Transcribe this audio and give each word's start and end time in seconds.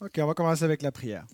OK, 0.00 0.12
on 0.20 0.26
va 0.28 0.34
commencer 0.34 0.62
avec 0.62 0.82
la 0.82 0.92
prière. 0.92 1.26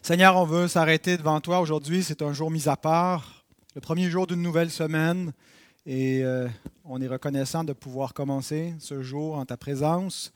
Seigneur, 0.00 0.34
on 0.36 0.46
veut 0.46 0.66
s'arrêter 0.66 1.18
devant 1.18 1.42
toi 1.42 1.60
aujourd'hui. 1.60 2.02
C'est 2.02 2.22
un 2.22 2.32
jour 2.32 2.50
mis 2.50 2.70
à 2.70 2.76
part, 2.78 3.44
le 3.74 3.82
premier 3.82 4.08
jour 4.08 4.26
d'une 4.26 4.40
nouvelle 4.40 4.70
semaine. 4.70 5.30
Et 5.84 6.24
euh, 6.24 6.48
on 6.86 7.02
est 7.02 7.06
reconnaissant 7.06 7.62
de 7.62 7.74
pouvoir 7.74 8.14
commencer 8.14 8.74
ce 8.78 9.02
jour 9.02 9.36
en 9.36 9.44
ta 9.44 9.58
présence, 9.58 10.32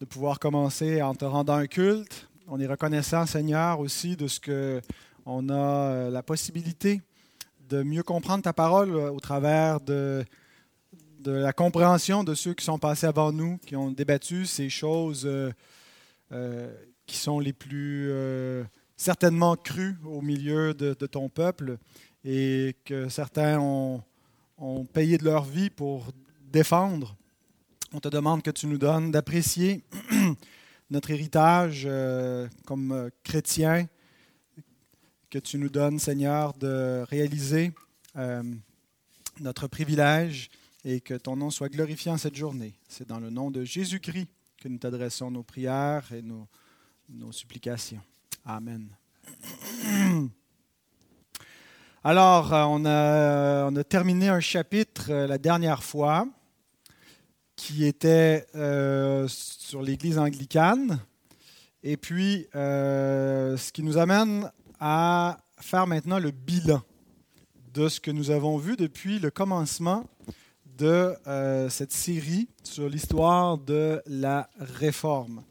de 0.00 0.04
pouvoir 0.04 0.40
commencer 0.40 1.00
en 1.00 1.14
te 1.14 1.24
rendant 1.24 1.54
un 1.54 1.68
culte. 1.68 2.28
On 2.48 2.58
est 2.58 2.66
reconnaissant, 2.66 3.24
Seigneur, 3.24 3.78
aussi 3.78 4.16
de 4.16 4.26
ce 4.26 4.40
que 4.40 4.82
on 5.24 5.48
a 5.48 5.54
euh, 5.54 6.10
la 6.10 6.24
possibilité 6.24 7.02
de 7.68 7.84
mieux 7.84 8.02
comprendre 8.02 8.42
ta 8.42 8.52
parole 8.52 8.90
euh, 8.90 9.12
au 9.12 9.20
travers 9.20 9.80
de, 9.80 10.24
la 11.24 11.52
compréhension 11.52 12.24
de 12.24 12.34
ceux 12.34 12.54
qui 12.54 12.64
sont 12.64 12.80
passés 12.80 13.06
avant 13.06 13.30
nous, 13.30 13.58
qui 13.58 13.76
ont 13.76 13.92
débattu 13.92 14.44
ces 14.44 14.68
choses 14.68 15.24
qui 17.06 17.16
sont 17.16 17.40
les 17.40 17.52
plus 17.52 18.10
euh, 18.10 18.64
certainement 18.96 19.56
crus 19.56 19.96
au 20.04 20.22
milieu 20.22 20.74
de, 20.74 20.94
ton 20.94 21.28
peuple 21.28 21.78
et 22.24 22.76
que 22.84 23.08
certains 23.08 23.58
ont, 23.60 24.02
payé 24.92 25.18
de 25.18 25.24
leur 25.24 25.44
vie 25.44 25.70
pour 25.70 26.12
défendre. 26.52 27.16
On 27.92 28.00
te 28.00 28.08
demande 28.08 28.42
que 28.42 28.50
tu 28.50 28.66
nous 28.66 28.78
donnes 28.78 29.10
d'apprécier 29.10 29.82
notre 30.90 31.10
héritage 31.10 31.82
euh, 31.84 32.48
comme 32.64 33.10
chrétien, 33.24 33.88
que 35.30 35.38
tu 35.38 35.58
nous 35.58 35.68
donnes, 35.68 35.98
Seigneur, 35.98 36.52
de 36.54 37.04
réaliser 37.08 37.72
notre 39.40 39.66
privilège 39.66 40.50
et 40.84 41.00
que 41.00 41.14
ton 41.14 41.36
nom 41.36 41.50
soit 41.50 41.70
glorifié 41.70 42.10
en 42.10 42.18
cette 42.18 42.36
journée. 42.36 42.74
C'est 42.88 43.08
dans 43.08 43.18
le 43.18 43.30
nom 43.30 43.50
de 43.50 43.64
Jésus-Christ 43.64 44.28
que 44.62 44.68
nous 44.68 44.78
t'adressons 44.78 45.28
nos 45.28 45.42
prières 45.42 46.04
et 46.12 46.22
nos, 46.22 46.46
supplications. 47.32 48.00
Amen. 48.44 48.86
Alors, 52.04 52.54
euh, 52.54 52.64
on 52.68 52.84
a, 52.84 53.68
on 53.68 53.74
a, 53.74 53.82
terminé 53.82 54.28
un 54.28 54.38
chapitre 54.38 55.10
euh, 55.10 55.26
la 55.26 55.38
dernière 55.38 55.82
fois 55.82 56.28
qui 57.56 57.84
était 57.84 58.46
euh, 58.54 59.26
sur 59.26 59.82
l'Église 59.82 60.16
anglicane. 60.16 61.00
Et 61.82 61.96
puis, 61.96 62.46
ce 62.52 63.72
qui 63.72 63.82
nous 63.82 63.98
amène 63.98 64.48
à 64.78 65.38
faire 65.58 65.88
maintenant 65.88 66.20
le 66.20 66.30
bilan 66.30 66.82
de 67.74 67.88
ce 67.88 67.98
que 67.98 68.12
nous 68.12 68.30
avons 68.30 68.58
vu 68.58 68.76
depuis 68.76 69.18
le 69.18 69.32
commencement 69.32 70.08
de 70.78 71.14
euh, 71.26 71.68
cette 71.68 71.92
série 71.92 72.48
sur 72.62 72.88
l'histoire 72.88 73.58
de 73.58 74.02
la 74.06 74.48
réforme. 74.58 75.42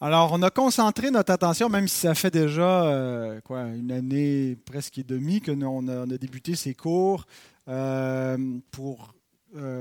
Alors, 0.00 0.30
on 0.32 0.42
a 0.42 0.50
concentré 0.50 1.10
notre 1.10 1.32
attention, 1.32 1.68
même 1.68 1.88
si 1.88 2.00
ça 2.00 2.14
fait 2.14 2.30
déjà 2.30 2.84
euh, 2.84 3.40
quoi, 3.40 3.62
une 3.62 3.90
année 3.90 4.56
presque 4.66 4.98
et 4.98 5.02
demie 5.02 5.40
que 5.40 5.50
nous, 5.50 5.66
on, 5.66 5.88
a, 5.88 6.06
débuté 6.18 6.54
ces 6.54 6.74
cours 6.74 7.26
euh, 7.68 8.36
pour 8.70 9.14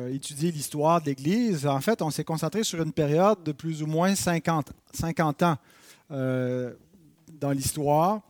étudier 0.09 0.51
l'histoire 0.51 1.01
de 1.01 1.07
l'Église. 1.07 1.67
En 1.67 1.81
fait, 1.81 2.01
on 2.01 2.09
s'est 2.09 2.23
concentré 2.23 2.63
sur 2.63 2.81
une 2.81 2.93
période 2.93 3.43
de 3.43 3.51
plus 3.51 3.83
ou 3.83 3.87
moins 3.87 4.15
50, 4.15 4.71
50 4.93 5.43
ans 5.43 5.57
dans 6.09 7.51
l'histoire. 7.51 8.21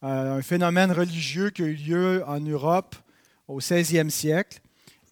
un 0.00 0.40
phénomène 0.40 0.92
religieux 0.92 1.50
qui 1.50 1.62
a 1.62 1.66
eu 1.66 1.74
lieu 1.74 2.24
en 2.26 2.40
Europe 2.40 2.96
au 3.48 3.60
16e 3.60 4.10
siècle 4.10 4.60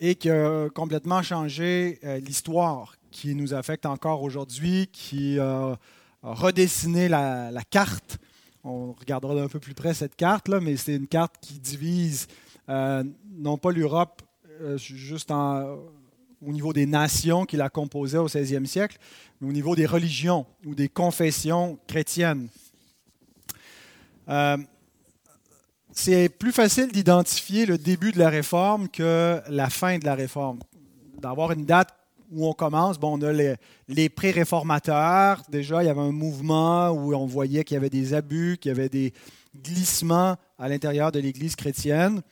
et 0.01 0.15
qui 0.17 0.31
a 0.31 0.69
complètement 0.71 1.23
changé 1.23 1.99
euh, 2.05 2.19
l'histoire 2.19 2.97
qui 3.11 3.35
nous 3.35 3.55
affecte 3.55 3.87
encore 3.87 4.23
aujourd'hui, 4.23 4.89
qui 4.93 5.39
a 5.39 5.79
redessiné 6.23 7.09
la, 7.09 7.53
carte. 7.71 8.19
On 8.65 8.93
regardera 8.93 9.37
d'un 9.37 9.49
peu 9.49 9.61
plus 9.61 9.75
près 9.75 9.95
cette 9.95 10.17
carte-là, 10.17 10.59
mais 10.59 10.77
c'est 10.77 10.97
une 10.97 11.07
carte 11.07 11.37
qui 11.41 11.61
divise 11.61 12.27
euh, 12.69 13.05
non 13.37 13.57
pas 13.57 13.71
l'Europe 13.71 14.23
euh, 14.61 14.77
juste 14.79 15.31
au 15.31 16.53
niveau 16.53 16.73
des 16.73 16.87
nations 16.87 17.45
qui 17.45 17.57
la 17.57 17.69
composaient 17.69 18.19
au 18.19 18.27
16e 18.27 18.65
siècle, 18.67 18.99
mais 19.41 19.49
au 19.49 19.53
niveau 19.53 19.77
des 19.77 19.87
religions 19.87 20.45
ou 20.65 20.75
des 20.75 20.89
confessions 20.89 21.79
chrétiennes 21.87 22.49
c'est 25.95 26.29
plus 26.29 26.51
facile 26.51 26.91
d'identifier 26.91 27.67
le 27.67 27.79
début 27.79 28.11
de 28.11 28.19
la 28.19 28.29
réforme 28.29 28.89
que 28.89 29.41
la 29.49 29.71
fin 29.71 29.99
de 29.99 30.05
la 30.05 30.17
réforme. 30.17 30.59
D'avoir 31.21 31.53
une 31.53 31.65
date 31.65 31.95
où 32.33 32.47
on 32.49 32.53
commence, 32.53 32.99
bon, 32.99 33.17
on 33.19 33.23
a 33.23 33.33
les, 33.89 34.09
pré-réformateurs. 34.09 35.43
Déjà, 35.49 35.85
il 35.85 35.87
y 35.87 35.89
avait 35.89 36.01
un 36.01 36.11
mouvement 36.11 36.91
où 36.91 37.15
on 37.15 37.27
voyait 37.27 37.63
qu'il 37.63 37.77
y 37.77 37.79
avait 37.79 37.91
des 37.91 38.13
abus, 38.13 38.59
qu'il 38.61 38.71
y 38.71 38.75
avait 38.75 38.89
des 38.89 39.13
glissements 39.63 40.35
à 40.59 40.69
l'intérieur 40.69 41.13
de 41.13 41.21
l'Église 41.21 41.55
chrétienne 41.55 42.23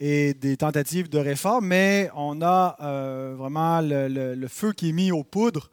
et 0.00 0.32
des 0.32 0.56
tentatives 0.56 1.10
de 1.10 1.18
réforme, 1.18 1.66
mais 1.66 2.10
on 2.16 2.40
a 2.40 2.76
euh, 2.80 3.34
vraiment 3.36 3.80
le, 3.82 4.46
feu 4.48 4.72
qui 4.72 4.88
est 4.88 4.92
mis 4.92 5.12
aux 5.12 5.22
poudres 5.22 5.70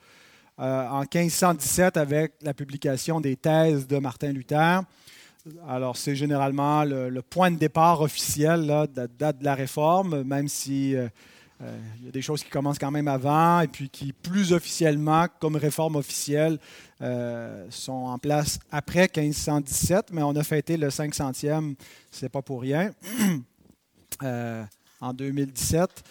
euh, 0.60 0.88
en 0.90 1.00
1517 1.00 1.96
avec 1.96 2.34
la 2.42 2.54
publication 2.54 3.22
des 3.22 3.38
thèses 3.38 3.88
de 3.88 3.98
Martin 3.98 4.34
Luther. 4.34 4.82
Alors, 5.68 5.96
c'est 5.96 6.16
généralement 6.16 6.84
le, 6.84 7.22
point 7.22 7.50
de 7.52 7.58
départ 7.58 8.02
officiel 8.02 8.62
de 8.64 8.68
la 8.68 9.08
date 9.08 9.40
de 9.40 9.46
la 9.46 9.56
réforme, 9.56 10.24
même 10.24 10.50
si 10.50 10.96
euh, 10.96 11.08
euh, 11.62 11.78
il 12.00 12.06
y 12.06 12.10
a 12.10 12.12
des 12.12 12.22
choses 12.22 12.44
qui 12.44 12.50
commencent 12.50 12.80
quand 12.80 12.92
même 12.92 13.08
avant 13.08 13.62
et 13.62 13.68
puis 13.68 13.90
qui, 13.90 14.12
plus 14.12 14.52
officiellement, 14.52 15.28
comme 15.40 15.56
réforme 15.56 15.96
officielle, 15.96 16.60
euh, 17.02 17.66
sont 17.70 17.92
en 17.94 18.18
place 18.18 18.60
après 18.70 19.10
1517, 19.16 20.08
mais 20.12 20.24
on 20.24 20.36
a 20.36 20.44
fêté 20.44 20.76
le 20.76 20.90
500e, 20.90 21.76
c'est 22.12 22.30
pas 22.30 22.42
pour 22.42 22.62
rien, 22.62 22.92
en 24.22 25.14
2017 25.14 26.04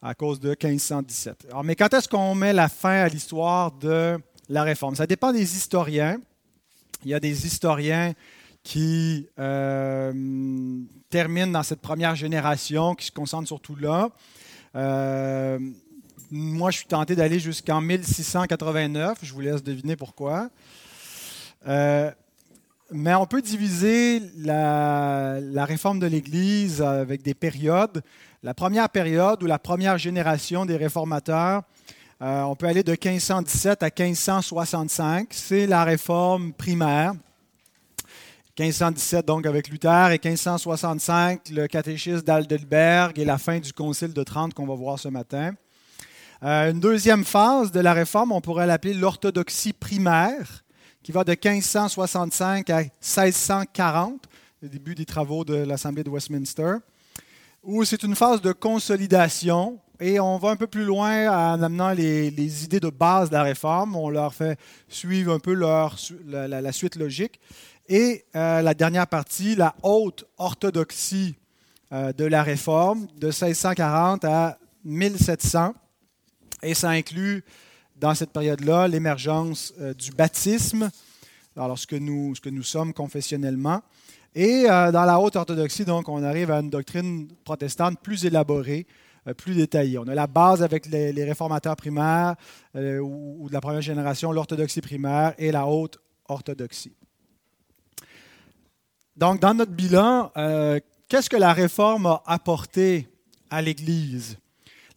à 0.00 0.14
cause 0.14 0.38
de 0.38 0.50
1517. 0.50 1.46
Alors, 1.50 1.64
mais 1.64 1.74
quand 1.74 1.92
est-ce 1.92 2.08
qu'on 2.08 2.36
met 2.36 2.52
la 2.52 2.68
fin 2.68 3.02
à 3.02 3.08
l'histoire 3.08 3.72
de 3.72 4.16
la 4.48 4.62
réforme? 4.62 4.94
Ça 4.94 5.08
dépend 5.08 5.32
des 5.32 5.56
historiens. 5.56 6.18
Il 7.04 7.10
y 7.10 7.14
a 7.14 7.20
des 7.20 7.46
historiens 7.46 8.12
qui 8.66 9.28
euh, 9.38 10.12
termine 11.08 11.52
dans 11.52 11.62
cette 11.62 11.80
première 11.80 12.16
génération, 12.16 12.96
qui 12.96 13.06
se 13.06 13.12
concentre 13.12 13.46
surtout 13.46 13.76
là. 13.76 14.08
Euh, 14.74 15.60
moi, 16.32 16.72
je 16.72 16.78
suis 16.78 16.86
tenté 16.86 17.14
d'aller 17.14 17.38
jusqu'en 17.38 17.80
1689. 17.80 19.18
Je 19.22 19.32
vous 19.32 19.40
laisse 19.40 19.62
deviner 19.62 19.94
pourquoi. 19.94 20.50
Euh, 21.68 22.10
mais 22.90 23.14
on 23.14 23.26
peut 23.26 23.40
diviser 23.40 24.20
la, 24.36 25.38
la 25.40 25.64
réforme 25.64 26.00
de 26.00 26.06
l'Église 26.08 26.82
avec 26.82 27.22
des 27.22 27.34
périodes. 27.34 28.02
La 28.42 28.52
première 28.52 28.88
période 28.88 29.40
ou 29.44 29.46
la 29.46 29.60
première 29.60 29.96
génération 29.96 30.66
des 30.66 30.76
réformateurs, 30.76 31.62
on 32.20 32.56
peut 32.56 32.66
aller 32.66 32.82
de 32.82 32.90
1517 32.90 33.84
à 33.84 33.90
1565. 33.96 35.28
C'est 35.30 35.68
la 35.68 35.84
réforme 35.84 36.52
primaire. 36.52 37.12
1517 38.58 39.26
donc 39.26 39.44
avec 39.44 39.68
Luther 39.68 40.12
et 40.12 40.20
1565 40.22 41.50
le 41.50 41.66
catéchisme 41.66 42.22
d'Aldelberg 42.22 43.18
et 43.18 43.26
la 43.26 43.36
fin 43.36 43.58
du 43.58 43.70
Concile 43.74 44.14
de 44.14 44.22
Trente 44.22 44.54
qu'on 44.54 44.66
va 44.66 44.74
voir 44.74 44.98
ce 44.98 45.08
matin. 45.08 45.52
Euh, 46.42 46.70
une 46.70 46.80
deuxième 46.80 47.26
phase 47.26 47.70
de 47.70 47.80
la 47.80 47.92
réforme, 47.92 48.32
on 48.32 48.40
pourrait 48.40 48.66
l'appeler 48.66 48.94
l'orthodoxie 48.94 49.74
primaire, 49.74 50.64
qui 51.02 51.12
va 51.12 51.22
de 51.22 51.32
1565 51.32 52.70
à 52.70 52.78
1640, 52.78 54.24
le 54.62 54.68
début 54.70 54.94
des 54.94 55.04
travaux 55.04 55.44
de 55.44 55.54
l'Assemblée 55.54 56.02
de 56.02 56.08
Westminster, 56.08 56.76
où 57.62 57.84
c'est 57.84 58.02
une 58.04 58.16
phase 58.16 58.40
de 58.40 58.52
consolidation 58.52 59.78
et 60.00 60.18
on 60.18 60.38
va 60.38 60.50
un 60.50 60.56
peu 60.56 60.66
plus 60.66 60.84
loin 60.84 61.28
en 61.28 61.62
amenant 61.62 61.92
les, 61.92 62.64
idées 62.64 62.80
de 62.80 62.90
base 62.90 63.28
de 63.28 63.34
la 63.34 63.42
réforme. 63.42 63.96
On 63.96 64.08
leur 64.08 64.34
fait 64.34 64.58
suivre 64.88 65.32
un 65.32 65.38
peu 65.38 65.52
leur, 65.52 65.96
la 66.26 66.72
suite 66.72 66.96
logique. 66.96 67.40
Et 67.88 68.24
euh, 68.34 68.62
la 68.62 68.74
dernière 68.74 69.06
partie, 69.06 69.54
la 69.54 69.74
haute 69.82 70.24
orthodoxie 70.38 71.36
euh, 71.92 72.12
de 72.12 72.24
la 72.24 72.42
Réforme, 72.42 73.06
de 73.16 73.28
1640 73.28 74.24
à 74.24 74.58
1700. 74.84 75.72
Et 76.62 76.74
ça 76.74 76.90
inclut, 76.90 77.44
dans 77.96 78.14
cette 78.14 78.32
période-là, 78.32 78.88
l'émergence 78.88 79.72
euh, 79.80 79.94
du 79.94 80.10
baptisme, 80.10 80.90
alors 81.56 81.78
ce 81.78 81.86
que, 81.86 81.96
nous, 81.96 82.34
ce 82.34 82.40
que 82.40 82.50
nous 82.50 82.64
sommes 82.64 82.92
confessionnellement. 82.92 83.82
Et 84.34 84.64
dans 84.64 85.06
la 85.06 85.18
haute 85.18 85.34
orthodoxie, 85.36 85.86
donc, 85.86 86.10
on 86.10 86.22
arrive 86.22 86.50
à 86.50 86.60
une 86.60 86.68
doctrine 86.68 87.26
protestante 87.42 87.98
plus 88.02 88.26
élaborée, 88.26 88.86
plus 89.38 89.54
détaillée. 89.54 89.96
On 89.96 90.06
a 90.08 90.14
la 90.14 90.26
base 90.26 90.62
avec 90.62 90.84
les, 90.84 91.24
réformateurs 91.24 91.74
primaires 91.74 92.34
ou 92.74 93.46
de 93.48 93.52
la 93.54 93.62
première 93.62 93.80
génération, 93.80 94.32
l'orthodoxie 94.32 94.82
primaire 94.82 95.32
et 95.38 95.50
la 95.50 95.66
haute 95.66 95.96
orthodoxie. 96.28 96.94
Donc, 99.16 99.40
dans 99.40 99.54
notre 99.54 99.72
bilan, 99.72 100.30
euh, 100.36 100.78
qu'est-ce 101.08 101.30
que 101.30 101.36
la 101.36 101.54
réforme 101.54 102.06
a 102.06 102.22
apporté 102.26 103.08
à 103.48 103.62
l'Église? 103.62 104.36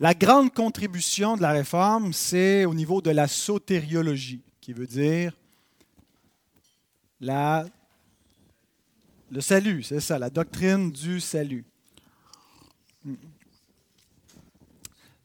La 0.01 0.13
grande 0.13 0.54
contribution 0.54 1.38
de 1.38 1.42
la 1.42 1.51
réforme, 1.51 2.12
c'est 2.12 2.66
au 2.66 2.74
niveau 2.74 3.01
de 3.01 3.12
la 3.12 3.27
sotériologie, 3.27 4.42
qui 4.60 4.74
veut 4.74 4.88
dire 4.88 5.33
la, 7.21 7.66
le 9.31 9.42
salut, 9.42 9.83
c'est 9.83 10.00
ça, 10.00 10.18
la 10.18 10.30
doctrine 10.30 10.92
du 10.92 11.19
salut. 11.19 11.65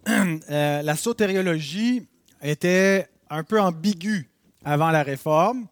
Euh, 0.06 0.82
la 0.82 0.97
sotériologie 0.97 2.06
était 2.43 3.08
un 3.31 3.43
peu 3.43 3.58
ambiguë 3.58 4.29
avant 4.62 4.90
la 4.90 5.02
réforme. 5.02 5.67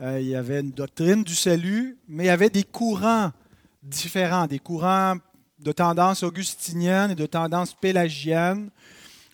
Euh, 0.00 0.20
il 0.20 0.28
y 0.28 0.34
avait 0.34 0.60
une 0.60 0.70
doctrine 0.70 1.24
du 1.24 1.34
salut, 1.34 1.98
mais 2.08 2.24
il 2.24 2.26
y 2.28 2.30
avait 2.30 2.50
des 2.50 2.62
courants 2.62 3.32
différents, 3.82 4.46
des 4.46 4.58
courants 4.58 5.16
de 5.58 5.72
tendance 5.72 6.22
augustinienne 6.22 7.10
et 7.10 7.14
de 7.14 7.26
tendance 7.26 7.74
pélagienne, 7.74 8.70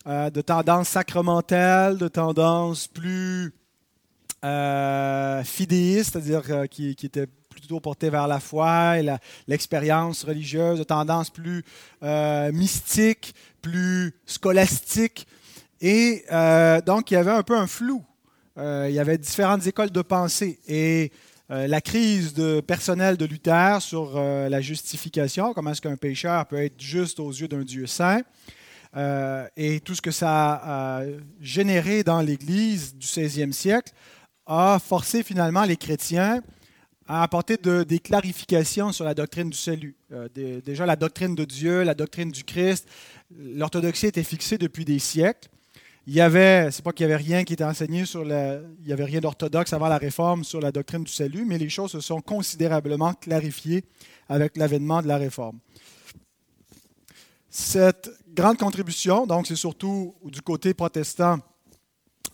euh, 0.07 0.29
de 0.29 0.41
tendance 0.41 0.89
sacramentelle, 0.89 1.97
de 1.97 2.07
tendance 2.07 2.87
plus 2.87 3.53
fidéiste, 5.43 6.13
c'est-à-dire 6.13 6.69
qui, 6.69 6.91
était 6.91 7.27
plutôt 7.49 7.79
porté 7.79 8.09
vers 8.09 8.27
la 8.27 8.39
foi 8.39 8.99
et 8.99 9.05
l'expérience 9.47 10.23
religieuse, 10.23 10.79
de 10.79 10.83
tendance 10.83 11.29
plus 11.29 11.65
euh, 12.03 12.51
mystique, 12.51 13.33
plus 13.61 14.13
scolastique. 14.25 15.27
Et 15.81 16.23
euh, 16.31 16.81
donc, 16.81 17.09
il 17.09 17.15
y 17.15 17.17
avait 17.17 17.31
un 17.31 17.43
peu 17.43 17.57
un 17.57 17.67
flou. 17.67 18.03
Euh, 18.57 18.87
il 18.89 18.95
y 18.95 18.99
avait 18.99 19.17
différentes 19.17 19.65
écoles 19.67 19.91
de 19.91 20.01
pensée. 20.01 20.59
Et 20.67 21.11
la 21.49 21.79
crise 21.79 22.33
de 22.33 22.59
personnel 22.59 23.15
de 23.15 23.23
Luther 23.23 23.81
sur 23.81 24.19
la 24.19 24.59
justification, 24.59 25.53
comment 25.53 25.71
est-ce 25.71 25.81
qu'un 25.81 25.95
pécheur 25.95 26.45
peut 26.45 26.61
être 26.61 26.81
juste 26.81 27.21
aux 27.21 27.31
yeux 27.31 27.47
d'un 27.47 27.63
Dieu 27.63 27.87
saint, 27.87 28.21
et 29.55 29.79
tout 29.79 29.95
ce 29.95 30.01
que 30.01 30.11
ça 30.11 30.61
a 30.61 31.03
généré 31.39 32.03
dans 32.03 32.19
l'Église 32.19 32.93
du 32.95 33.07
16e 33.07 33.53
siècle, 33.53 33.93
a 34.45 34.77
forcé 34.77 35.23
finalement 35.23 35.63
les 35.63 35.77
chrétiens 35.77 36.41
à 37.07 37.23
apporter 37.23 37.57
des 37.57 37.99
clarifications 37.99 38.91
sur 38.91 39.05
la 39.05 39.13
doctrine 39.13 39.49
du 39.49 39.57
salut. 39.57 39.95
Euh, 40.11 40.27
déjà, 40.65 40.85
la 40.85 40.95
doctrine 40.95 41.35
de 41.35 41.45
Dieu, 41.45 41.83
la 41.83 41.93
doctrine 41.93 42.31
du 42.31 42.43
Christ, 42.43 42.87
l'orthodoxie 43.31 44.07
était 44.07 44.23
fixée 44.23 44.57
depuis 44.57 44.83
des 44.83 44.99
siècles. 44.99 45.47
Il 46.09 46.13
y 46.13 46.21
avait, 46.21 46.71
c'est 46.71 46.83
pas 46.83 46.93
qu'il 46.93 47.03
y 47.03 47.11
avait 47.11 47.21
rien 47.21 47.43
qui 47.43 47.51
était 47.51 47.65
enseigné 47.65 48.05
sur 48.05 48.23
il 48.23 48.87
y 48.87 48.93
avait 48.93 49.03
rien 49.03 49.19
d'orthodoxe 49.19 49.73
avant 49.73 49.89
la 49.89 49.97
réforme 49.97 50.45
sur 50.45 50.61
la 50.61 50.71
doctrine 50.71 51.03
du 51.03 51.11
salut, 51.11 51.43
mais 51.45 51.57
les 51.57 51.67
choses 51.67 51.91
se 51.91 51.99
sont 51.99 52.21
considérablement 52.21 53.13
clarifiées 53.13 53.83
avec 54.29 54.55
l'avènement 54.55 55.01
de 55.01 55.07
la 55.09 55.17
réforme. 55.17 55.59
Cette 57.49 58.09
grande 58.33 58.57
contribution, 58.57 59.27
donc 59.27 59.47
c'est 59.47 59.57
surtout 59.57 60.15
du 60.23 60.41
côté 60.41 60.73
protestant, 60.73 61.39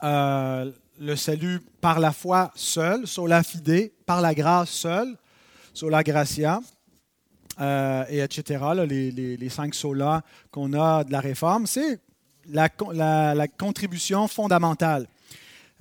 euh, 0.04 0.72
le 1.00 1.16
salut 1.16 1.60
par 1.82 2.00
la 2.00 2.12
foi 2.12 2.52
seule, 2.54 3.08
sola 3.08 3.42
fide, 3.42 3.92
par 4.06 4.22
la 4.22 4.36
grâce 4.36 4.70
seule, 4.70 5.18
sola 5.74 6.04
gratia, 6.04 6.60
euh, 7.60 8.06
et 8.08 8.20
etc., 8.20 8.64
les, 8.88 9.50
cinq 9.50 9.74
solas 9.74 10.22
qu'on 10.52 10.74
a 10.74 11.04
de 11.04 11.12
la 11.12 11.22
réforme, 11.22 11.66
c'est 11.66 12.00
la, 12.48 13.48
contribution 13.48 14.28
fondamentale 14.28 15.08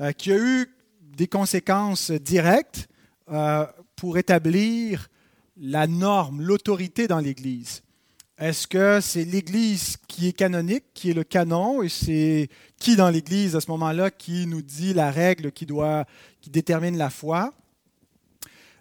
euh, 0.00 0.12
qui 0.12 0.32
a 0.32 0.38
eu 0.38 0.75
des 1.17 1.26
conséquences 1.26 2.11
directes 2.11 2.88
euh, 3.31 3.67
pour 3.97 4.19
établir 4.19 5.09
la 5.56 5.87
norme, 5.87 6.43
l'autorité 6.43 7.06
dans 7.06 7.19
l'Église. 7.19 7.82
Est-ce 8.38 8.67
que 8.67 9.00
c'est 9.00 9.25
l'Église 9.25 9.97
qui 10.09 10.29
est 10.29 10.32
canonique, 10.32 10.85
qui 10.94 11.11
est 11.11 11.14
le 11.14 11.23
canon, 11.23 11.82
et 11.82 11.88
c'est 11.88 12.49
qui 12.79 12.97
dans 12.97 13.11
l'Église 13.11 13.55
à 13.55 13.61
ce 13.61 13.70
moment-là 13.70 14.11
qui 14.11 14.47
nous 14.47 14.62
dit 14.62 14.94
la 14.94 15.11
règle 15.11 15.53
qui, 15.53 15.67
doit, 15.67 16.06
qui 16.41 16.50
détermine 16.50 16.97
la 16.97 17.11
foi? 17.11 17.53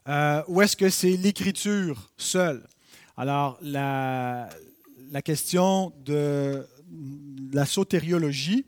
Euh, 0.07 0.41
ou 0.47 0.61
est-ce 0.61 0.75
que 0.75 0.89
c'est 0.89 1.15
l'Écriture 1.15 2.11
seule? 2.17 2.65
Alors, 3.17 3.59
la, 3.61 4.49
la 5.11 5.21
question 5.21 5.93
de 6.05 6.65
la 7.53 7.65
sotériologie, 7.65 8.65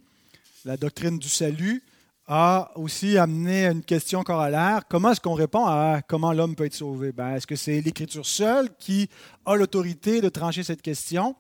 la 0.66 0.78
doctrine 0.78 1.18
du 1.20 1.30
salut, 1.30 1.84
a 2.28 2.72
aussi 2.76 3.18
amené 3.18 3.66
une 3.66 3.84
question 3.84 4.24
corollaire. 4.24 4.84
Comment 4.90 5.12
est-ce 5.12 5.20
qu'on 5.20 5.34
répond 5.34 5.66
à 5.66 6.02
comment 6.08 6.32
l'homme 6.32 6.56
peut 6.56 6.66
être 6.66 6.74
sauvé? 6.74 7.12
Ben, 7.12 7.36
Est-ce 7.36 7.48
que 7.48 7.56
c'est 7.56 7.82
l'Écriture 7.82 8.26
seule 8.26 8.70
qui 8.80 9.10
a 9.46 9.56
l'autorité 9.56 10.22
de 10.22 10.30
trancher 10.30 10.64
cette 10.64 10.82
question? 10.82 11.36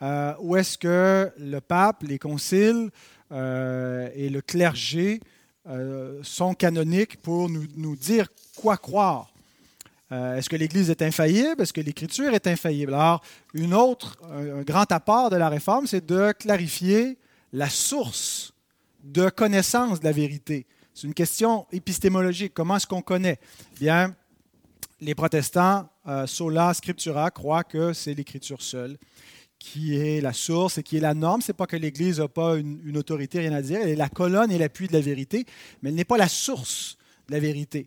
Euh, 0.00 0.34
ou 0.40 0.56
est-ce 0.56 0.78
que 0.78 1.30
le 1.38 1.60
pape, 1.60 2.02
les 2.02 2.18
conciles 2.18 2.90
euh, 3.30 4.08
et 4.14 4.30
le 4.30 4.40
clergé 4.40 5.20
euh, 5.68 6.18
sont 6.22 6.54
canoniques 6.54 7.20
pour 7.20 7.48
nous, 7.48 7.66
nous 7.76 7.94
dire 7.94 8.28
quoi 8.56 8.76
croire? 8.76 9.31
Est-ce 10.12 10.50
que 10.50 10.56
l'Église 10.56 10.90
est 10.90 11.00
infaillible? 11.00 11.62
Est-ce 11.62 11.72
que 11.72 11.80
l'Écriture 11.80 12.34
est 12.34 12.46
infaillible? 12.46 12.92
Alors, 12.92 13.22
une 13.54 13.72
autre, 13.72 14.18
un 14.30 14.62
grand 14.62 14.90
apport 14.92 15.30
de 15.30 15.36
la 15.36 15.48
réforme, 15.48 15.86
c'est 15.86 16.04
de 16.04 16.32
clarifier 16.32 17.16
la 17.52 17.70
source 17.70 18.52
de 19.02 19.30
connaissance 19.30 20.00
de 20.00 20.04
la 20.04 20.12
vérité. 20.12 20.66
C'est 20.94 21.06
une 21.06 21.14
question 21.14 21.66
épistémologique. 21.72 22.52
Comment 22.54 22.76
est-ce 22.76 22.86
qu'on 22.86 23.02
connaît? 23.02 23.38
Bien, 23.80 24.14
les 25.00 25.14
protestants, 25.14 25.88
euh, 26.06 26.26
sola 26.26 26.74
scriptura, 26.74 27.30
croient 27.30 27.64
que 27.64 27.92
c'est 27.92 28.14
l'Écriture 28.14 28.62
seule 28.62 28.98
qui 29.58 29.96
est 29.96 30.20
la 30.20 30.32
source 30.32 30.78
et 30.78 30.82
qui 30.82 30.96
est 30.96 31.00
la 31.00 31.14
norme. 31.14 31.40
Ce 31.40 31.52
n'est 31.52 31.56
pas 31.56 31.66
que 31.66 31.76
l'Église 31.76 32.18
n'a 32.18 32.28
pas 32.28 32.56
une, 32.56 32.96
autorité, 32.96 33.38
rien 33.38 33.52
à 33.52 33.62
dire. 33.62 33.80
Elle 33.80 33.90
est 33.90 33.96
la 33.96 34.08
colonne 34.08 34.50
et 34.50 34.58
l'appui 34.58 34.88
de 34.88 34.92
la 34.92 35.00
vérité, 35.00 35.46
mais 35.80 35.90
elle 35.90 35.94
n'est 35.94 36.04
pas 36.04 36.16
la 36.16 36.28
source 36.28 36.98
de 37.28 37.34
la 37.34 37.40
vérité. 37.40 37.86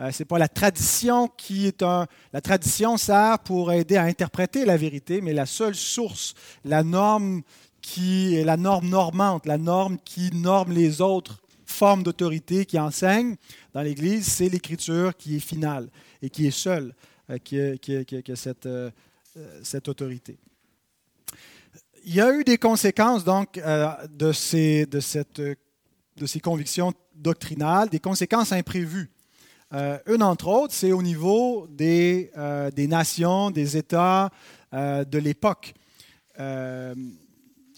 Euh, 0.00 0.10
Ce 0.10 0.22
n'est 0.22 0.26
pas 0.26 0.38
la 0.38 0.48
tradition 0.48 1.28
qui 1.28 1.66
est 1.66 1.82
un... 1.82 2.06
La 2.32 2.40
tradition 2.40 2.96
sert 2.96 3.38
pour 3.40 3.72
aider 3.72 3.96
à 3.96 4.04
interpréter 4.04 4.64
la 4.64 4.76
vérité, 4.76 5.20
mais 5.20 5.32
la 5.32 5.46
seule 5.46 5.74
source, 5.74 6.34
la 6.64 6.82
norme 6.82 7.42
qui 7.80 8.36
est 8.36 8.44
la 8.44 8.56
norme 8.56 8.88
normante, 8.88 9.46
la 9.46 9.58
norme 9.58 9.98
qui 10.04 10.30
norme 10.32 10.72
les 10.72 11.00
autres 11.00 11.42
formes 11.66 12.02
d'autorité 12.02 12.64
qui 12.64 12.78
enseignent 12.78 13.36
dans 13.72 13.82
l'Église, 13.82 14.26
c'est 14.26 14.48
l'Écriture 14.48 15.16
qui 15.16 15.36
est 15.36 15.40
finale 15.40 15.88
et 16.20 16.30
qui 16.30 16.46
est 16.46 16.52
seule 16.52 16.94
euh, 17.30 17.38
qui, 17.38 17.58
a, 17.58 18.36
cette, 18.36 18.66
euh, 18.66 18.90
cette, 19.62 19.88
autorité. 19.88 20.38
Il 22.04 22.14
y 22.14 22.20
a 22.20 22.32
eu 22.34 22.44
des 22.44 22.58
conséquences 22.58 23.24
donc 23.24 23.60
de, 24.10 24.32
ces, 24.32 24.86
de, 24.86 25.00
cette, 25.00 25.40
de 25.40 26.26
ces 26.26 26.40
convictions 26.40 26.92
doctrinales, 27.14 27.88
des 27.88 28.00
conséquences 28.00 28.52
imprévues. 28.52 29.10
Une 29.72 30.22
entre 30.22 30.48
autres, 30.48 30.74
c'est 30.74 30.92
au 30.92 31.02
niveau 31.02 31.66
des, 31.70 32.30
des 32.74 32.86
nations, 32.86 33.50
des 33.50 33.76
États 33.76 34.30
de 34.72 35.18
l'époque. 35.18 35.74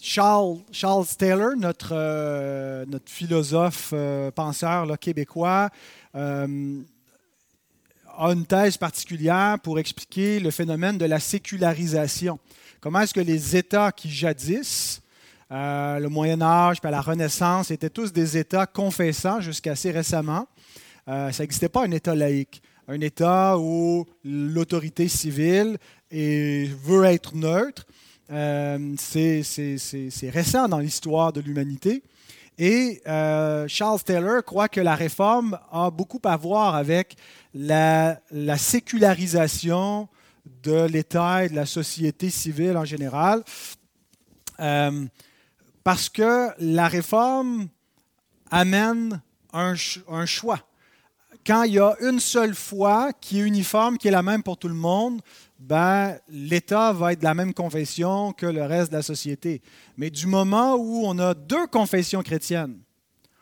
Charles, 0.05 1.07
Taylor, 1.17 1.55
notre, 1.57 1.89
euh, 1.93 2.85
notre 2.87 3.11
philosophe 3.11 3.89
euh, 3.93 4.29
penseur 4.29 4.99
québécois, 4.99 5.71
euh, 6.13 6.81
a 8.15 8.31
une 8.31 8.45
thèse 8.45 8.77
particulière 8.77 9.57
pour 9.63 9.79
expliquer 9.79 10.39
le 10.39 10.51
phénomène 10.51 10.99
de 10.99 11.05
la 11.05 11.19
sécularisation. 11.19 12.39
Comment 12.81 13.01
est-ce 13.01 13.15
que 13.15 13.19
les 13.19 13.55
États 13.55 13.91
qui 13.91 14.11
jadis, 14.11 15.01
le 15.49 16.07
Moyen 16.07 16.41
Âge, 16.41 16.79
puis 16.79 16.91
la 16.91 17.01
Renaissance, 17.01 17.71
étaient 17.71 17.89
tous 17.89 18.13
des 18.13 18.37
États 18.37 18.67
confessants 18.67 19.41
jusqu'à 19.41 19.71
assez 19.71 19.91
récemment? 19.91 20.47
Ça 21.07 21.31
n'existait 21.39 21.69
pas 21.69 21.85
un 21.85 21.91
État 21.91 22.15
laïque, 22.15 22.61
un 22.87 22.99
État 23.01 23.57
où 23.57 24.05
l'autorité 24.23 25.07
civile 25.07 25.77
veut 26.11 27.03
être 27.05 27.35
neutre 27.35 27.85
euh, 28.31 28.95
c'est 28.97 30.29
récent 30.29 30.67
dans 30.67 30.79
l'histoire 30.79 31.31
de 31.31 31.41
l'humanité. 31.41 32.03
Et 32.57 33.01
euh, 33.05 33.67
Charles 33.67 34.01
Taylor 34.01 34.43
croit 34.43 34.69
que 34.69 34.79
la 34.79 34.95
réforme 34.95 35.59
a 35.71 35.91
beaucoup 35.91 36.21
à 36.23 36.37
voir 36.37 36.75
avec 36.75 37.15
la, 37.53 38.19
sécularisation 38.57 40.07
de 40.63 40.85
l'État 40.85 41.45
et 41.45 41.49
de 41.49 41.55
la 41.55 41.65
société 41.65 42.29
civile 42.29 42.77
en 42.77 42.85
général, 42.85 43.43
euh, 44.59 45.05
parce 45.83 46.07
que 46.07 46.49
la 46.59 46.87
réforme 46.87 47.67
amène 48.49 49.21
un, 49.51 49.75
choix. 50.25 50.59
Quand 51.45 51.61
il 51.63 51.73
y 51.73 51.79
a 51.79 51.95
une 52.01 52.19
seule 52.19 52.55
foi 52.55 53.11
qui 53.21 53.39
est 53.39 53.43
uniforme, 53.43 53.99
qui 53.99 54.07
est 54.07 54.11
la 54.11 54.23
même 54.23 54.41
pour 54.41 54.57
tout 54.57 54.67
le 54.67 54.73
monde, 54.73 55.21
ben, 55.59 56.17
l'État 56.27 56.91
va 56.91 57.13
être 57.13 57.19
de 57.19 57.23
la 57.23 57.35
même 57.35 57.53
confession 57.53 58.33
que 58.33 58.47
le 58.47 58.63
reste 58.63 58.91
de 58.91 58.97
la 58.97 59.03
société. 59.03 59.61
Mais 59.95 60.09
du 60.09 60.25
moment 60.25 60.75
où 60.75 61.03
on 61.05 61.19
a 61.19 61.35
deux 61.35 61.67
confessions 61.67 62.23
chrétiennes, 62.23 62.79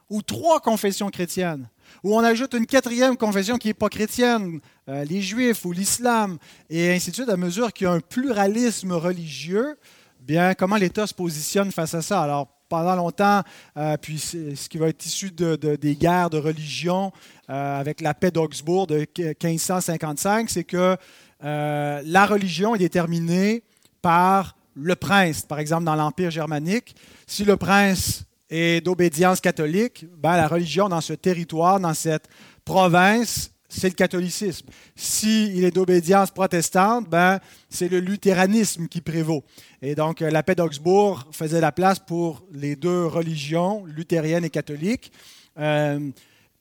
ou 0.10 0.22
trois 0.22 0.60
confessions 0.60 1.10
chrétiennes, 1.10 1.70
ou 2.04 2.14
on 2.14 2.24
ajoute 2.24 2.54
une 2.56 2.66
quatrième 2.66 3.16
confession 3.16 3.58
qui 3.58 3.70
n'est 3.70 3.74
pas 3.74 3.90
chrétienne, 3.90 4.60
euh, 4.90 5.06
les 5.06 5.22
Juifs 5.22 5.64
ou 5.64 5.72
l'Islam, 5.72 6.38
et 6.70 6.92
ainsi 6.92 7.12
de 7.12 7.16
suite, 7.16 7.30
à 7.30 7.38
mesure 7.38 7.72
qu'il 7.72 7.86
y 7.86 7.88
a 7.88 7.94
un 7.94 8.02
pluralisme 8.02 8.92
religieux, 8.92 9.78
bien, 10.20 10.56
comment 10.56 10.76
l'État 10.76 11.08
se 11.08 11.14
positionne 11.14 11.72
face 11.72 11.94
à 11.94 12.02
ça? 12.02 12.22
Alors, 12.22 12.50
pendant 12.74 12.96
longtemps, 12.96 13.44
euh, 13.78 13.98
puis 14.02 14.18
ce 14.18 14.68
qui 14.68 14.80
va 14.80 14.88
être 14.88 15.06
issu 15.06 15.30
de, 15.30 15.56
des 15.76 15.96
guerres 15.96 16.32
de 16.32 16.40
religion 16.40 17.12
euh, 17.52 17.80
avec 17.80 18.02
la 18.02 18.16
paix 18.16 18.32
d'Augsbourg 18.32 18.88
de 18.88 19.06
1555, 19.16 20.50
c'est 20.50 20.64
que 20.64 20.98
la 21.42 22.26
religion 22.26 22.74
est 22.74 22.80
déterminée 22.80 23.62
par 24.02 24.56
le 24.74 24.96
prince. 24.96 25.44
Par 25.44 25.60
exemple, 25.60 25.84
dans 25.84 25.94
l'Empire 25.94 26.32
germanique, 26.32 26.96
si 27.28 27.46
le 27.46 27.58
prince 27.58 28.24
est 28.50 28.84
d'obédience 28.84 29.40
catholique, 29.40 30.08
ben, 30.18 30.36
la 30.36 30.48
religion 30.48 30.90
dans 30.90 31.02
ce 31.02 31.14
territoire, 31.14 31.80
dans 31.80 31.94
cette 31.94 32.28
province, 32.66 33.52
c'est 33.74 33.90
le 33.90 33.96
catholicisme. 33.96 34.68
S'il 34.96 35.64
est 35.64 35.72
d'obédience 35.72 36.32
protestante, 36.32 37.10
ben, 37.10 37.40
c'est 37.70 37.90
le 37.90 38.00
luthéranisme 38.00 38.88
qui 38.88 39.02
prévaut. 39.02 39.44
Et 39.82 39.96
donc, 39.96 40.22
euh, 40.22 40.30
la 40.30 40.44
paix 40.44 40.56
d'Augsbourg 40.56 41.28
faisait 41.32 41.60
la 41.60 41.72
place 41.72 42.00
pour 42.00 42.46
les 42.52 42.76
deux 42.76 43.06
religions, 43.06 43.84
luthérienne 43.86 44.46
et 44.46 44.50
catholique. 44.50 45.12
Euh, 45.58 46.12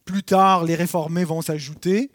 plus 0.04 0.22
tard, 0.22 0.64
les 0.64 0.74
réformés 0.74 1.24
vont 1.24 1.42
s'ajouter. 1.42 2.10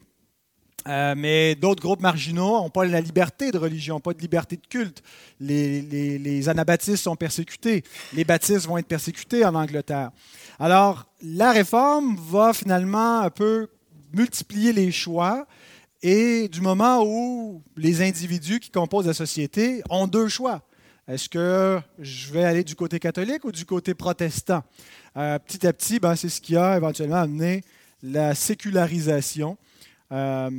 Euh, 0.87 1.15
mais 1.17 1.55
d'autres 1.55 1.81
groupes 1.81 2.01
marginaux 2.01 2.61
n'ont 2.61 2.69
pas 2.69 2.85
la 2.85 3.01
liberté 3.01 3.51
de 3.51 3.57
religion, 3.57 3.99
pas 3.99 4.13
de 4.13 4.21
liberté 4.21 4.55
de 4.55 4.65
culte. 4.67 5.03
Les, 5.39 5.81
les, 5.81 6.49
anabaptistes 6.49 7.03
sont 7.03 7.17
persécutés. 7.17 7.83
Les 8.13 8.23
baptistes 8.23 8.65
vont 8.65 8.77
être 8.77 8.87
persécutés 8.87 9.43
en 9.43 9.53
Angleterre. 9.53 10.11
Alors, 10.59 11.05
la 11.21 11.51
réforme 11.51 12.15
va 12.17 12.53
finalement 12.53 13.19
un 13.19 13.29
peu 13.29 13.67
multiplier 14.13 14.73
les 14.73 14.91
choix 14.91 15.47
et 16.01 16.47
du 16.47 16.61
moment 16.61 17.03
où 17.03 17.61
les 17.75 18.01
individus 18.01 18.59
qui 18.59 18.69
composent 18.69 19.07
la 19.07 19.13
société 19.13 19.81
ont 19.89 20.07
deux 20.07 20.27
choix. 20.27 20.61
Est-ce 21.07 21.29
que 21.29 21.79
je 21.99 22.33
vais 22.33 22.43
aller 22.43 22.63
du 22.63 22.75
côté 22.75 22.99
catholique 22.99 23.45
ou 23.45 23.51
du 23.51 23.65
côté 23.65 23.93
protestant? 23.93 24.63
Euh, 25.15 25.39
petit 25.39 25.65
à 25.65 25.73
petit, 25.73 25.99
ben, 25.99 26.15
c'est 26.15 26.29
ce 26.29 26.41
qui 26.41 26.57
a 26.57 26.75
éventuellement 26.75 27.15
amené 27.15 27.63
la 28.03 28.35
sécularisation. 28.35 29.57
Euh, 30.11 30.49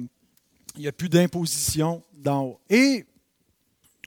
il 0.77 0.81
n'y 0.81 0.89
a 0.89 0.93
plus 0.93 1.09
d'imposition 1.09 2.03
d'en 2.15 2.45
haut. 2.45 2.61
Et 2.71 3.05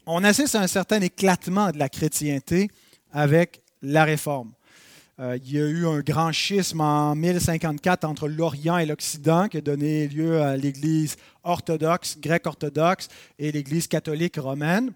on 0.06 0.24
assiste 0.24 0.56
à 0.56 0.62
un 0.62 0.68
certain 0.68 1.00
éclatement 1.02 1.72
de 1.72 1.78
la 1.78 1.90
chrétienté 1.90 2.70
avec 3.12 3.62
la 3.82 4.04
réforme. 4.04 4.52
Euh, 5.22 5.38
il 5.46 5.52
y 5.52 5.62
a 5.62 5.66
eu 5.66 5.86
un 5.86 6.00
grand 6.00 6.32
schisme 6.32 6.82
en 6.82 7.14
1054 7.14 8.06
entre 8.06 8.28
l'Orient 8.28 8.80
et 8.80 8.88
l'Occident 8.88 9.48
qui 9.48 9.58
a 9.58 9.62
donné 9.62 10.08
lieu 10.08 10.42
à 10.42 10.58
l'Église 10.58 11.16
orthodoxe, 11.44 12.18
grecque-orthodoxe 12.20 13.08
et 13.38 13.52
l'Église 13.52 13.88
catholique 13.88 14.38
romaine. 14.38 14.92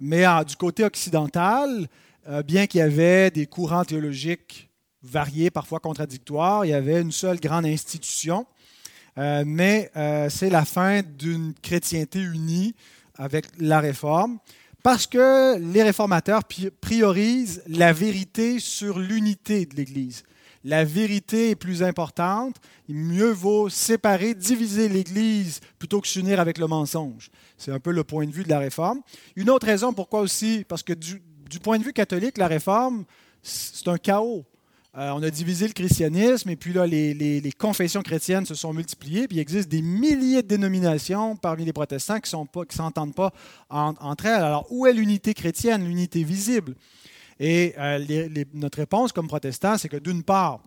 Mais 0.00 0.24
du 0.44 0.56
côté 0.56 0.82
occidental, 0.82 1.86
euh, 2.28 2.42
bien 2.42 2.66
qu'il 2.66 2.78
y 2.78 2.82
avait 2.82 3.30
des 3.30 3.46
courants 3.46 3.84
théologiques 3.84 4.68
variés, 5.04 5.50
parfois 5.50 5.78
contradictoires, 5.78 6.64
il 6.64 6.70
y 6.70 6.74
avait 6.74 7.00
une 7.00 7.12
seule 7.12 7.38
grande 7.38 7.66
institution. 7.66 8.46
Euh, 9.18 9.44
mais 9.46 9.92
c'est 10.30 10.50
la 10.50 10.64
fin 10.64 11.02
d'une 11.02 11.54
chrétienté 11.62 12.18
unie 12.20 12.74
avec 13.14 13.46
la 13.60 13.78
réforme 13.78 14.38
parce 14.82 15.06
que 15.06 15.58
les 15.58 15.82
réformateurs 15.82 16.42
priorisent 16.80 17.62
la 17.66 17.92
vérité 17.92 18.58
sur 18.58 18.98
l'unité 18.98 19.66
de 19.66 19.76
l'Église. 19.76 20.24
La 20.64 20.84
vérité 20.84 21.50
est 21.50 21.56
plus 21.56 21.82
importante. 21.82 22.56
Mieux 22.88 23.30
vaut 23.30 23.68
séparer, 23.70 24.34
diviser 24.34 24.88
l'Église 24.88 25.60
plutôt 25.78 26.00
que 26.00 26.08
s'unir 26.08 26.38
avec 26.38 26.58
le 26.58 26.66
mensonge. 26.66 27.30
C'est 27.56 27.72
un 27.72 27.80
peu 27.80 27.92
le 27.92 28.04
point 28.04 28.26
de 28.26 28.32
vue 28.32 28.44
de 28.44 28.50
la 28.50 28.58
réforme. 28.58 29.00
Une 29.36 29.48
autre 29.48 29.66
raison 29.66 29.92
pourquoi 29.94 30.20
aussi, 30.20 30.64
parce 30.68 30.82
que 30.82 30.92
du, 30.92 31.22
du 31.48 31.60
point 31.60 31.78
de 31.78 31.84
vue 31.84 31.94
catholique, 31.94 32.36
la 32.36 32.46
réforme, 32.46 33.04
c'est 33.42 33.88
un 33.88 33.96
chaos. 33.96 34.44
Euh, 34.98 35.12
on 35.14 35.22
a 35.22 35.30
divisé 35.30 35.68
le 35.68 35.72
christianisme 35.72 36.50
et 36.50 36.56
puis 36.56 36.72
là, 36.72 36.84
les, 36.84 37.52
confessions 37.56 38.02
chrétiennes 38.02 38.44
se 38.44 38.56
sont 38.56 38.72
multipliées. 38.72 39.28
Puis 39.28 39.36
il 39.36 39.40
existe 39.40 39.68
des 39.68 39.82
milliers 39.82 40.42
de 40.42 40.48
dénominations 40.48 41.36
parmi 41.36 41.64
les 41.64 41.72
protestants 41.72 42.18
qui 42.18 42.34
ne 42.34 42.64
s'entendent 42.70 43.14
pas 43.14 43.32
entre 43.68 44.26
elles. 44.26 44.42
Alors, 44.42 44.66
où 44.70 44.86
est 44.86 44.92
l'unité 44.92 45.32
chrétienne, 45.32 45.84
l'unité 45.84 46.24
visible? 46.24 46.74
Et 47.38 47.74
euh, 47.78 48.04
notre 48.52 48.78
réponse 48.78 49.12
comme 49.12 49.28
protestants, 49.28 49.78
c'est 49.78 49.88
que 49.88 49.96
d'une 49.96 50.24
part, 50.24 50.60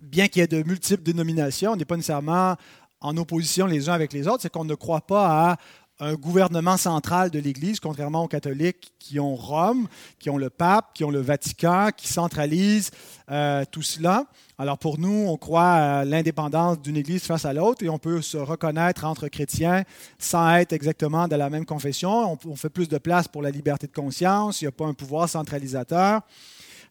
bien 0.00 0.28
qu'il 0.28 0.40
y 0.40 0.44
ait 0.44 0.48
de 0.48 0.62
multiples 0.62 1.02
dénominations, 1.02 1.72
on 1.72 1.76
n'est 1.76 1.84
pas 1.84 1.96
nécessairement 1.96 2.56
en 3.00 3.16
opposition 3.16 3.66
les 3.66 3.88
uns 3.88 3.92
avec 3.92 4.12
les 4.12 4.28
autres, 4.28 4.42
c'est 4.42 4.52
qu'on 4.52 4.64
ne 4.64 4.76
croit 4.76 5.00
pas 5.00 5.50
à 5.50 5.56
un 6.02 6.14
gouvernement 6.14 6.76
central 6.76 7.30
de 7.30 7.38
l'Église, 7.38 7.78
contrairement 7.78 8.24
aux 8.24 8.28
catholiques 8.28 8.92
qui 8.98 9.20
ont 9.20 9.36
Rome, 9.36 9.86
qui 10.18 10.30
ont 10.30 10.36
le 10.36 10.50
pape, 10.50 10.94
qui 10.94 11.04
ont 11.04 11.10
le 11.10 11.20
Vatican, 11.20 11.90
qui 11.96 12.08
centralisent 12.08 12.90
euh, 13.30 13.64
tout 13.70 13.82
cela. 13.82 14.26
Alors 14.58 14.78
pour 14.78 14.98
nous, 14.98 15.26
on 15.28 15.36
croit 15.36 15.70
à 15.70 16.04
l'indépendance 16.04 16.80
d'une 16.82 16.96
Église 16.96 17.22
face 17.22 17.44
à 17.44 17.52
l'autre 17.52 17.84
et 17.84 17.88
on 17.88 17.98
peut 17.98 18.20
se 18.20 18.36
reconnaître 18.36 19.04
entre 19.04 19.28
chrétiens 19.28 19.84
sans 20.18 20.56
être 20.56 20.72
exactement 20.72 21.28
de 21.28 21.36
la 21.36 21.48
même 21.48 21.64
confession. 21.64 22.36
On, 22.44 22.56
fait 22.56 22.68
plus 22.70 22.88
de 22.88 22.98
place 22.98 23.28
pour 23.28 23.40
la 23.40 23.50
liberté 23.50 23.86
de 23.86 23.92
conscience, 23.92 24.60
il 24.60 24.64
n'y 24.64 24.68
a 24.68 24.72
pas 24.72 24.86
un 24.86 24.94
pouvoir 24.94 25.28
centralisateur. 25.28 26.22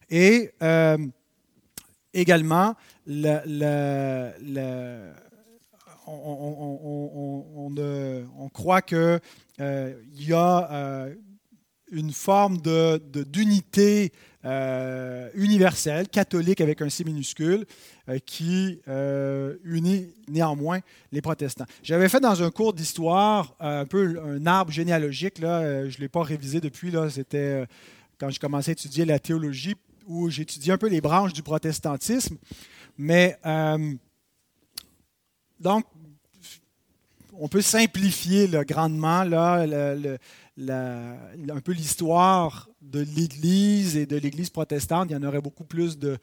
Et 0.08 0.52
euh, 0.62 0.96
également, 2.14 2.74
le, 3.06 3.40
le 4.40 5.12
on, 6.06 7.74
on, 8.38 8.48
croit 8.48 8.82
qu'il 8.82 9.20
euh, 9.60 9.94
y 10.14 10.32
a 10.32 10.72
euh, 10.72 11.14
une 11.90 12.12
forme 12.12 12.58
d'unité 12.58 14.12
euh, 14.44 15.28
universelle, 15.34 16.08
catholique 16.08 16.60
avec 16.60 16.82
un 16.82 16.88
C 16.88 17.04
minuscule, 17.04 17.66
qui 18.26 18.80
unit 19.64 20.08
néanmoins 20.28 20.80
les 21.12 21.22
protestants. 21.22 21.66
J'avais 21.82 22.08
fait 22.08 22.20
dans 22.20 22.42
un 22.42 22.50
cours 22.50 22.72
d'histoire 22.72 23.54
un 23.60 23.86
peu 23.86 24.20
un 24.24 24.44
arbre 24.46 24.72
généalogique, 24.72 25.38
là, 25.38 25.88
je 25.88 25.96
ne 25.96 26.00
l'ai 26.00 26.08
pas 26.08 26.22
révisé 26.22 26.60
depuis, 26.60 26.92
c'était 27.10 27.64
quand 28.18 28.30
j'ai 28.30 28.38
commencé 28.38 28.70
à 28.70 28.72
étudier 28.72 29.04
la 29.04 29.18
théologie, 29.18 29.76
où 30.06 30.30
j'étudiais 30.30 30.72
un 30.72 30.78
peu 30.78 30.88
les 30.88 31.00
branches 31.00 31.32
du 31.32 31.42
protestantisme. 31.42 32.36
Mais 32.98 33.38
donc, 35.62 35.84
on 37.38 37.48
peut 37.48 37.62
simplifier 37.62 38.48
grandement 38.66 39.24
là, 39.24 39.66
un 40.58 41.60
peu 41.64 41.72
l'histoire 41.72 42.68
de 42.82 43.00
l'Église 43.00 43.96
et 43.96 44.06
de 44.06 44.16
l'Église 44.16 44.50
protestante. 44.50 45.08
Il 45.10 45.12
y 45.14 45.16
en 45.16 45.22
aurait 45.22 45.40
beaucoup 45.40 45.64
plus 45.64 45.98
de, 45.98 46.18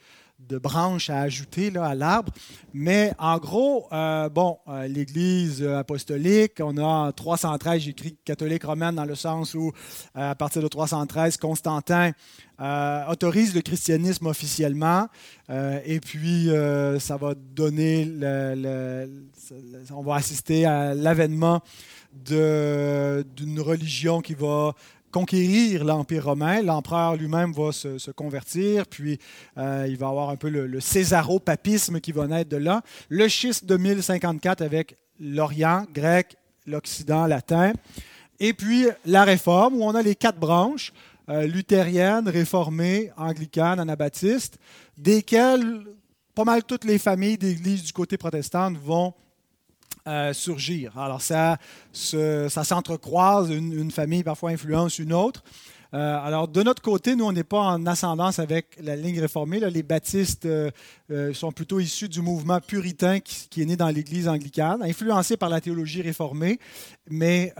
branches 0.58 1.10
à 1.10 1.22
ajouter 1.22 1.76
à 1.78 1.96
l'arbre. 1.96 2.32
Mais 2.74 3.14
en 3.18 3.38
gros, 3.38 3.88
euh, 3.92 4.30
bon, 4.30 4.58
euh, 4.68 4.88
l'Église 4.88 5.64
apostolique, 5.64 6.60
on 6.62 6.78
a 6.78 7.12
313, 7.12 7.82
j'écris 7.82 8.18
catholique 8.24 8.64
romaine 8.64 8.96
dans 8.96 9.06
le 9.06 9.16
sens 9.16 9.54
où, 9.54 9.72
euh, 10.16 10.32
à 10.32 10.36
partir 10.36 10.62
de 10.62 10.68
313, 10.68 11.38
Constantin 11.38 12.12
autorise 13.10 13.56
le 13.56 13.62
christianisme 13.62 14.28
officiellement. 14.28 15.08
et 15.50 16.02
puis, 16.02 16.50
ça 17.00 17.16
va 17.16 17.34
donner, 17.34 18.06
on 19.92 20.04
va 20.04 20.16
assister 20.16 20.66
à 20.66 20.94
l'avènement 20.94 21.62
d'une 22.14 23.60
religion 23.60 24.22
qui 24.22 24.34
va 24.34 24.74
conquérir 25.12 25.84
l'Empire 25.84 26.26
romain. 26.26 26.62
L'empereur 26.62 27.16
lui-même 27.16 27.52
va 27.52 27.72
se, 27.72 28.12
convertir, 28.12 28.86
puis 28.88 29.20
euh, 29.58 29.88
il 29.90 29.98
va 29.98 30.10
avoir 30.10 30.30
un 30.30 30.36
peu 30.36 30.50
le, 30.50 30.80
césaro-papisme 30.80 32.00
qui 32.00 32.12
va 32.12 32.28
naître 32.28 32.50
de 32.50 32.58
là. 32.58 32.82
Le 33.10 33.28
schisme 33.28 33.66
de 33.66 33.78
1054 33.78 34.62
avec 34.62 34.98
l'Orient 35.20 35.86
grec, 35.94 36.36
l'Occident 36.66 37.26
latin. 37.26 37.74
Et 38.40 38.54
puis 38.54 38.88
la 39.06 39.24
réforme, 39.24 39.76
où 39.76 39.84
on 39.84 39.96
a 39.96 40.02
les 40.02 40.16
quatre 40.16 40.40
branches, 40.40 40.94
euh, 41.30 41.46
luthérienne, 41.46 42.28
réformée, 42.28 43.12
anglicane, 43.18 43.80
anabaptiste, 43.80 44.58
desquelles 44.98 45.84
pas 46.34 46.44
mal 46.44 46.64
toutes 46.64 46.86
les 46.86 46.98
familles 46.98 47.38
d'églises 47.38 47.84
du 47.84 47.94
côté 47.94 48.18
protestant 48.18 48.72
vont 48.74 49.14
euh, 50.10 50.34
surgir. 50.34 50.98
Alors 50.98 51.22
ça, 51.22 51.58
ça 51.94 52.64
s'entrecroise, 52.64 53.52
une, 53.52 53.92
famille 53.92 54.24
parfois 54.24 54.50
influence 54.50 54.98
une 54.98 55.14
autre. 55.14 55.44
Euh, 55.94 56.20
alors, 56.20 56.48
de 56.48 56.64
notre 56.64 56.82
côté, 56.82 57.16
nous, 57.16 57.26
on 57.26 57.32
n'est 57.32 57.44
pas 57.44 57.62
en 57.62 57.86
ascendance 57.86 58.40
avec 58.40 58.76
la 58.82 58.96
ligne 58.96 59.20
réformée. 59.20 59.60
les 59.60 59.84
baptistes 59.84 60.48
euh, 60.48 60.72
sont 61.34 61.52
plutôt 61.52 61.80
issus 61.80 62.10
du 62.10 62.22
mouvement 62.22 62.60
puritain 62.60 63.20
qui, 63.20 63.62
est 63.62 63.66
né 63.66 63.76
dans 63.76 63.90
l'Église 63.90 64.28
anglicane, 64.28 64.82
influencé 64.82 65.38
par 65.38 65.50
la 65.50 65.62
théologie 65.62 66.02
réformée. 66.02 66.60
Mais 67.12 67.54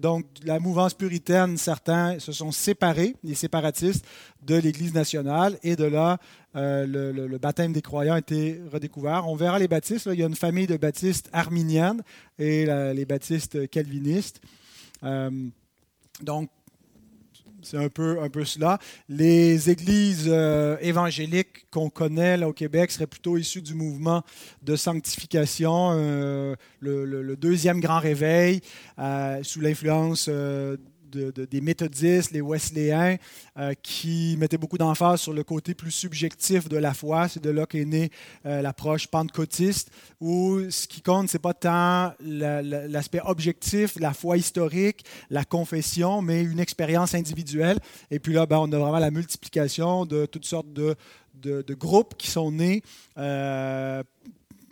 donc, 0.00 0.26
la 0.44 0.58
mouvance 0.58 0.94
puritaine, 0.94 1.56
certains 1.56 2.18
se 2.18 2.32
sont 2.32 2.50
séparés, 2.50 3.14
les 3.22 3.34
séparatistes, 3.34 4.04
de 4.42 4.56
l'Église 4.56 4.94
nationale. 4.94 5.58
Et 5.62 5.76
de 5.76 5.84
là, 5.84 6.18
euh, 6.58 6.86
le, 7.28 7.38
baptême 7.38 7.72
des 7.72 7.82
croyants 7.82 8.14
a 8.14 8.18
été 8.18 8.60
redécouvert. 8.72 9.28
On 9.28 9.36
verra 9.36 9.58
les 9.58 9.68
baptistes. 9.68 10.08
il 10.12 10.18
y 10.18 10.22
a 10.22 10.26
une 10.26 10.34
famille 10.34 10.66
de 10.66 10.76
baptistes 10.76 11.28
arminiennes 11.32 12.02
et 12.38 12.66
les 12.66 13.04
baptistes 13.04 13.68
calvinistes. 13.70 14.40
Euh, 15.04 15.30
donc, 16.22 16.50
c'est 17.62 17.76
un 17.76 17.88
peu, 17.88 18.22
un 18.22 18.28
peu 18.28 18.44
cela. 18.44 18.78
Les 19.08 19.68
églises 19.70 20.26
euh, 20.28 20.76
évangéliques 20.80 21.68
qu'on 21.70 21.90
connaît 21.90 22.42
au 22.44 22.52
Québec 22.52 22.90
seraient 22.90 23.06
plutôt 23.06 23.36
issues 23.36 23.62
du 23.62 23.74
mouvement 23.74 24.22
de 24.62 24.76
sanctification, 24.76 25.92
le, 26.80 27.36
deuxième 27.36 27.80
grand 27.80 27.98
réveil, 27.98 28.60
sous 29.42 29.60
l'influence 29.60 30.28
des 31.08 31.60
méthodistes, 31.60 32.30
les 32.30 32.40
wesléens, 32.40 33.16
euh, 33.58 33.74
qui 33.82 34.36
mettaient 34.38 34.58
beaucoup 34.58 34.78
d'emphase 34.78 35.20
sur 35.20 35.32
le 35.32 35.44
côté 35.44 35.74
plus 35.74 35.90
subjectif 35.90 36.68
de 36.68 36.76
la 36.76 36.94
foi. 36.94 37.28
C'est 37.28 37.42
de 37.42 37.50
là 37.50 37.66
qu'est 37.66 37.84
née 37.84 38.10
euh, 38.46 38.62
l'approche 38.62 39.06
pentecôtiste, 39.08 39.90
où 40.20 40.60
ce 40.70 40.86
qui 40.86 41.02
compte, 41.02 41.28
ce 41.28 41.36
n'est 41.36 41.40
pas 41.40 41.54
tant 41.54 42.12
l'aspect 42.20 43.20
objectif, 43.24 43.98
la 43.98 44.12
foi 44.12 44.36
historique, 44.36 45.04
la 45.30 45.44
confession, 45.44 46.22
mais 46.22 46.42
une 46.42 46.60
expérience 46.60 47.14
individuelle. 47.14 47.78
Et 48.10 48.18
puis 48.18 48.32
là, 48.32 48.46
ben, 48.46 48.58
on 48.58 48.70
a 48.72 48.78
vraiment 48.78 48.98
la 48.98 49.10
multiplication 49.10 50.06
de 50.06 50.26
toutes 50.26 50.44
sortes 50.44 50.72
de, 50.72 50.96
de, 51.42 51.74
groupes 51.74 52.16
qui 52.16 52.30
sont 52.30 52.52
nés. 52.52 52.82
Euh, 53.16 54.02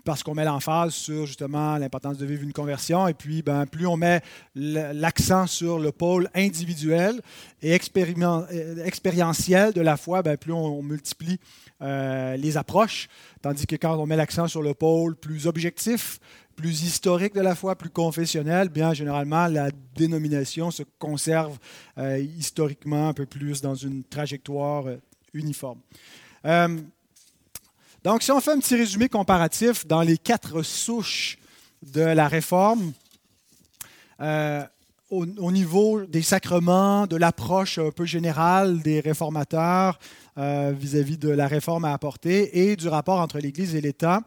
parce 0.07 0.23
qu'on 0.23 0.35
met 0.35 0.45
l'emphase 0.45 0.95
sur 0.95 1.27
justement 1.27 1.77
l'importance 1.77 2.17
de 2.17 2.25
vivre 2.25 2.45
une 2.45 2.53
conversion. 2.53 3.09
Et 3.09 3.15
puis, 3.15 3.43
ben, 3.43 3.67
plus 3.67 3.87
on 3.87 3.97
met 3.97 4.23
l'accent 4.55 5.49
sur 5.49 5.81
le 5.81 5.91
pôle 5.91 6.31
individuel 6.33 7.21
et 7.61 7.73
expérientiel 7.75 9.73
de 9.73 9.81
la 9.81 9.97
foi, 9.97 10.23
ben, 10.23 10.37
plus 10.37 10.53
on, 10.53 10.81
multiplie 10.83 11.39
euh, 11.83 12.37
les 12.37 12.57
approches. 12.57 13.09
Tandis 13.43 13.67
que 13.67 13.75
quand 13.75 13.97
on 13.97 14.07
met 14.07 14.17
l'accent 14.17 14.47
sur 14.47 14.63
le 14.63 14.75
pôle 14.75 15.17
plus 15.17 15.49
objectif, 15.49 16.21
plus 16.55 16.85
historique 16.85 17.35
de 17.35 17.41
la 17.41 17.57
foi, 17.57 17.75
plus 17.75 17.91
confessionnel, 17.91 18.69
bien 18.69 18.95
généralement 18.95 19.49
la 19.49 19.71
dénomination 19.97 20.71
se 20.71 20.85
conserve 21.01 21.59
euh, 21.99 22.19
historiquement 22.19 23.09
un 23.09 23.13
peu 23.13 23.27
plus 23.27 23.61
dans 23.61 23.75
une 23.75 24.05
trajectoire 24.05 24.87
euh, 24.87 24.97
uniforme. 25.35 25.81
Donc, 28.07 28.23
si 28.23 28.31
on 28.31 28.41
fait 28.41 28.53
un 28.53 28.61
petit 28.61 28.77
résumé 28.77 29.09
comparatif 29.09 29.85
dans 29.85 30.03
les 30.03 30.17
quatre 30.17 30.63
souches 30.63 31.39
de 31.83 32.03
la 32.03 32.29
réforme, 32.29 32.93
euh, 34.21 34.63
au, 35.11 35.51
niveau 35.51 36.07
des 36.07 36.23
sacrements, 36.23 37.09
de 37.09 37.17
l'approche 37.17 37.79
un 37.79 37.91
peu 37.91 38.05
générale 38.05 38.81
des 38.81 39.01
réformateurs 39.01 39.99
euh, 40.39 40.73
vis-à-vis 40.73 41.19
de 41.19 41.31
la 41.31 41.49
réforme 41.49 41.85
à 41.85 41.93
apporter 41.93 42.71
et 42.71 42.77
du 42.77 42.87
rapport 42.87 43.19
entre 43.19 43.41
l'Église 43.41 43.75
et 43.75 43.81
l'État. 43.81 44.21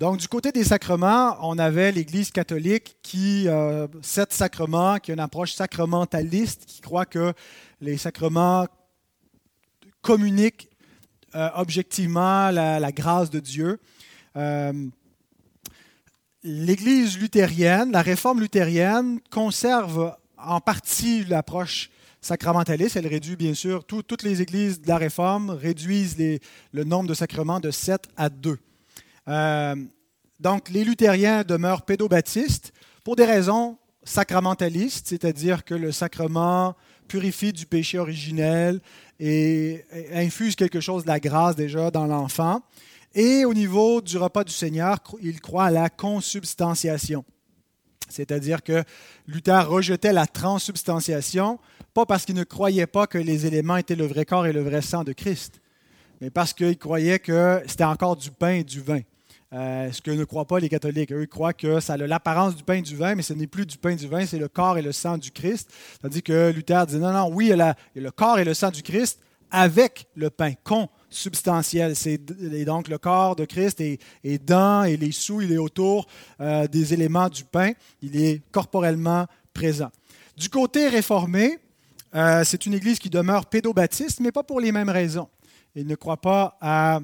Donc, 0.00 0.16
du 0.16 0.26
côté 0.26 0.50
des 0.50 0.64
sacrements, 0.64 1.36
on 1.42 1.56
avait 1.56 1.92
l'Église 1.92 2.32
catholique 2.32 2.96
qui, 3.02 3.46
euh, 3.46 3.86
sept 4.02 4.32
sacrements, 4.32 4.98
qui 4.98 5.12
a 5.12 5.14
une 5.14 5.20
approche 5.20 5.52
sacramentaliste, 5.52 6.64
qui 6.66 6.80
croit 6.80 7.06
que 7.06 7.32
les 7.80 7.96
sacrements 7.96 8.66
communiquent 10.02 10.68
euh, 11.34 11.48
objectivement 11.54 12.50
la, 12.50 12.92
grâce 12.92 13.30
de 13.30 13.40
Dieu. 13.40 13.78
Euh, 14.36 14.72
L'Église 16.44 17.18
luthérienne, 17.18 17.90
la 17.90 18.00
réforme 18.00 18.40
luthérienne, 18.40 19.18
conserve 19.30 20.16
en 20.38 20.60
partie 20.60 21.24
l'approche 21.24 21.90
sacramentaliste. 22.20 22.96
Elle 22.96 23.08
réduit, 23.08 23.36
bien 23.36 23.54
sûr, 23.54 23.84
toutes 23.84 24.22
les 24.22 24.40
églises 24.40 24.80
de 24.80 24.88
la 24.88 24.96
réforme 24.98 25.50
réduisent 25.50 26.16
le 26.72 26.84
nombre 26.84 27.08
de 27.08 27.14
sacrements 27.14 27.60
de 27.60 27.70
7 27.70 28.08
à 28.16 28.28
2. 28.28 28.58
Euh, 29.28 29.76
donc, 30.40 30.70
les 30.70 30.84
luthériens 30.84 31.42
demeurent 31.42 31.82
pédobaptistes 31.82 32.72
pour 33.04 33.16
des 33.16 33.24
raisons 33.24 33.76
sacramentalistes, 34.04 35.08
c'est-à-dire 35.08 35.64
que 35.64 35.74
le 35.74 35.92
sacrement 35.92 36.76
purifie 37.08 37.52
du 37.52 37.66
péché 37.66 37.98
originel, 37.98 38.80
et 39.20 39.84
infuse 40.12 40.54
quelque 40.54 40.80
chose 40.80 41.02
de 41.02 41.08
la 41.08 41.20
grâce 41.20 41.56
déjà 41.56 41.90
dans 41.90 42.06
l'enfant. 42.06 42.62
Et 43.14 43.44
au 43.44 43.54
niveau 43.54 44.00
du 44.00 44.16
repas 44.18 44.44
du 44.44 44.52
Seigneur, 44.52 44.98
il 45.20 45.40
croit 45.40 45.66
à 45.66 45.70
la 45.70 45.88
consubstantiation. 45.90 47.24
C'est-à-dire 48.08 48.62
que 48.62 48.84
Luther 49.26 49.68
rejetait 49.68 50.12
la 50.12 50.26
transsubstantiation, 50.26 51.58
pas 51.94 52.06
parce 52.06 52.24
qu'il 52.24 52.34
ne 52.34 52.44
croyait 52.44 52.86
pas 52.86 53.06
que 53.06 53.18
les 53.18 53.46
éléments 53.46 53.76
étaient 53.76 53.96
le 53.96 54.06
vrai 54.06 54.24
corps 54.24 54.46
et 54.46 54.52
le 54.52 54.62
vrai 54.62 54.82
sang 54.82 55.04
de 55.04 55.12
Christ, 55.12 55.60
mais 56.20 56.30
parce 56.30 56.52
qu'il 56.52 56.78
croyait 56.78 57.18
que 57.18 57.62
c'était 57.66 57.84
encore 57.84 58.16
du 58.16 58.30
pain 58.30 58.54
et 58.54 58.64
du 58.64 58.80
vin. 58.80 59.00
Euh, 59.54 59.90
ce 59.92 60.02
que 60.02 60.10
ne 60.10 60.24
croient 60.24 60.44
pas 60.44 60.58
les 60.58 60.68
catholiques. 60.68 61.10
Eux, 61.10 61.22
ils 61.22 61.28
croient 61.28 61.54
que 61.54 61.80
ça 61.80 61.94
a 61.94 61.96
l'apparence 61.96 62.54
du 62.54 62.62
pain 62.62 62.74
et 62.74 62.82
du 62.82 62.94
vin, 62.94 63.14
mais 63.14 63.22
ce 63.22 63.32
n'est 63.32 63.46
plus 63.46 63.64
du 63.64 63.78
pain 63.78 63.90
et 63.90 63.96
du 63.96 64.06
vin, 64.06 64.26
c'est 64.26 64.38
le 64.38 64.48
corps 64.48 64.76
et 64.76 64.82
le 64.82 64.92
sang 64.92 65.16
du 65.16 65.30
Christ. 65.30 65.70
Tandis 66.02 66.22
que 66.22 66.50
Luther 66.50 66.86
dit 66.86 66.96
non, 66.96 67.12
non, 67.12 67.30
oui, 67.32 67.48
il 67.52 67.56
y 67.56 67.60
a, 67.62 67.74
le 67.94 68.10
corps 68.10 68.38
et 68.38 68.44
le 68.44 68.52
sang 68.52 68.70
du 68.70 68.82
Christ 68.82 69.20
avec 69.50 70.06
le 70.14 70.28
pain, 70.28 70.52
consubstantiel. 70.62 71.96
C'est, 71.96 72.18
donc 72.66 72.88
le 72.88 72.98
corps 72.98 73.36
de 73.36 73.46
Christ 73.46 73.80
est, 73.80 74.46
dans 74.46 74.84
et 74.84 74.98
les 74.98 75.12
sous, 75.12 75.40
il 75.40 75.50
est 75.50 75.58
autour 75.58 76.06
euh, 76.42 76.66
des 76.66 76.92
éléments 76.92 77.30
du 77.30 77.44
pain. 77.44 77.72
Il 78.02 78.20
est 78.20 78.42
corporellement 78.52 79.26
présent. 79.54 79.90
Du 80.36 80.50
côté 80.50 80.88
réformé, 80.88 81.58
euh, 82.14 82.44
c'est 82.44 82.66
une 82.66 82.74
église 82.74 82.98
qui 82.98 83.08
demeure 83.08 83.46
pédobaptiste, 83.46 84.20
mais 84.20 84.30
pas 84.30 84.42
pour 84.42 84.60
les 84.60 84.72
mêmes 84.72 84.90
raisons. 84.90 85.28
Il 85.74 85.86
ne 85.86 85.94
croit 85.94 86.20
pas 86.20 86.58
à 86.60 87.00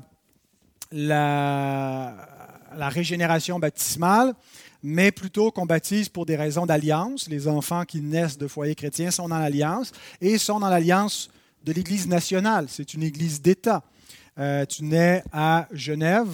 la, 0.93 2.34
la 2.77 2.89
régénération 2.89 3.59
baptismale, 3.59 4.35
mais 4.83 5.11
plutôt 5.11 5.51
qu'on 5.51 5.67
baptise 5.67 6.09
pour 6.09 6.27
des 6.27 6.37
raisons 6.37 6.67
d'alliance. 6.67 7.29
Les 7.29 7.49
enfants 7.49 7.85
qui 7.85 8.01
naissent 8.01 8.39
de 8.39 8.47
foyers 8.47 8.75
chrétiens 8.75 9.11
sont 9.11 9.29
dans 9.29 9.39
l'alliance 9.39 9.93
et 10.21 10.39
sont 10.39 10.61
dans 10.61 10.69
l'alliance 10.69 11.31
de 11.65 11.73
l'Église 11.73 12.07
nationale. 12.07 12.67
C'est 12.69 12.95
une 12.95 13.03
Église 13.03 13.41
d'État. 13.41 13.83
Euh, 14.39 14.67
tu 14.67 14.85
nais 14.85 15.23
à 15.33 15.69
Genève 15.73 16.29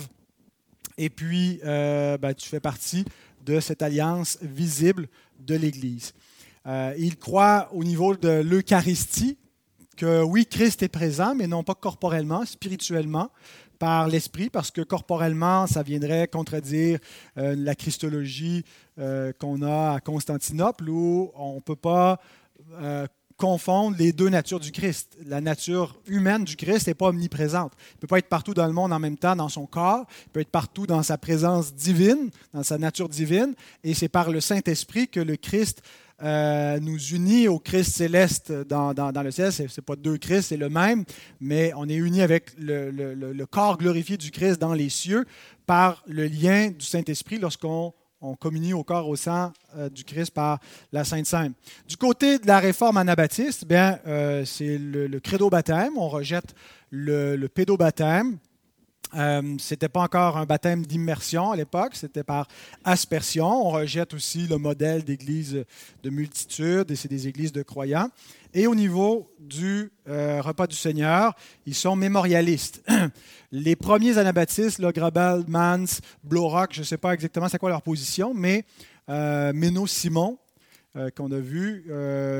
et 0.96 1.10
puis 1.10 1.60
euh, 1.64 2.18
ben, 2.18 2.34
tu 2.34 2.48
fais 2.48 2.60
partie 2.60 3.04
de 3.44 3.60
cette 3.60 3.82
alliance 3.82 4.38
visible 4.42 5.08
de 5.38 5.54
l'Église. 5.54 6.12
Euh, 6.66 6.94
il 6.98 7.16
croit 7.16 7.68
au 7.72 7.84
niveau 7.84 8.16
de 8.16 8.42
l'Eucharistie 8.42 9.38
que 9.96 10.22
oui, 10.22 10.46
Christ 10.46 10.82
est 10.82 10.88
présent, 10.88 11.34
mais 11.34 11.46
non 11.46 11.62
pas 11.62 11.74
corporellement, 11.74 12.44
spirituellement 12.46 13.30
par 13.80 14.08
l'esprit, 14.08 14.50
parce 14.50 14.70
que 14.70 14.82
corporellement, 14.82 15.66
ça 15.66 15.82
viendrait 15.82 16.28
contredire 16.28 16.98
euh, 17.38 17.56
la 17.58 17.74
christologie 17.74 18.62
euh, 18.98 19.32
qu'on 19.40 19.62
a 19.62 19.94
à 19.94 20.00
Constantinople, 20.00 20.90
où 20.90 21.32
on 21.34 21.56
ne 21.56 21.60
peut 21.60 21.76
pas 21.76 22.20
euh, 22.74 23.06
confondre 23.38 23.96
les 23.98 24.12
deux 24.12 24.28
natures 24.28 24.60
du 24.60 24.70
Christ. 24.70 25.16
La 25.24 25.40
nature 25.40 25.98
humaine 26.06 26.44
du 26.44 26.56
Christ 26.56 26.88
n'est 26.88 26.94
pas 26.94 27.08
omniprésente. 27.08 27.72
Il 27.92 27.96
ne 27.96 28.00
peut 28.02 28.06
pas 28.06 28.18
être 28.18 28.28
partout 28.28 28.52
dans 28.52 28.66
le 28.66 28.74
monde 28.74 28.92
en 28.92 28.98
même 28.98 29.16
temps 29.16 29.34
dans 29.34 29.48
son 29.48 29.64
corps, 29.64 30.04
il 30.26 30.30
peut 30.30 30.40
être 30.40 30.50
partout 30.50 30.86
dans 30.86 31.02
sa 31.02 31.16
présence 31.16 31.72
divine, 31.74 32.28
dans 32.52 32.62
sa 32.62 32.76
nature 32.76 33.08
divine, 33.08 33.54
et 33.82 33.94
c'est 33.94 34.10
par 34.10 34.30
le 34.30 34.42
Saint-Esprit 34.42 35.08
que 35.08 35.20
le 35.20 35.36
Christ 35.36 35.82
euh, 36.22 36.78
nous 36.80 36.98
unit 36.98 37.48
au 37.48 37.58
Christ 37.58 37.92
céleste 37.92 38.52
dans, 38.52 38.92
le 39.22 39.30
ciel. 39.30 39.52
Ce 39.52 39.62
n'est 39.62 39.68
pas 39.84 39.96
deux 39.96 40.18
Christ, 40.18 40.48
c'est 40.48 40.56
le 40.56 40.68
même, 40.68 41.04
mais 41.40 41.72
on 41.76 41.88
est 41.88 41.94
unis 41.94 42.22
avec 42.22 42.50
le, 42.58 43.44
corps 43.46 43.78
glorifié 43.78 44.16
du 44.16 44.30
Christ 44.30 44.60
dans 44.60 44.74
les 44.74 44.88
cieux 44.88 45.24
par 45.66 46.02
le 46.06 46.26
lien 46.26 46.70
du 46.70 46.84
Saint-Esprit 46.84 47.38
lorsqu'on 47.38 47.92
on 48.22 48.34
communie 48.34 48.74
au 48.74 48.84
corps, 48.84 49.08
au 49.08 49.16
sang 49.16 49.50
euh, 49.76 49.88
du 49.88 50.04
Christ 50.04 50.32
par 50.32 50.58
la 50.92 51.04
Sainte 51.04 51.24
Sainte. 51.24 51.54
Du 51.88 51.96
côté 51.96 52.38
de 52.38 52.46
la 52.46 52.58
réforme 52.58 52.98
anabaptiste, 52.98 53.64
bien, 53.64 53.98
euh, 54.06 54.44
c'est 54.44 54.76
le, 54.76 55.08
credo 55.20 55.48
baptême. 55.48 55.96
On 55.96 56.08
rejette 56.08 56.54
le 56.90 57.46
pédobaptême. 57.46 58.38
Euh, 59.14 59.56
ce 59.58 59.74
n'était 59.74 59.88
pas 59.88 60.02
encore 60.02 60.36
un 60.36 60.46
baptême 60.46 60.86
d'immersion 60.86 61.50
à 61.50 61.56
l'époque, 61.56 61.92
c'était 61.94 62.22
par 62.22 62.46
aspersion. 62.84 63.46
On 63.46 63.70
rejette 63.70 64.14
aussi 64.14 64.46
le 64.46 64.56
modèle 64.56 65.04
d'église 65.04 65.64
de 66.02 66.10
multitude, 66.10 66.90
et 66.90 66.96
c'est 66.96 67.08
des 67.08 67.26
églises 67.26 67.52
de 67.52 67.62
croyants. 67.62 68.10
Et 68.54 68.66
au 68.66 68.74
niveau 68.74 69.30
du 69.38 69.92
euh, 70.08 70.40
repas 70.42 70.66
du 70.66 70.76
Seigneur, 70.76 71.34
ils 71.66 71.74
sont 71.74 71.96
mémorialistes. 71.96 72.82
Les 73.52 73.76
premiers 73.76 74.18
anabaptistes, 74.18 74.78
le 74.78 74.92
Grabel, 74.92 75.44
Mans, 75.48 75.84
Blorock, 76.22 76.72
je 76.72 76.80
ne 76.80 76.84
sais 76.84 76.98
pas 76.98 77.14
exactement 77.14 77.48
c'est 77.48 77.58
quoi 77.58 77.70
leur 77.70 77.82
position, 77.82 78.32
mais 78.32 78.64
euh, 79.08 79.52
Méno 79.52 79.88
Simon, 79.88 80.38
euh, 80.96 81.10
qu'on 81.10 81.32
a 81.32 81.38
vu, 81.38 81.84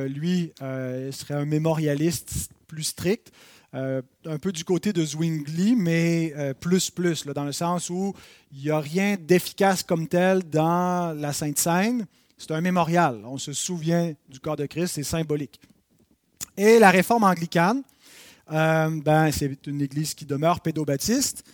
lui 0.08 0.52
serait 0.58 1.34
un 1.34 1.44
mémorialiste 1.44 2.50
plus 2.68 2.84
strict. 2.84 3.32
Euh, 3.72 4.02
un 4.24 4.38
peu 4.38 4.50
du 4.50 4.64
côté 4.64 4.92
de 4.92 5.04
Zwingli, 5.04 5.76
mais 5.76 6.32
euh, 6.36 6.54
plus 6.54 6.90
plus, 6.90 7.24
dans 7.24 7.44
le 7.44 7.52
sens 7.52 7.88
où 7.88 8.12
il 8.52 8.64
n'y 8.64 8.70
a 8.70 8.80
rien 8.80 9.16
d'efficace 9.16 9.84
comme 9.84 10.08
tel 10.08 10.42
dans 10.42 11.16
la 11.16 11.32
Sainte 11.32 11.58
Seine. 11.58 12.06
C'est 12.36 12.50
un 12.50 12.60
mémorial. 12.60 13.22
On 13.24 13.38
se 13.38 13.52
souvient 13.52 14.12
du 14.28 14.40
corps 14.40 14.56
de 14.56 14.66
Christ, 14.66 14.94
c'est 14.94 15.04
symbolique. 15.04 15.60
Et 16.56 16.80
la 16.80 16.90
réforme 16.90 17.22
anglicane, 17.22 17.84
euh, 18.50 18.90
ben, 19.04 19.30
c'est 19.30 19.64
une 19.68 19.82
église 19.82 20.14
qui 20.14 20.26
demeure 20.26 20.60
pédobaptiste, 20.60 21.44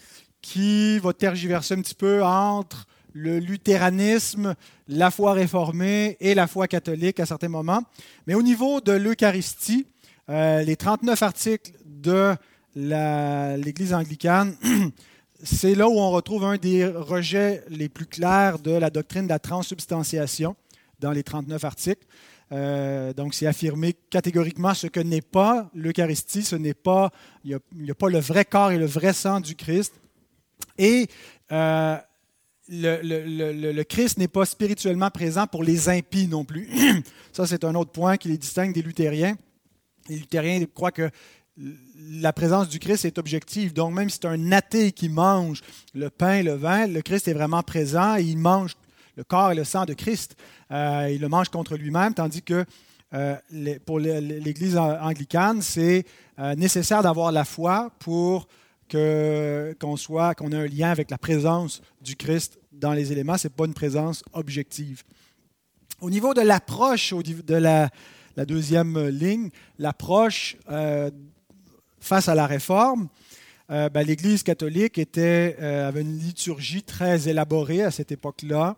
qui 0.40 0.98
va 1.00 1.12
tergiverser 1.12 1.74
un 1.74 1.82
petit 1.82 1.94
peu 1.94 2.24
entre 2.24 2.86
le 3.12 3.40
luthéranisme, 3.40 4.54
la 4.88 5.10
foi 5.10 5.34
réformée 5.34 6.16
et 6.20 6.34
la 6.34 6.46
foi 6.46 6.66
catholique 6.66 7.20
à 7.20 7.26
certains 7.26 7.48
moments. 7.48 7.82
Mais 8.26 8.34
au 8.34 8.42
niveau 8.42 8.80
de 8.80 8.92
l'Eucharistie, 8.92 9.86
les 10.28 10.76
39 10.76 11.22
articles 11.22 11.72
de 12.06 12.36
l'Église 12.74 13.92
anglicane, 13.92 14.56
c'est 15.42 15.74
là 15.74 15.88
où 15.88 15.98
on 15.98 16.10
retrouve 16.10 16.44
un 16.44 16.56
des 16.56 16.86
rejets 16.86 17.64
les 17.68 17.88
plus 17.88 18.06
clairs 18.06 18.58
de 18.58 18.70
la 18.70 18.90
doctrine 18.90 19.24
de 19.24 19.30
la 19.30 19.38
transsubstantiation 19.38 20.56
dans 21.00 21.10
les 21.10 21.22
39 21.22 21.64
articles. 21.64 22.06
Euh, 22.52 23.12
donc, 23.12 23.34
c'est 23.34 23.46
affirmer 23.46 23.94
catégoriquement 24.10 24.72
ce 24.72 24.86
que 24.86 25.00
n'est 25.00 25.20
pas 25.20 25.68
l'Eucharistie, 25.74 26.42
ce 26.42 26.56
n'est 26.56 26.74
pas, 26.74 27.10
il 27.44 27.58
n'y 27.74 27.90
a, 27.90 27.94
pas 27.94 28.08
le 28.08 28.20
vrai 28.20 28.44
corps 28.44 28.70
et 28.70 28.78
le 28.78 28.86
vrai 28.86 29.12
sang 29.12 29.40
du 29.40 29.56
Christ. 29.56 29.94
Et 30.78 31.08
euh, 31.50 31.96
le, 32.68 33.82
Christ 33.82 34.18
n'est 34.18 34.28
pas 34.28 34.44
spirituellement 34.44 35.10
présent 35.10 35.46
pour 35.46 35.64
les 35.64 35.88
impies 35.88 36.28
non 36.28 36.44
plus. 36.44 36.70
Ça, 37.32 37.46
c'est 37.46 37.64
un 37.64 37.74
autre 37.74 37.90
point 37.90 38.16
qui 38.16 38.28
les 38.28 38.38
distingue 38.38 38.72
des 38.72 38.82
luthériens. 38.82 39.36
Les 40.08 40.16
luthériens 40.16 40.64
croient 40.72 40.92
que 40.92 41.10
la 41.58 42.32
présence 42.32 42.68
du 42.68 42.78
Christ 42.78 43.04
est 43.04 43.18
objective. 43.18 43.72
Donc, 43.72 43.94
même 43.94 44.10
si 44.10 44.18
c'est 44.20 44.28
un 44.28 44.52
athée 44.52 44.92
qui 44.92 45.08
mange 45.08 45.62
le 45.94 46.10
pain 46.10 46.34
et 46.34 46.42
le 46.42 46.54
vin, 46.54 46.86
le 46.86 47.02
Christ 47.02 47.28
est 47.28 47.32
vraiment 47.32 47.62
présent 47.62 48.16
et 48.16 48.22
il 48.22 48.38
mange 48.38 48.74
le 49.16 49.24
corps 49.24 49.52
et 49.52 49.54
le 49.54 49.64
sang 49.64 49.84
de 49.84 49.94
Christ. 49.94 50.36
Euh, 50.70 51.10
il 51.10 51.20
le 51.20 51.28
mange 51.28 51.48
contre 51.48 51.76
lui-même, 51.76 52.12
tandis 52.12 52.42
que 52.42 52.64
euh, 53.14 53.36
pour 53.86 53.98
l'Église 53.98 54.76
anglicane, 54.76 55.62
c'est 55.62 56.04
euh, 56.38 56.54
nécessaire 56.54 57.02
d'avoir 57.02 57.32
la 57.32 57.44
foi 57.44 57.90
pour 57.98 58.48
qu'on 58.90 59.96
soit, 59.96 60.34
qu'on 60.34 60.52
ait 60.52 60.56
un 60.56 60.66
lien 60.66 60.90
avec 60.90 61.10
la 61.10 61.18
présence 61.18 61.80
du 62.02 62.14
Christ 62.16 62.58
dans 62.72 62.92
les 62.92 63.12
éléments. 63.12 63.38
Ce 63.38 63.48
n'est 63.48 63.54
pas 63.54 63.64
une 63.64 63.74
présence 63.74 64.22
objective. 64.32 65.02
Au 66.00 66.10
niveau 66.10 66.34
de 66.34 66.42
l'approche, 66.42 67.14
de 67.14 67.54
la, 67.54 67.88
la, 68.36 68.44
deuxième 68.44 69.08
ligne, 69.08 69.48
l'approche 69.78 70.58
face 72.06 72.28
à 72.28 72.34
la 72.34 72.46
réforme, 72.46 73.08
euh, 73.70 73.88
ben, 73.88 74.06
l'Église 74.06 74.44
catholique 74.44 75.00
euh, 75.18 75.88
avait 75.88 76.02
une 76.02 76.18
liturgie 76.18 76.84
très 76.84 77.28
élaborée 77.28 77.82
à 77.82 77.90
cette 77.90 78.12
époque-là. 78.12 78.76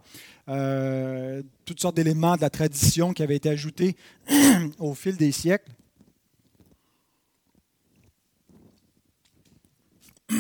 Euh, 0.49 1.43
toutes 1.67 1.81
sortes 1.81 1.97
d'éléments 1.97 2.37
de 2.37 2.41
la 2.41 2.49
tradition 2.49 3.13
qui 3.13 3.23
avaient 3.23 3.37
été 3.37 3.51
ajoutés 3.51 3.97
au 4.79 4.95
fil 4.95 5.17
des 5.17 5.31
siècles. 5.31 5.71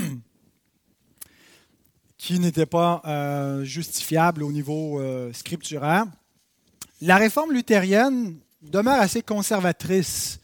qui 2.16 2.38
n'étaient 2.40 2.66
pas 2.66 3.03
justifiables 3.62 4.42
au 4.42 4.53
niveau 4.53 5.01
scripturaire. 5.33 6.05
La 7.01 7.16
réforme 7.16 7.53
luthérienne 7.53 8.37
demeure 8.61 9.01
assez 9.01 9.22
conservatrice 9.22 10.40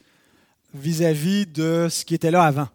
vis-à-vis 0.74 1.46
de 1.46 1.88
ce 1.88 2.04
qui 2.04 2.14
était 2.14 2.30
là 2.30 2.42
avant. 2.42 2.68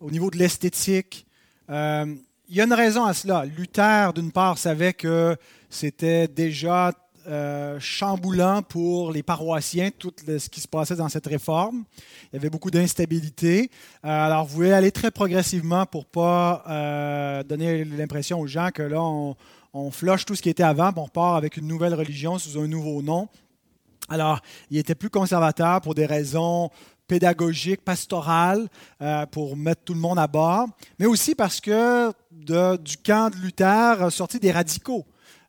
Au 0.00 0.10
niveau 0.10 0.30
de 0.30 0.38
l'esthétique, 0.38 1.26
euh, 1.70 2.14
il 2.48 2.56
y 2.56 2.60
a 2.60 2.64
une 2.64 2.72
raison 2.72 3.04
à 3.04 3.14
cela. 3.14 3.44
Luther, 3.44 4.12
d'une 4.12 4.32
part, 4.32 4.58
savait 4.58 4.92
que 4.92 5.36
c'était 5.70 6.28
déjà 6.28 6.92
euh, 7.26 7.78
chamboulant 7.80 8.62
pour 8.62 9.12
les 9.12 9.22
paroissiens, 9.22 9.90
tout 9.90 10.12
ce 10.26 10.48
qui 10.48 10.60
se 10.60 10.68
passait 10.68 10.96
dans 10.96 11.08
cette 11.08 11.26
réforme. 11.26 11.84
Il 12.32 12.36
y 12.36 12.38
avait 12.38 12.50
beaucoup 12.50 12.70
d'instabilité. 12.70 13.70
Euh, 14.04 14.08
alors, 14.08 14.44
vous 14.46 14.56
voulez 14.56 14.72
aller 14.72 14.92
très 14.92 15.10
progressivement 15.10 15.86
pour 15.86 16.02
ne 16.02 16.12
pas 16.12 17.42
donner 17.44 17.84
l'impression 17.84 18.40
aux 18.40 18.46
gens 18.46 18.70
que 18.72 18.82
là, 18.82 19.00
on, 19.00 19.36
on 19.72 19.90
floche 19.90 20.24
tout 20.24 20.34
ce 20.34 20.42
qui 20.42 20.50
était 20.50 20.62
avant, 20.62 20.92
on 20.96 21.04
repart 21.04 21.36
avec 21.36 21.56
une 21.56 21.66
nouvelle 21.66 21.94
religion 21.94 22.38
sous 22.38 22.58
un 22.60 22.66
nouveau 22.66 23.02
nom. 23.02 23.28
Alors, 24.08 24.40
il 24.70 24.76
était 24.76 24.94
plus 24.94 25.08
conservateur 25.08 25.80
pour 25.80 25.94
des 25.94 26.04
raisons 26.04 26.70
pédagogiques, 27.06 27.82
pastorales, 27.82 28.68
euh, 29.02 29.26
pour 29.26 29.56
mettre 29.56 29.82
tout 29.84 29.94
le 29.94 30.00
monde 30.00 30.18
à 30.18 30.26
bord, 30.26 30.66
mais 30.98 31.06
aussi 31.06 31.34
parce 31.34 31.60
que 31.60 32.12
du 32.30 32.96
camp 32.98 33.30
de 33.30 33.36
Luther 33.36 34.02
a 34.02 34.10
sorti 34.10 34.38
des 34.38 34.52
radicaux. 34.52 35.04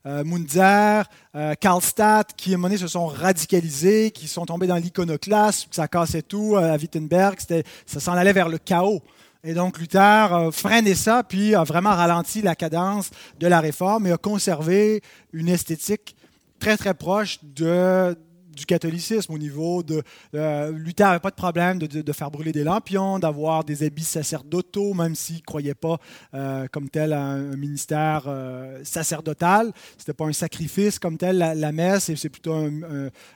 Euh, 0.06 0.22
Munzer, 0.22 1.04
euh, 1.34 1.54
Karlstadt, 1.54 2.34
qui 2.36 2.54
à 2.54 2.58
un 2.58 2.76
se 2.76 2.86
sont 2.86 3.06
radicalisés, 3.06 4.12
qui 4.12 4.28
sont 4.28 4.46
tombés 4.46 4.68
dans 4.68 4.76
l'iconoclasme, 4.76 5.68
ça 5.72 5.88
cassait 5.88 6.22
tout 6.22 6.56
à 6.56 6.76
Wittenberg, 6.76 7.38
ça 7.86 8.00
s'en 8.00 8.12
allait 8.12 8.32
vers 8.32 8.48
le 8.48 8.58
chaos. 8.58 9.02
Et 9.42 9.54
donc 9.54 9.78
Luther 9.78 10.00
a 10.00 10.50
freiné 10.52 10.94
ça, 10.94 11.22
puis 11.22 11.54
a 11.54 11.64
vraiment 11.64 11.90
ralenti 11.90 12.42
la 12.42 12.54
cadence 12.54 13.10
de 13.38 13.46
la 13.46 13.60
réforme 13.60 14.06
et 14.06 14.12
a 14.12 14.16
conservé 14.16 15.02
une 15.32 15.48
esthétique 15.48 16.16
très 16.58 16.76
très 16.76 16.94
proche 16.94 17.38
de, 17.42 18.16
du 18.56 18.66
catholicisme 18.66 19.32
au 19.32 19.38
niveau 19.38 19.82
de 19.82 20.02
euh, 20.34 20.72
Luther 20.72 21.06
n'avait 21.06 21.20
pas 21.20 21.30
de 21.30 21.36
problème 21.36 21.78
de, 21.78 22.12
faire 22.12 22.30
brûler 22.30 22.52
des 22.52 22.64
lampions, 22.64 23.18
d'avoir 23.18 23.62
des 23.62 23.84
habits 23.84 24.02
sacerdotaux, 24.02 24.94
même 24.94 25.14
s'il 25.14 25.36
ne 25.36 25.42
croyait 25.42 25.74
pas 25.74 25.98
euh, 26.34 26.66
comme 26.72 26.88
tel 26.88 27.12
à 27.12 27.20
un, 27.20 27.56
ministère 27.56 28.24
euh, 28.26 28.80
sacerdotal. 28.82 29.72
Ce 29.96 30.02
n'était 30.02 30.14
pas 30.14 30.24
un 30.24 30.32
sacrifice 30.32 30.98
comme 30.98 31.18
tel, 31.18 31.36
la, 31.38 31.72
messe, 31.72 32.12
c'est 32.14 32.28
plutôt 32.30 32.68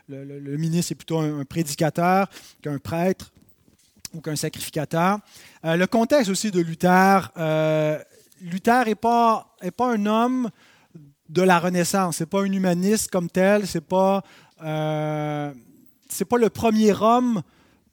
le, 0.09 0.57
ministre 0.57 0.93
est 0.93 0.97
plutôt 0.97 1.19
un, 1.19 1.45
prédicateur 1.45 2.29
qu'un 2.63 2.79
prêtre 2.79 3.31
ou 4.15 4.21
qu'un 4.21 4.37
sacrificateur. 4.37 5.19
le 5.63 5.85
contexte 5.87 6.31
aussi 6.31 6.51
de 6.51 6.61
Luther, 6.61 7.31
Luther 8.41 8.87
n'est 8.87 8.95
pas, 8.95 9.55
est 9.61 9.71
pas 9.71 9.93
un 9.93 10.07
homme 10.07 10.51
de 11.31 11.43
la 11.43 11.59
Renaissance. 11.59 12.17
C'est 12.17 12.27
pas 12.27 12.43
un 12.43 12.53
humaniste 12.53 13.11
comme 13.11 13.31
tel. 13.31 13.67
C'est 13.67 13.87
pas 13.87 14.23
euh, 14.63 15.53
c'est 16.09 16.25
pas 16.25 16.39
le 16.39 16.51
premier 16.51 16.93
homme 16.93 17.43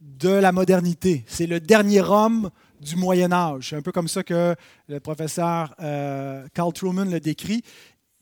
de 0.02 0.30
la 0.30 0.52
modernité, 0.52 1.24
c'est 1.28 1.48
le 1.48 1.60
dernier 1.60 2.02
homme 2.02 2.50
du 2.82 2.96
Moyen 2.96 3.32
Âge. 3.32 3.70
C'est 3.70 3.76
un 3.76 3.82
peu 3.82 3.92
comme 3.92 4.08
ça 4.08 4.24
que 4.24 4.56
le 4.88 5.00
professeur 5.00 5.74
euh, 5.82 6.46
Carl 6.54 6.74
Truman 6.74 7.06
le 7.06 7.20
décrit. 7.20 7.64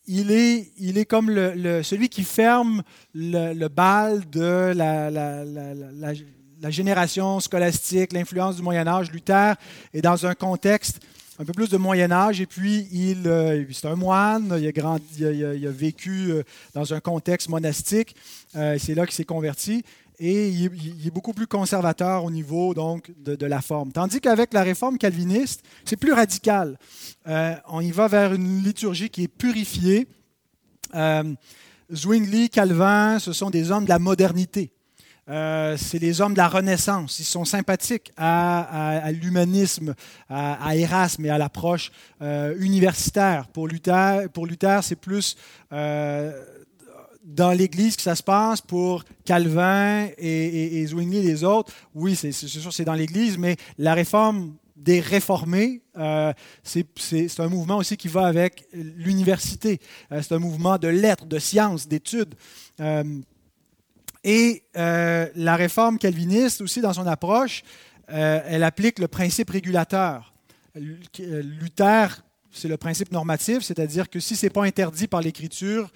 Il 0.07 0.31
est, 0.31 0.71
il 0.77 0.97
est 0.97 1.05
comme 1.05 1.29
celui 1.29 2.09
qui 2.09 2.23
ferme 2.23 2.83
le, 3.15 3.67
bal 3.67 4.29
de 4.29 4.71
la, 4.75 5.09
la, 5.09 6.69
génération 6.69 7.39
scolastique, 7.39 8.13
l'influence 8.13 8.57
du 8.57 8.61
Moyen 8.61 8.87
Âge. 8.87 9.11
Luther 9.11 9.55
est 9.93 10.01
dans 10.01 10.27
un 10.27 10.35
contexte 10.35 10.99
un 11.37 11.45
peu 11.45 11.53
plus 11.53 11.69
de 11.69 11.77
Moyen 11.77 12.11
Âge, 12.11 12.39
et 12.39 12.45
puis 12.45 12.87
il, 12.91 13.27
euh, 13.27 13.65
c'est 13.71 13.87
un 13.87 13.95
moine, 13.95 14.57
il 14.57 15.67
a, 15.67 15.71
vécu 15.71 16.31
euh, 16.31 16.43
dans 16.73 16.93
un 16.93 16.99
contexte 16.99 17.49
monastique, 17.49 18.15
euh, 18.55 18.77
c'est 18.79 18.95
là 18.95 19.05
qu'il 19.05 19.15
s'est 19.15 19.25
converti, 19.25 19.83
et 20.17 20.47
il, 20.47 20.65
est 21.05 21.11
beaucoup 21.11 21.33
plus 21.33 21.47
conservateur 21.47 22.23
au 22.23 22.31
niveau 22.31 22.73
donc 22.73 23.11
de, 23.17 23.45
la 23.45 23.61
forme. 23.61 23.91
Tandis 23.91 24.21
qu'avec 24.21 24.53
la 24.53 24.63
réforme 24.63 24.97
calviniste, 24.97 25.61
c'est 25.83 25.97
plus 25.97 26.13
radical. 26.13 26.79
on 27.25 27.81
y 27.81 27.91
va 27.91 28.07
vers 28.07 28.33
une 28.33 28.63
liturgie 28.63 29.09
qui 29.09 29.23
est 29.23 29.27
purifiée. 29.27 30.07
Zwingli, 31.93 32.49
Calvin, 32.49 33.19
ce 33.19 33.33
sont 33.33 33.49
des 33.49 33.71
hommes 33.71 33.83
de 33.83 33.89
la 33.89 33.99
modernité. 33.99 34.71
Euh, 35.27 35.75
c'est 35.77 35.97
les 35.97 36.21
hommes 36.21 36.33
de 36.33 36.37
la 36.37 36.47
Renaissance. 36.47 37.19
Ils 37.19 37.25
sont 37.25 37.45
sympathiques 37.45 38.11
à, 38.15 39.11
l'humanisme, 39.11 39.95
à, 40.29 40.75
Erasme 40.75 41.25
et 41.25 41.29
à 41.29 41.37
l'approche 41.37 41.91
euh, 42.21 42.55
universitaire. 42.59 43.47
Pour 43.47 43.67
Luther, 43.67 44.29
pour 44.29 44.45
Luther 44.45 44.83
c'est 44.83 44.95
plus 44.95 45.35
euh, 45.73 46.31
dans 47.23 47.51
l'Église 47.51 47.95
que 47.95 48.03
ça 48.03 48.15
se 48.15 48.21
passe. 48.21 48.61
Pour 48.61 49.03
Calvin 49.25 50.07
et, 50.19 50.79
et, 50.79 50.85
Zwingli 50.85 51.17
et 51.17 51.23
les 51.23 51.43
autres, 51.43 51.73
oui, 51.95 52.15
c'est 52.15 52.31
sûr 52.31 52.71
c'est 52.71 52.85
dans 52.85 52.93
l'Église, 52.93 53.39
mais 53.39 53.55
la 53.79 53.95
réforme 53.95 54.53
des 54.75 54.99
réformés, 54.99 55.81
c'est 56.63 57.39
un 57.39 57.47
mouvement 57.47 57.77
aussi 57.77 57.97
qui 57.97 58.07
va 58.07 58.27
avec 58.27 58.67
l'université. 58.73 59.79
c'est 60.11 60.33
un 60.33 60.37
mouvement 60.37 60.77
de 60.77 60.89
lettres, 60.89 61.25
de 61.25 61.39
sciences, 61.39 61.87
d'études. 61.87 62.35
Et 64.25 64.63
euh, 64.75 65.27
la 65.35 65.55
réforme 65.55 65.99
calviniste 65.99 66.59
aussi, 66.61 66.81
dans 66.81 66.93
son 66.93 67.05
approche, 67.05 67.61
euh, 68.09 68.41
elle 68.47 68.63
applique 68.63 68.97
le 68.97 69.07
principe 69.07 69.51
régulateur. 69.51 70.33
Euh, 70.75 71.43
Luther, 71.43 72.23
c'est 72.51 72.67
le 72.67 72.77
principe 72.77 73.11
normatif, 73.11 73.59
c'est-à-dire 73.61 74.09
que 74.09 74.19
si 74.19 74.35
ce 74.35 74.47
n'est 74.47 74.49
pas 74.49 74.63
interdit 74.63 75.07
par 75.07 75.21
l'Écriture, 75.21 75.91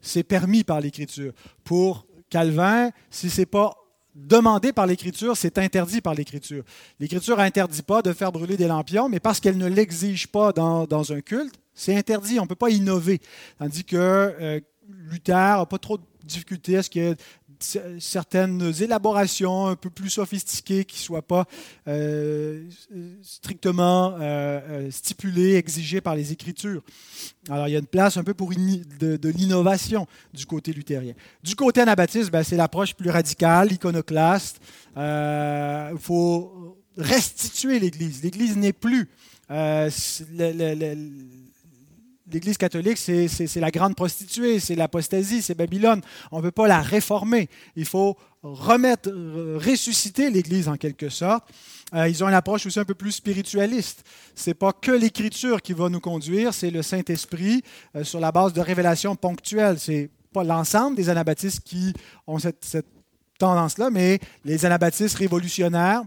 c'est 0.00 0.22
permis 0.22 0.62
par 0.62 0.80
l'Écriture. 0.80 1.32
Pour 1.64 2.06
Calvin, 2.30 2.90
si 3.10 3.28
ce 3.28 3.40
n'est 3.40 3.46
pas 3.46 3.74
demandé 4.14 4.72
par 4.72 4.86
l'Écriture, 4.86 5.36
c'est 5.36 5.58
interdit 5.58 6.00
par 6.00 6.14
l'Écriture. 6.14 6.62
L'Écriture 7.00 7.36
n'interdit 7.36 7.82
pas 7.82 8.00
de 8.00 8.12
faire 8.12 8.30
brûler 8.30 8.56
des 8.56 8.68
lampions, 8.68 9.08
mais 9.08 9.18
parce 9.18 9.40
qu'elle 9.40 9.58
ne 9.58 9.66
l'exige 9.66 10.28
pas 10.28 10.52
dans, 10.52 11.12
un 11.12 11.20
culte, 11.20 11.54
c'est 11.74 11.96
interdit, 11.96 12.38
on 12.38 12.42
ne 12.42 12.48
peut 12.48 12.54
pas 12.54 12.70
innover. 12.70 13.20
Tandis 13.58 13.82
que 13.82 14.62
Luther 14.88 15.58
n'a 15.58 15.66
pas 15.66 15.78
trop 15.78 15.98
de 15.98 16.04
difficultés 16.22 16.76
à 16.76 16.82
ce 16.82 16.90
qu'il 16.90 17.02
y 17.02 17.14
certaines 17.98 18.72
élaborations 18.80 19.66
un 19.66 19.76
peu 19.76 19.90
plus 19.90 20.10
sophistiquées 20.10 20.84
qui 20.84 20.96
ne 20.96 21.04
soient 21.04 21.22
pas 21.22 21.46
euh, 21.88 22.64
strictement 23.22 24.14
euh, 24.20 24.90
stipulées, 24.90 25.54
exigées 25.54 26.00
par 26.00 26.14
les 26.14 26.32
Écritures. 26.32 26.82
Alors 27.48 27.68
il 27.68 27.72
y 27.72 27.76
a 27.76 27.78
une 27.78 27.86
place 27.86 28.16
un 28.16 28.24
peu 28.24 28.34
pour 28.34 28.50
de, 28.50 29.28
l'innovation 29.28 30.06
du 30.32 30.46
côté 30.46 30.72
luthérien. 30.72 31.14
Du 31.42 31.54
côté 31.54 31.80
anabaptiste, 31.80 32.30
ben, 32.30 32.42
c'est 32.42 32.56
l'approche 32.56 32.94
plus 32.94 33.10
radicale, 33.10 33.72
iconoclaste. 33.72 34.60
Il 34.96 35.98
faut 35.98 36.78
restituer 36.96 37.78
l'Église. 37.78 38.22
L'Église 38.22 38.56
n'est 38.56 38.72
plus 38.72 39.08
l'Église 42.32 42.56
catholique, 42.56 42.98
c'est 42.98 43.56
la 43.56 43.70
grande 43.70 43.94
prostituée, 43.94 44.58
c'est 44.60 44.74
l'apostasie, 44.74 45.42
c'est 45.42 45.54
Babylone. 45.54 46.00
On 46.30 46.38
ne 46.38 46.42
peut 46.42 46.50
pas 46.50 46.66
la 46.66 46.80
réformer. 46.80 47.48
Il 47.76 47.84
faut 47.84 48.16
remettre, 48.42 49.10
ressusciter 49.64 50.30
l'Église 50.30 50.68
en 50.68 50.76
quelque 50.76 51.08
sorte. 51.08 51.44
Euh, 51.94 52.08
ils 52.08 52.24
ont 52.24 52.28
une 52.28 52.34
approche 52.34 52.66
aussi 52.66 52.80
un 52.80 52.84
peu 52.84 52.94
plus 52.94 53.12
spiritualiste. 53.12 54.04
Ce 54.34 54.50
n'est 54.50 54.54
pas 54.54 54.72
que 54.72 54.90
l'Écriture 54.90 55.60
qui 55.60 55.74
va 55.74 55.88
nous 55.88 56.00
conduire, 56.00 56.54
c'est 56.54 56.70
le 56.70 56.82
Saint-Esprit 56.82 57.62
euh, 57.94 58.02
sur 58.02 58.18
la 58.18 58.32
base 58.32 58.52
de 58.52 58.60
révélations 58.60 59.14
ponctuelles. 59.14 59.78
C'est 59.78 60.10
pas 60.32 60.42
l'ensemble 60.42 60.96
des 60.96 61.10
anabaptistes 61.10 61.60
qui 61.60 61.92
ont 62.26 62.38
cette 62.38 62.86
tendance-là, 63.38 63.90
mais 63.90 64.18
les 64.44 64.64
anabaptistes 64.64 65.18
révolutionnaires 65.18 66.02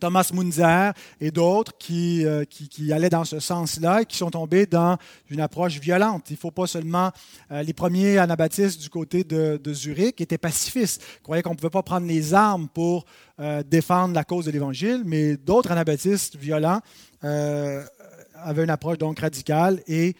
Thomas 0.00 0.30
Munzer 0.32 0.92
et 1.20 1.30
d'autres 1.30 1.72
euh, 1.90 2.44
qui, 2.44 2.68
qui, 2.68 2.92
allaient 2.92 3.10
dans 3.10 3.24
ce 3.24 3.38
sens-là 3.38 4.02
et 4.02 4.06
qui 4.06 4.16
sont 4.16 4.30
tombés 4.30 4.66
dans 4.66 4.96
une 5.28 5.40
approche 5.40 5.78
violente. 5.78 6.30
Il 6.30 6.34
ne 6.34 6.38
faut 6.38 6.50
pas 6.50 6.66
seulement... 6.66 7.10
Euh, 7.52 7.62
les 7.62 7.72
premiers 7.72 8.18
anabaptistes 8.18 8.80
du 8.80 8.88
côté 8.88 9.22
de, 9.22 9.60
Zurich 9.72 10.20
étaient 10.20 10.38
pacifistes, 10.38 11.02
croyaient 11.22 11.42
qu'on 11.42 11.50
ne 11.50 11.56
pouvait 11.56 11.70
pas 11.70 11.82
prendre 11.82 12.06
les 12.06 12.34
armes 12.34 12.68
pour 12.68 13.04
euh, 13.38 13.62
défendre 13.62 14.14
la 14.14 14.24
cause 14.24 14.46
de 14.46 14.50
l'Évangile, 14.50 15.02
mais 15.04 15.36
d'autres 15.36 15.70
anabaptistes 15.70 16.36
violents 16.36 16.80
avaient 17.22 18.64
une 18.64 18.70
approche 18.70 18.96
donc 18.96 19.18
radicale 19.20 19.82
et 19.86 20.16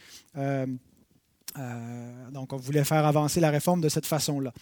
euh, 1.59 2.31
donc, 2.31 2.53
on 2.53 2.57
voulait 2.57 2.85
faire 2.85 3.05
avancer 3.05 3.41
la 3.41 3.51
réforme 3.51 3.81
de 3.81 3.89
cette 3.89 4.07
façon-là. 4.07 4.53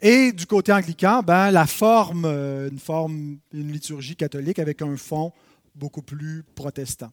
Et 0.00 0.32
du 0.32 0.46
côté 0.46 0.72
anglican, 0.72 1.22
ben, 1.22 1.50
la 1.50 1.66
forme, 1.66 2.24
euh, 2.26 2.68
une 2.70 2.78
forme, 2.78 3.38
une 3.52 3.72
liturgie 3.72 4.16
catholique 4.16 4.58
avec 4.58 4.82
un 4.82 4.96
fond 4.96 5.32
beaucoup 5.74 6.02
plus 6.02 6.44
protestant. 6.54 7.10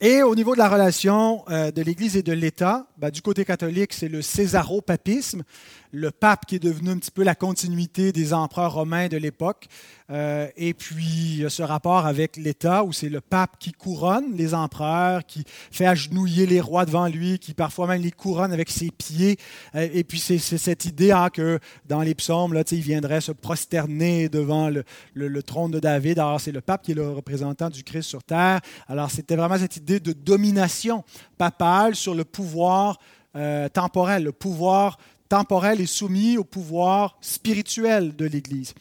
Et 0.00 0.22
au 0.22 0.34
niveau 0.36 0.54
de 0.54 0.58
la 0.58 0.68
relation 0.68 1.44
euh, 1.50 1.72
de 1.72 1.82
l'Église 1.82 2.16
et 2.16 2.22
de 2.22 2.32
l'État, 2.32 2.86
ben, 2.96 3.10
du 3.10 3.20
côté 3.20 3.44
catholique, 3.44 3.92
c'est 3.92 4.08
le 4.08 4.22
césaropapisme, 4.22 5.42
le 5.90 6.10
pape 6.10 6.46
qui 6.46 6.56
est 6.56 6.62
devenu 6.62 6.90
un 6.90 6.98
petit 6.98 7.10
peu 7.10 7.22
la 7.22 7.34
continuité 7.34 8.12
des 8.12 8.34
empereurs 8.34 8.74
romains 8.74 9.08
de 9.08 9.16
l'époque. 9.16 9.68
Euh, 10.10 10.48
et 10.56 10.72
puis, 10.74 11.44
ce 11.48 11.62
rapport 11.62 12.06
avec 12.06 12.36
l'État 12.36 12.84
où 12.84 12.92
c'est 12.92 13.08
le 13.08 13.20
pape 13.20 13.58
qui 13.58 13.72
couronne 13.72 14.34
les 14.34 14.54
empereurs, 14.54 15.26
qui 15.26 15.44
fait 15.70 15.86
agenouiller 15.86 16.46
les 16.46 16.60
rois 16.60 16.86
devant 16.86 17.06
lui, 17.06 17.38
qui 17.38 17.52
parfois 17.52 17.86
même 17.86 18.02
les 18.02 18.10
couronne 18.10 18.52
avec 18.52 18.70
ses 18.70 18.90
pieds. 18.90 19.38
Euh, 19.74 19.88
et 19.92 20.04
puis, 20.04 20.18
c'est 20.18 20.38
cette 20.38 20.84
idée 20.84 21.12
hein, 21.12 21.28
que 21.30 21.58
dans 21.86 22.00
les 22.00 22.14
psaumes, 22.14 22.54
là, 22.54 22.62
il 22.70 22.80
viendrait 22.80 23.20
se 23.20 23.32
prosterner 23.32 24.28
devant 24.28 24.70
le, 24.70 24.84
le 25.14 25.42
trône 25.42 25.70
de 25.70 25.80
David. 25.80 26.18
Alors, 26.18 26.40
c'est 26.40 26.52
le 26.52 26.60
pape 26.60 26.82
qui 26.82 26.92
est 26.92 26.94
le 26.94 27.10
représentant 27.10 27.68
du 27.68 27.82
Christ 27.84 28.08
sur 28.08 28.22
terre. 28.22 28.60
Alors, 28.88 29.10
c'était 29.10 29.36
vraiment 29.36 29.58
cette 29.58 29.76
idée 29.76 30.00
de 30.00 30.12
domination 30.12 31.04
papale 31.36 31.94
sur 31.94 32.14
le 32.14 32.24
pouvoir 32.24 32.98
euh, 33.36 33.68
temporel, 33.68 34.24
le 34.24 34.32
pouvoir 34.32 34.98
temporel 35.28 35.80
est 35.80 35.86
soumis 35.86 36.38
au 36.38 36.44
pouvoir 36.44 37.18
spirituel 37.20 38.16
de 38.16 38.24
l'Église. 38.24 38.74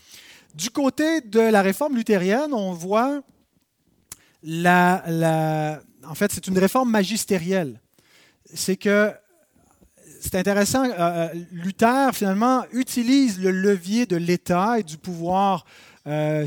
Du 0.55 0.69
côté 0.69 1.21
de 1.21 1.39
la 1.39 1.61
réforme 1.61 1.95
luthérienne, 1.95 2.53
on 2.53 2.73
voit 2.73 3.21
en 4.43 6.15
fait, 6.15 6.31
c'est 6.31 6.47
une 6.47 6.57
réforme 6.57 6.89
magistérielle. 6.89 7.81
C'est 8.53 8.77
que 8.77 9.11
c'est 10.21 10.35
intéressant, 10.35 10.85
euh, 10.85 10.93
euh, 10.99 11.29
Luther 11.51 12.13
finalement 12.13 12.63
utilise 12.71 13.39
le 13.39 13.51
levier 13.51 14.05
de 14.05 14.15
l'État 14.15 14.79
et 14.79 14.83
du 14.83 14.97
pouvoir 14.97 15.65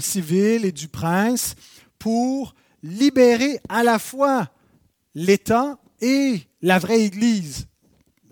civil 0.00 0.64
et 0.64 0.72
du 0.72 0.88
prince 0.88 1.54
pour 1.98 2.54
libérer 2.82 3.60
à 3.68 3.82
la 3.82 3.98
fois 3.98 4.48
l'État 5.14 5.78
et 6.00 6.40
la 6.62 6.78
vraie 6.78 7.02
Église. 7.02 7.66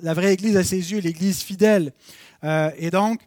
La 0.00 0.14
vraie 0.14 0.32
Église 0.32 0.56
à 0.56 0.64
ses 0.64 0.92
yeux, 0.92 1.00
l'Église 1.00 1.42
fidèle. 1.42 1.92
Euh, 2.44 2.70
et 2.78 2.90
donc, 2.90 3.20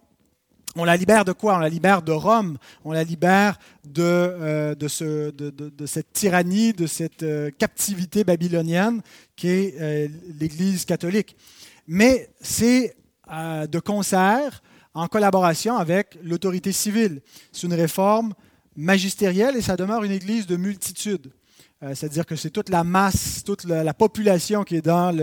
on 0.76 0.86
la 0.86 0.96
libère 0.96 1.26
de 1.26 1.34
quoi? 1.34 1.56
On 1.56 1.60
la 1.60 1.70
libère 1.70 2.02
de 2.02 2.14
Rome, 2.14 2.58
on 2.86 2.94
la 2.94 3.04
libère 3.04 3.60
de, 3.84 4.02
euh, 4.02 5.86
cette 5.86 6.14
tyrannie, 6.14 6.72
de 6.72 6.88
cette 6.88 7.24
euh, 7.24 7.52
captivité 7.52 8.24
babylonienne 8.24 9.02
qui 9.36 9.50
est 9.50 10.10
l'Église 10.40 10.86
catholique. 10.86 11.36
Mais 11.88 12.30
c'est 12.40 12.96
de 13.30 13.80
concert, 13.80 14.62
en 14.94 15.08
collaboration 15.08 15.78
avec 15.78 16.18
l'autorité 16.22 16.72
civile. 16.72 17.22
C'est 17.52 17.68
une 17.68 17.74
réforme 17.74 18.34
magistérielle 18.76 19.56
et 19.56 19.62
ça 19.62 19.78
demeure 19.78 20.04
une 20.04 20.12
Église 20.12 20.48
de 20.48 20.58
multitude. 20.58 21.32
Euh, 21.84 21.96
c'est-à-dire 21.96 22.26
que 22.26 22.36
c'est 22.36 22.52
toute 22.52 22.70
la 22.70 22.84
masse, 22.84 23.44
toute 23.44 23.64
la, 23.64 23.94
population 23.94 24.64
qui 24.64 24.76
est 24.76 24.86
dans 24.86 25.16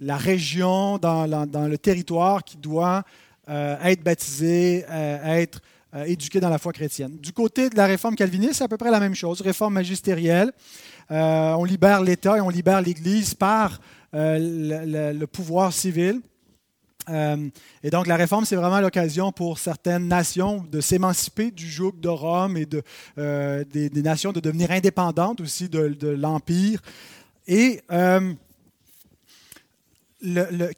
la 0.00 0.16
région, 0.16 0.96
dans, 0.98 1.26
le 1.26 1.76
territoire, 1.76 2.42
qui 2.44 2.56
doit 2.56 3.02
euh, 3.48 3.76
être 3.82 4.02
baptisée, 4.02 4.86
euh, 4.90 5.36
être 5.36 5.60
éduquée 6.06 6.40
dans 6.40 6.50
la 6.50 6.58
foi 6.58 6.72
chrétienne. 6.72 7.16
Du 7.18 7.32
côté 7.32 7.70
de 7.70 7.76
la 7.76 7.86
réforme 7.86 8.14
calviniste, 8.14 8.54
c'est 8.54 8.64
à 8.64 8.68
peu 8.68 8.76
près 8.76 8.90
la 8.90 9.00
même 9.00 9.14
chose, 9.14 9.40
réforme 9.40 9.74
magistérielle. 9.74 10.52
on 11.10 11.64
libère 11.64 12.02
l'État 12.02 12.36
et 12.36 12.40
on 12.40 12.50
libère 12.50 12.82
l'Église 12.82 13.34
par 13.34 13.80
le, 14.12 15.24
pouvoir 15.24 15.72
civil. 15.72 16.20
Euh, 17.10 17.48
et 17.82 17.90
donc 17.90 18.06
la 18.06 18.16
réforme, 18.16 18.44
c'est 18.44 18.56
vraiment 18.56 18.80
l'occasion 18.80 19.32
pour 19.32 19.58
certaines 19.58 20.08
nations 20.08 20.64
de 20.70 20.80
s'émanciper 20.80 21.50
du 21.50 21.68
joug 21.68 21.92
de 22.00 22.08
Rome 22.08 22.56
et 22.56 22.66
de, 22.66 22.82
euh, 23.18 23.64
des, 23.64 23.90
nations 24.02 24.32
de 24.32 24.40
devenir 24.40 24.70
indépendantes 24.70 25.40
aussi 25.40 25.68
de, 25.68 26.08
l'Empire. 26.08 26.80
Et 27.46 27.80
euh, 27.92 28.34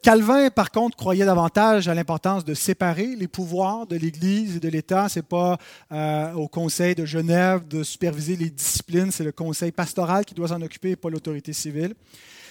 Calvin, 0.03 0.49
par 0.51 0.71
contre, 0.71 0.95
croyait 0.95 1.25
davantage 1.25 1.87
à 1.87 1.95
l'importance 1.95 2.45
de 2.45 2.53
séparer 2.53 3.15
les 3.15 3.27
pouvoirs 3.27 3.87
de 3.87 3.95
l'Église 3.95 4.57
et 4.57 4.59
de 4.59 4.69
l'État. 4.69 5.09
Ce 5.09 5.19
n'est 5.19 5.23
pas 5.23 5.57
au 6.35 6.47
Conseil 6.47 6.95
de 6.95 7.05
Genève 7.05 7.67
de 7.67 7.83
superviser 7.83 8.35
les 8.35 8.51
disciplines, 8.51 9.11
c'est 9.11 9.23
le 9.23 9.31
Conseil 9.31 9.71
pastoral 9.71 10.25
qui 10.25 10.35
doit 10.35 10.49
s'en 10.49 10.61
occuper 10.61 10.91
et 10.91 10.95
pas 10.95 11.09
l'autorité 11.09 11.53
civile. 11.53 11.95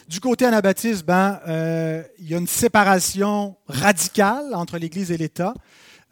Du 0.08 0.20
côté 0.20 0.44
anabaptiste, 0.44 1.04
ben, 1.04 1.40
euh, 1.46 2.02
il 2.18 2.28
y 2.28 2.34
a 2.34 2.38
une 2.38 2.46
séparation 2.46 3.56
radicale 3.68 4.54
entre 4.54 4.78
l'Église 4.78 5.10
et 5.12 5.16
l'État. 5.16 5.54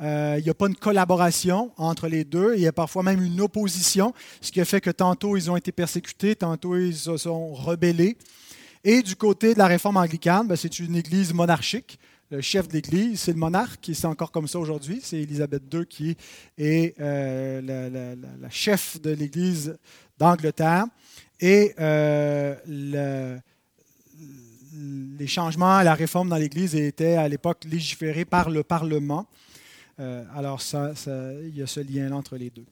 Euh, 0.01 0.37
il 0.39 0.45
n'y 0.45 0.51
a 0.51 0.55
pas 0.55 0.69
une 0.69 0.77
collaboration 0.77 1.73
entre 1.77 2.07
les 2.07 2.25
deux. 2.25 2.55
Il 2.55 2.61
y 2.61 2.67
a 2.67 2.73
parfois 2.73 3.03
même 3.03 3.23
une 3.23 3.41
opposition, 3.41 4.15
ce 4.41 4.53
qui 4.53 4.61
a 4.61 4.65
fait 4.65 4.81
que 4.81 4.91
tantôt 4.91 5.37
ils 5.37 5.51
ont 5.51 5.57
été 5.57 5.73
persécutés, 5.73 6.37
tantôt 6.37 6.77
ils 6.77 6.97
se 6.97 7.17
sont 7.17 7.53
rebellés. 7.55 8.17
Et 8.85 9.03
du 9.03 9.17
côté 9.17 9.55
de 9.55 9.59
la 9.59 9.67
réforme 9.67 9.97
anglicane, 9.97 10.47
ben, 10.47 10.57
c'est 10.57 10.79
une 10.79 10.95
église 10.95 11.33
monarchique. 11.35 11.99
Le 12.31 12.41
chef 12.43 12.69
de 12.69 12.75
l'église, 12.75 13.21
c'est 13.21 13.33
le 13.33 13.39
monarque, 13.39 13.89
et 13.89 13.95
c'est 13.95 14.07
encore 14.07 14.31
comme 14.31 14.47
ça 14.47 14.59
aujourd'hui. 14.59 15.01
C'est 15.03 15.17
Élisabeth 15.17 15.63
II 15.73 15.87
qui 15.87 16.15
est 16.59 16.95
euh, 17.01 18.15
la, 18.41 18.51
chef 18.51 19.01
de 19.01 19.11
l'église 19.11 19.79
d'Angleterre. 20.19 20.85
Et 21.41 21.75
le, 21.79 23.39
les 25.19 25.27
changements 25.27 25.77
à 25.77 25.85
la 25.85 25.95
réforme 25.95 26.29
dans 26.29 26.37
l'Église 26.37 26.75
étaient 26.75 27.17
à 27.17 27.29
l'époque 27.29 27.65
légiférés 27.65 28.25
par 28.25 28.51
le 28.51 28.63
Parlement. 28.63 29.27
Euh, 30.01 30.25
alors, 30.35 30.61
il 31.45 31.57
y 31.57 31.63
a 31.63 31.67
ce 31.67 31.81
lien 31.81 32.13
entre 32.13 32.37
les 32.37 32.51
deux. 32.51 32.67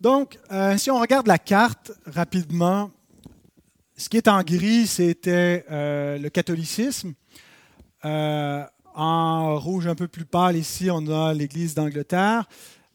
Donc, 0.00 0.38
euh, 0.52 0.76
si 0.76 0.90
on 0.90 1.00
regarde 1.00 1.26
la 1.26 1.38
carte 1.38 1.92
rapidement, 2.06 2.90
ce 3.96 4.08
qui 4.08 4.16
est 4.16 4.28
en 4.28 4.42
gris, 4.42 4.86
c'était 4.86 5.64
euh, 5.70 6.18
le 6.18 6.28
catholicisme. 6.30 7.14
en 8.04 9.58
rouge 9.58 9.86
un 9.86 9.94
peu 9.94 10.08
plus 10.08 10.24
pâle, 10.24 10.56
ici, 10.56 10.90
on 10.90 11.06
a 11.08 11.32
l'Église 11.32 11.74
d'Angleterre 11.74 12.48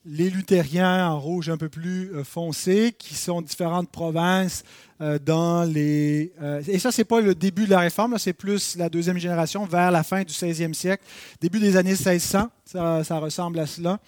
les 0.06 0.30
luthériens 0.30 1.10
en 1.10 1.20
rouge 1.20 1.50
un 1.50 1.58
peu 1.58 1.70
plus 1.70 2.14
euh, 2.14 2.24
foncé, 2.24 2.94
qui 2.98 3.16
sont 3.16 3.42
différentes 3.42 3.90
provinces 3.90 4.64
euh, 5.02 5.18
dans 5.18 5.64
les... 5.64 6.34
Euh, 6.42 6.62
et 6.68 6.80
ça, 6.80 6.92
ce 6.92 7.02
n'est 7.02 7.06
pas 7.06 7.22
le 7.22 7.36
début 7.36 7.66
de 7.66 7.70
la 7.70 7.80
réforme, 7.80 8.18
c'est 8.18 8.34
plus 8.34 8.76
la 8.76 8.90
deuxième 8.90 9.18
génération, 9.18 9.66
vers 9.66 9.92
la 9.92 10.04
fin 10.04 10.24
du 10.24 10.34
16e 10.34 10.74
siècle, 10.74 11.04
début 11.40 11.60
des 11.60 11.78
années 11.78 11.92
1600, 11.92 12.50
ça, 12.66 13.04
ça 13.04 13.20
ressemble 13.20 13.60
à 13.60 13.66
cela. 13.66 14.00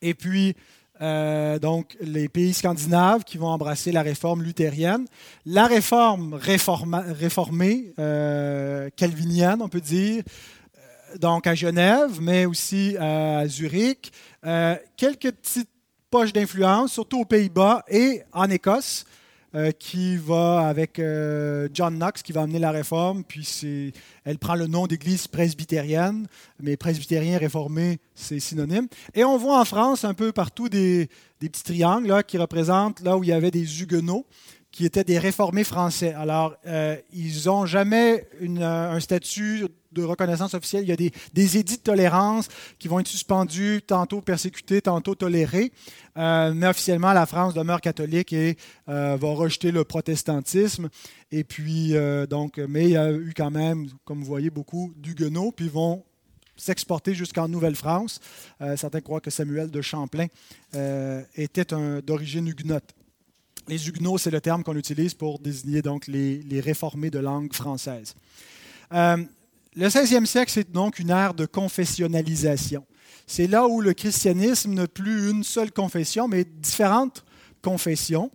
et 0.00 0.14
puis, 0.14 0.54
donc, 1.60 1.96
les 2.00 2.28
pays 2.28 2.54
scandinaves 2.54 3.24
qui 3.24 3.36
vont 3.38 3.48
embrasser 3.48 3.90
la 3.90 4.02
réforme 4.02 4.42
luthérienne. 4.42 5.04
La 5.44 5.66
réforme 5.66 6.34
réformée, 6.34 7.92
calvinienne, 8.96 9.62
on 9.62 9.68
peut 9.68 9.80
dire, 9.80 10.22
donc 11.18 11.46
à 11.46 11.54
Genève, 11.54 12.18
mais 12.20 12.46
aussi 12.46 12.96
à 12.98 13.46
Zurich. 13.46 14.12
Euh, 14.44 14.76
quelques 14.96 15.32
petites 15.32 15.70
poches 16.10 16.32
d'influence, 16.32 16.92
surtout 16.92 17.20
aux 17.20 17.24
Pays-Bas 17.24 17.84
et 17.88 18.22
en 18.32 18.50
Écosse, 18.50 19.04
euh, 19.54 19.70
qui 19.70 20.16
va 20.16 20.66
avec 20.66 20.98
euh, 20.98 21.68
John 21.74 21.98
Knox, 21.98 22.22
qui 22.22 22.32
va 22.32 22.40
amener 22.40 22.58
la 22.58 22.70
réforme. 22.70 23.22
Puis 23.22 23.92
elle 24.24 24.38
prend 24.38 24.54
le 24.54 24.66
nom 24.66 24.86
d'église 24.86 25.28
presbytérienne, 25.28 26.26
mais 26.58 26.78
presbytérien 26.78 27.36
réformé, 27.36 27.98
c'est 28.14 28.40
synonyme. 28.40 28.88
Et 29.14 29.24
on 29.24 29.36
voit 29.36 29.60
en 29.60 29.66
France 29.66 30.04
un 30.04 30.14
peu 30.14 30.32
partout 30.32 30.70
des, 30.70 31.10
petits 31.38 31.64
triangles 31.64 32.08
là, 32.08 32.22
qui 32.22 32.38
représentent 32.38 33.00
là 33.00 33.18
où 33.18 33.24
il 33.24 33.28
y 33.28 33.32
avait 33.32 33.50
des 33.50 33.82
huguenots 33.82 34.24
qui 34.70 34.86
étaient 34.86 35.04
des 35.04 35.18
réformés 35.18 35.64
français. 35.64 36.14
Alors, 36.14 36.54
euh, 36.66 36.96
ils 37.12 37.44
n'ont 37.44 37.66
jamais 37.66 38.26
un 38.58 39.00
statut 39.00 39.66
de 39.92 40.02
reconnaissance 40.02 40.54
officielle. 40.54 40.84
Il 40.84 40.88
y 40.88 40.92
a 40.92 40.96
des, 40.96 41.56
édits 41.56 41.76
de 41.76 41.82
tolérance 41.82 42.48
qui 42.78 42.88
vont 42.88 43.00
être 43.00 43.08
suspendus, 43.08 43.82
tantôt 43.86 44.20
persécutés, 44.20 44.82
tantôt 44.82 45.14
tolérés. 45.14 45.72
Euh, 46.16 46.52
mais 46.54 46.66
officiellement, 46.66 47.12
la 47.12 47.26
France 47.26 47.54
demeure 47.54 47.80
catholique 47.80 48.32
et 48.32 48.56
euh, 48.88 49.16
va 49.20 49.28
rejeter 49.28 49.70
le 49.70 49.84
protestantisme. 49.84 50.88
Et 51.30 51.44
puis, 51.44 51.94
donc, 52.28 52.58
mais 52.58 52.84
il 52.84 52.90
y 52.90 52.96
a 52.96 53.10
eu 53.10 53.32
quand 53.34 53.50
même, 53.50 53.88
comme 54.04 54.18
vous 54.18 54.26
voyez, 54.26 54.50
beaucoup 54.50 54.92
d'huguenots, 54.96 55.52
puis 55.52 55.68
vont 55.68 56.04
s'exporter 56.56 57.14
jusqu'en 57.14 57.48
Nouvelle-France. 57.48 58.20
certains 58.76 59.00
croient 59.00 59.22
que 59.22 59.30
Samuel 59.30 59.70
de 59.70 59.80
Champlain 59.80 60.26
était 61.34 61.64
d'origine 62.02 62.48
huguenote. 62.48 62.94
Les 63.68 63.88
huguenots, 63.88 64.18
c'est 64.18 64.30
le 64.30 64.40
terme 64.40 64.64
qu'on 64.64 64.76
utilise 64.76 65.14
pour 65.14 65.38
désigner 65.38 65.82
donc 65.82 66.06
les, 66.08 66.60
réformés 66.60 67.10
de 67.10 67.18
langue 67.18 67.52
française. 67.52 68.14
Le 69.74 69.88
16e 69.88 70.26
siècle, 70.26 70.52
c'est 70.52 70.70
donc 70.70 70.98
une 70.98 71.08
ère 71.08 71.32
de 71.32 71.46
confessionnalisation. 71.46 72.84
C'est 73.26 73.46
là 73.46 73.66
où 73.66 73.80
le 73.80 73.94
christianisme 73.94 74.74
n'a 74.74 74.86
plus 74.86 75.30
une 75.30 75.44
seule 75.44 75.72
confession, 75.72 76.28
mais 76.28 76.44
différentes 76.44 77.24
confessions. 77.62 78.30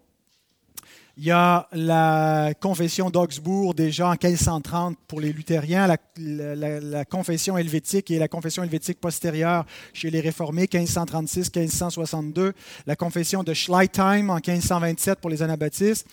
Il 1.19 1.25
y 1.25 1.31
a 1.31 1.67
la 1.71 2.53
confession 2.59 3.09
d'Augsbourg 3.09 3.73
déjà 3.73 4.09
en 4.09 4.11
1530 4.11 4.99
pour 5.07 5.19
les 5.19 5.33
luthériens, 5.33 5.87
la, 5.87 7.05
confession 7.05 7.57
helvétique 7.57 8.11
et 8.11 8.19
la 8.19 8.27
confession 8.27 8.61
helvétique 8.61 8.99
postérieure 8.99 9.65
chez 9.93 10.11
les 10.11 10.19
réformés 10.19 10.65
1536-1562, 10.65 12.51
la 12.85 12.95
confession 12.95 13.41
de 13.41 13.55
Schleitheim 13.55 14.29
en 14.29 14.35
1527 14.35 15.19
pour 15.19 15.31
les 15.31 15.41
anabaptistes, 15.41 16.05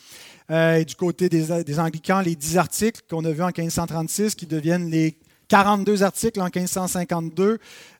euh, 0.50 0.76
et 0.76 0.86
du 0.86 0.94
côté 0.94 1.28
des, 1.28 1.62
des 1.64 1.78
anglicans, 1.78 2.22
les 2.22 2.34
dix 2.34 2.56
articles 2.56 3.02
qu'on 3.10 3.26
a 3.26 3.30
vus 3.30 3.42
en 3.42 3.48
1536 3.48 4.34
qui 4.34 4.46
deviennent 4.46 4.88
les 4.88 5.18
42 5.48 6.02
articles 6.02 6.40
en 6.40 6.44
1552 6.44 7.44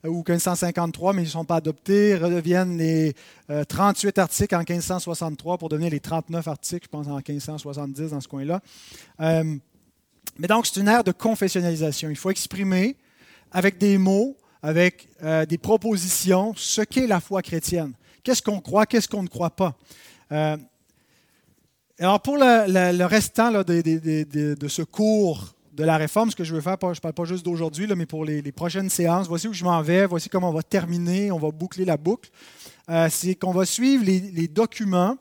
euh, 0.04 0.08
ou 0.08 0.24
1553, 0.26 1.12
mais 1.12 1.22
ils 1.22 1.26
ne 1.26 1.30
sont 1.30 1.44
pas 1.44 1.56
adoptés, 1.56 2.16
redeviennent 2.16 2.78
les 2.78 3.14
38 3.68 4.18
euh, 4.18 4.22
articles 4.22 4.54
en 4.54 4.60
1563 4.60 5.58
pour 5.58 5.68
devenir 5.68 5.90
les 5.90 6.00
39 6.00 6.48
articles, 6.48 6.86
je 6.86 6.88
pense, 6.88 7.06
en 7.06 7.16
1570 7.16 8.10
dans 8.10 8.20
ce 8.20 8.28
coin-là. 8.28 8.60
Euh, 9.20 9.56
mais 10.38 10.48
donc, 10.48 10.66
c'est 10.66 10.80
une 10.80 10.88
ère 10.88 11.04
de 11.04 11.12
confessionnalisation. 11.12 12.10
Il 12.10 12.16
faut 12.16 12.30
exprimer 12.30 12.96
avec 13.52 13.78
des 13.78 13.98
mots, 13.98 14.36
avec 14.62 15.06
des 15.48 15.58
propositions, 15.58 16.54
ce 16.56 16.80
qu'est 16.80 17.06
la 17.06 17.20
foi 17.20 17.40
chrétienne. 17.40 17.92
Qu'est-ce 18.24 18.42
qu'on 18.42 18.60
croit, 18.60 18.86
qu'est-ce 18.86 19.06
qu'on 19.06 19.22
ne 19.22 19.28
croit 19.28 19.50
pas? 19.50 19.76
alors, 22.00 22.20
pour 22.20 22.36
le, 22.36 23.04
restant 23.04 23.52
de, 23.52 24.68
ce 24.68 24.82
cours 24.82 25.53
de 25.74 25.84
la 25.84 25.96
réforme, 25.96 26.30
ce 26.30 26.36
que 26.36 26.44
je 26.44 26.54
veux 26.54 26.60
faire, 26.60 26.76
je 26.80 26.86
ne 26.88 26.94
parle 26.94 27.14
pas 27.14 27.24
juste 27.24 27.44
d'aujourd'hui, 27.44 27.86
mais 27.96 28.06
pour 28.06 28.24
les, 28.24 28.52
prochaines 28.52 28.88
séances, 28.88 29.26
voici 29.26 29.48
où 29.48 29.52
je 29.52 29.64
m'en 29.64 29.82
vais, 29.82 30.06
voici 30.06 30.28
comment 30.28 30.50
on 30.50 30.52
va 30.52 30.62
terminer, 30.62 31.32
on 31.32 31.38
va 31.38 31.50
boucler 31.50 31.84
la 31.84 31.96
boucle. 31.96 32.30
Euh, 32.88 33.08
c'est 33.10 33.34
qu'on 33.34 33.52
va 33.52 33.66
suivre 33.66 34.04
les, 34.04 34.48
documents, 34.48 35.16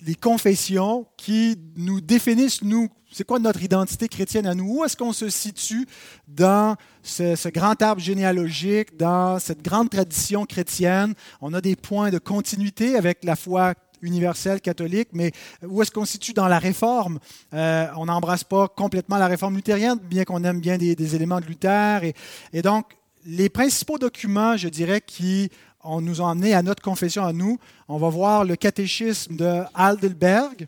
les 0.00 0.14
confessions 0.14 1.06
qui 1.16 1.58
nous 1.76 2.00
définissent, 2.00 2.62
nous, 2.62 2.88
c'est 3.10 3.24
quoi 3.24 3.38
notre 3.38 3.62
identité 3.62 4.08
chrétienne 4.08 4.46
à 4.46 4.54
nous? 4.54 4.78
Où 4.78 4.84
est-ce 4.84 4.96
qu'on 4.96 5.12
se 5.12 5.28
situe 5.28 5.86
dans 6.28 6.76
ce, 7.02 7.34
ce, 7.36 7.48
grand 7.48 7.80
arbre 7.80 8.00
généalogique, 8.00 8.96
dans 8.96 9.38
cette 9.38 9.62
grande 9.62 9.90
tradition 9.90 10.44
chrétienne? 10.46 11.14
On 11.40 11.54
a 11.54 11.60
des 11.60 11.76
points 11.76 12.10
de 12.10 12.18
continuité 12.18 12.96
avec 12.96 13.24
la 13.24 13.36
foi 13.36 13.74
universelle 14.04 14.60
catholique, 14.60 15.08
mais 15.12 15.32
où 15.66 15.82
est-ce 15.82 15.90
qu'on 15.90 16.04
se 16.04 16.12
situe 16.12 16.32
dans 16.32 16.48
la 16.48 16.58
réforme? 16.58 17.18
Euh, 17.52 17.86
On 17.96 18.06
n'embrasse 18.06 18.44
pas 18.44 18.68
complètement 18.68 19.18
la 19.18 19.26
réforme 19.26 19.56
luthérienne, 19.56 19.98
bien 19.98 20.24
qu'on 20.24 20.44
aime 20.44 20.60
bien 20.60 20.78
des, 20.78 21.14
éléments 21.14 21.40
de 21.40 21.46
Luther. 21.46 22.12
Et, 22.52 22.62
donc, 22.62 22.96
les 23.24 23.48
principaux 23.48 23.98
documents, 23.98 24.56
je 24.56 24.68
dirais, 24.68 25.00
qui 25.00 25.50
nous 25.84 26.20
ont 26.20 26.26
amenés 26.26 26.54
à 26.54 26.62
notre 26.62 26.82
confession 26.82 27.24
à 27.24 27.32
nous, 27.32 27.58
on 27.88 27.98
va 27.98 28.08
voir 28.08 28.44
le 28.44 28.56
catéchisme 28.56 29.36
de 29.36 29.62
Heidelberg, 29.78 30.66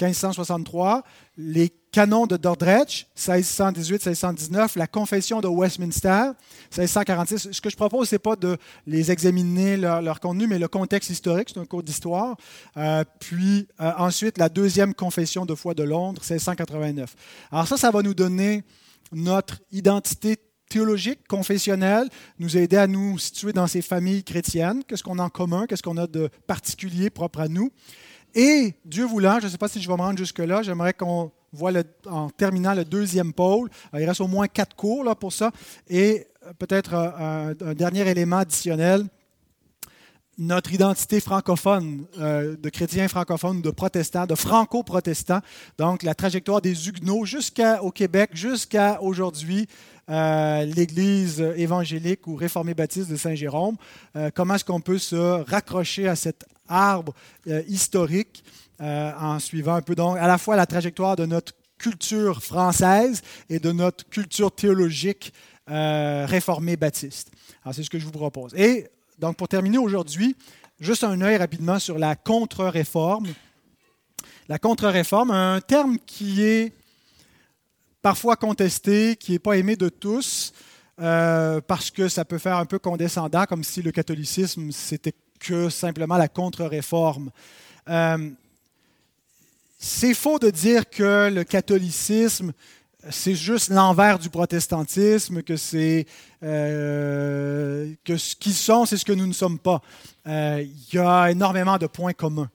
1563, 0.00 1.02
les 1.36 1.72
canons 1.90 2.26
de 2.26 2.36
Dordrecht, 2.36 3.06
1618-1619, 3.16 4.78
la 4.78 4.86
confession 4.86 5.40
de 5.40 5.48
Westminster, 5.48 6.32
1646. 6.76 7.52
Ce 7.52 7.60
que 7.60 7.70
je 7.70 7.76
propose, 7.76 8.08
ce 8.08 8.14
n'est 8.14 8.18
pas 8.18 8.36
de 8.36 8.56
les 8.86 9.10
examiner 9.10 9.76
leur, 9.76 10.20
contenu, 10.20 10.46
mais 10.46 10.58
le 10.58 10.68
contexte 10.68 11.10
historique, 11.10 11.50
c'est 11.52 11.60
un 11.60 11.64
cours 11.64 11.82
d'histoire. 11.82 12.36
Euh, 12.76 13.04
puis 13.20 13.68
euh, 13.80 13.92
ensuite, 13.98 14.38
la 14.38 14.48
deuxième 14.48 14.94
confession 14.94 15.46
de 15.46 15.54
foi 15.54 15.74
de 15.74 15.82
Londres, 15.82 16.20
1689. 16.20 17.14
Alors 17.50 17.66
ça, 17.66 17.76
ça 17.76 17.90
va 17.90 18.02
nous 18.02 18.14
donner 18.14 18.64
notre 19.12 19.60
identité 19.72 20.36
théologique, 20.68 21.26
confessionnelle, 21.26 22.08
nous 22.38 22.56
aider 22.56 22.76
à 22.76 22.86
nous 22.86 23.18
situer 23.18 23.52
dans 23.52 23.66
ces 23.66 23.80
familles 23.82 24.22
chrétiennes. 24.22 24.84
Qu'est-ce 24.84 25.02
qu'on 25.02 25.18
a 25.18 25.22
en 25.22 25.30
commun? 25.30 25.66
Qu'est-ce 25.66 25.82
qu'on 25.82 25.96
a 25.96 26.06
de 26.06 26.28
particulier 26.46 27.08
propre 27.08 27.40
à 27.40 27.48
nous? 27.48 27.70
Et 28.34 28.74
Dieu 28.84 29.06
voulant, 29.06 29.38
je 29.40 29.46
ne 29.46 29.50
sais 29.50 29.58
pas 29.58 29.68
si 29.68 29.80
je 29.80 29.88
vais 29.88 29.96
me 29.96 30.02
rendre 30.02 30.18
jusque-là, 30.18 30.62
j'aimerais 30.62 30.92
qu'on 30.92 31.32
voit 31.52 31.72
en 32.06 32.30
terminant 32.30 32.74
le 32.74 32.84
deuxième 32.84 33.32
pôle, 33.32 33.70
il 33.94 34.04
reste 34.04 34.20
au 34.20 34.26
moins 34.26 34.48
quatre 34.48 34.76
cours 34.76 35.04
là, 35.04 35.14
pour 35.14 35.32
ça, 35.32 35.50
et 35.88 36.26
euh, 36.46 36.52
peut-être 36.58 36.94
euh, 36.94 37.54
un, 37.60 37.74
dernier 37.74 38.08
élément 38.08 38.38
additionnel, 38.38 39.04
notre 40.36 40.72
identité 40.72 41.20
francophone, 41.20 42.06
euh, 42.18 42.56
de 42.56 42.68
chrétiens 42.68 43.08
francophones, 43.08 43.60
de 43.60 43.70
protestants, 43.70 44.26
de 44.26 44.34
franco-protestants, 44.36 45.40
donc 45.78 46.02
la 46.02 46.14
trajectoire 46.14 46.60
des 46.60 46.88
Huguenots 46.88 47.24
jusqu'au 47.24 47.90
Québec, 47.90 48.30
jusqu'à 48.34 49.00
aujourd'hui, 49.02 49.66
l'Église 50.10 51.38
évangélique 51.56 52.26
ou 52.26 52.34
réformée 52.34 52.72
baptiste 52.72 53.10
de 53.10 53.16
Saint-Jérôme. 53.16 53.76
comment 54.34 54.54
est-ce 54.54 54.64
qu'on 54.64 54.80
peut 54.80 54.96
se 54.96 55.44
raccrocher 55.50 56.08
à 56.08 56.16
cet 56.16 56.46
arbre 56.68 57.14
historique 57.66 58.44
euh, 58.80 59.10
en 59.18 59.40
suivant 59.40 59.74
un 59.74 59.82
peu 59.82 59.96
donc 59.96 60.18
à 60.18 60.28
la 60.28 60.38
fois 60.38 60.54
la 60.54 60.64
trajectoire 60.64 61.16
de 61.16 61.26
notre 61.26 61.52
culture 61.78 62.40
française 62.40 63.22
et 63.50 63.58
de 63.58 63.72
notre 63.72 64.08
culture 64.08 64.54
théologique 64.54 65.32
euh, 65.68 66.24
réformée 66.28 66.76
baptiste. 66.76 67.32
Alors 67.64 67.74
c'est 67.74 67.82
ce 67.82 67.90
que 67.90 67.98
je 67.98 68.04
vous 68.04 68.12
propose. 68.12 68.54
Et 68.54 68.86
donc 69.18 69.36
pour 69.36 69.48
terminer 69.48 69.78
aujourd'hui, 69.78 70.36
juste 70.78 71.02
un 71.02 71.20
œil 71.22 71.38
rapidement 71.38 71.80
sur 71.80 71.98
la 71.98 72.14
contre-réforme. 72.14 73.26
La 74.48 74.60
contre-réforme, 74.60 75.32
un 75.32 75.60
terme 75.60 75.98
qui 76.06 76.44
est 76.44 76.72
parfois 78.00 78.36
contesté, 78.36 79.16
qui 79.16 79.32
n'est 79.32 79.40
pas 79.40 79.56
aimé 79.56 79.74
de 79.74 79.88
tous, 79.88 80.52
euh, 81.00 81.60
parce 81.60 81.90
que 81.90 82.08
ça 82.08 82.24
peut 82.24 82.38
faire 82.38 82.58
un 82.58 82.64
peu 82.64 82.78
condescendant, 82.78 83.44
comme 83.44 83.64
si 83.64 83.82
le 83.82 83.90
catholicisme, 83.90 84.70
c'était 84.70 85.14
que 85.38 85.68
simplement 85.68 86.16
la 86.16 86.28
contre-réforme. 86.28 87.30
Euh, 87.88 88.30
c'est 89.78 90.14
faux 90.14 90.38
de 90.38 90.50
dire 90.50 90.88
que 90.90 91.30
le 91.32 91.44
catholicisme, 91.44 92.52
c'est 93.10 93.34
juste 93.34 93.70
l'envers 93.70 94.18
du 94.18 94.28
protestantisme, 94.28 95.42
que 95.42 95.56
c'est 95.56 96.06
euh, 96.42 97.92
que 98.04 98.16
ce 98.16 98.34
qu'ils 98.34 98.54
sont, 98.54 98.86
c'est 98.86 98.96
ce 98.96 99.04
que 99.04 99.12
nous 99.12 99.26
ne 99.26 99.32
sommes 99.32 99.58
pas. 99.58 99.80
Euh, 100.26 100.64
il 100.64 100.94
y 100.94 100.98
a 100.98 101.30
énormément 101.30 101.78
de 101.78 101.86
points 101.86 102.12
communs. 102.12 102.50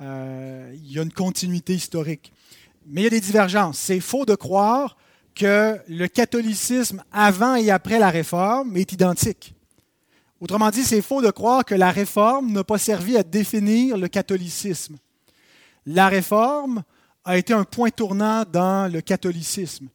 Il 0.00 0.92
y 0.92 0.98
a 0.98 1.02
une 1.02 1.12
continuité 1.12 1.74
historique. 1.74 2.32
Mais 2.86 3.02
il 3.02 3.04
y 3.04 3.06
a 3.06 3.10
des 3.10 3.20
divergences. 3.20 3.78
C'est 3.78 4.00
faux 4.00 4.26
de 4.26 4.34
croire 4.34 4.96
que 5.34 5.78
le 5.88 6.08
catholicisme 6.08 7.04
avant 7.12 7.54
et 7.54 7.70
après 7.70 8.00
la 8.00 8.10
réforme 8.10 8.76
est 8.76 8.92
identique. 8.92 9.54
Autrement 10.42 10.68
dit, 10.68 10.84
c'est 10.84 11.00
faux 11.00 11.22
de 11.22 11.30
croire 11.30 11.64
que 11.64 11.74
la 11.74 11.90
réforme 11.90 12.52
n'a 12.52 12.64
pas 12.64 12.76
servi 12.76 13.16
à 13.16 13.22
définir 13.22 13.96
le 13.96 14.08
catholicisme 14.08 14.96
la 15.86 16.08
réforme 16.08 16.82
a 17.24 17.36
été 17.38 17.52
un 17.52 17.64
point 17.64 17.90
tournant 17.90 18.44
dans 18.50 18.92
le 18.92 19.00
catholicisme. 19.00 19.88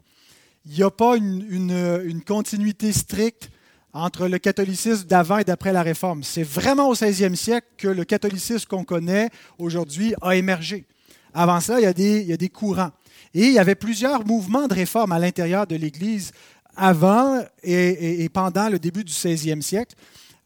Il 0.66 0.76
n'y 0.76 0.84
a 0.84 0.92
pas 0.92 1.16
une, 1.16 2.22
continuité 2.26 2.92
stricte 2.92 3.50
entre 3.94 4.28
le 4.28 4.38
catholicisme 4.38 5.06
d'avant 5.08 5.38
et 5.38 5.44
d'après 5.44 5.72
la 5.72 5.82
réforme. 5.82 6.24
C'est 6.24 6.44
vraiment 6.44 6.90
au 6.90 6.96
16e 6.96 7.36
siècle 7.36 7.68
que 7.78 7.88
le 7.88 8.04
catholicisme 8.04 8.68
qu'on 8.68 8.84
connaît 8.84 9.30
aujourd'hui 9.58 10.14
a 10.22 10.36
émergé. 10.36 10.86
Avant 11.34 11.60
ça, 11.60 11.80
il 11.80 11.84
y, 11.84 12.34
a 12.34 12.38
des, 12.38 12.50
courants. 12.50 12.92
Et 13.34 13.48
il 13.48 13.54
y 13.54 13.60
avait 13.60 13.76
plusieurs 13.76 14.26
mouvements 14.26 14.68
de 14.68 14.74
réforme 14.74 15.12
à 15.12 15.20
l'intérieur 15.20 15.68
de 15.68 15.76
l'Église 15.76 16.32
avant 16.76 17.42
et, 17.64 18.30
pendant 18.30 18.70
le 18.70 18.80
début 18.80 19.04
du 19.04 19.14
16e 19.14 19.62
siècle. 19.62 19.96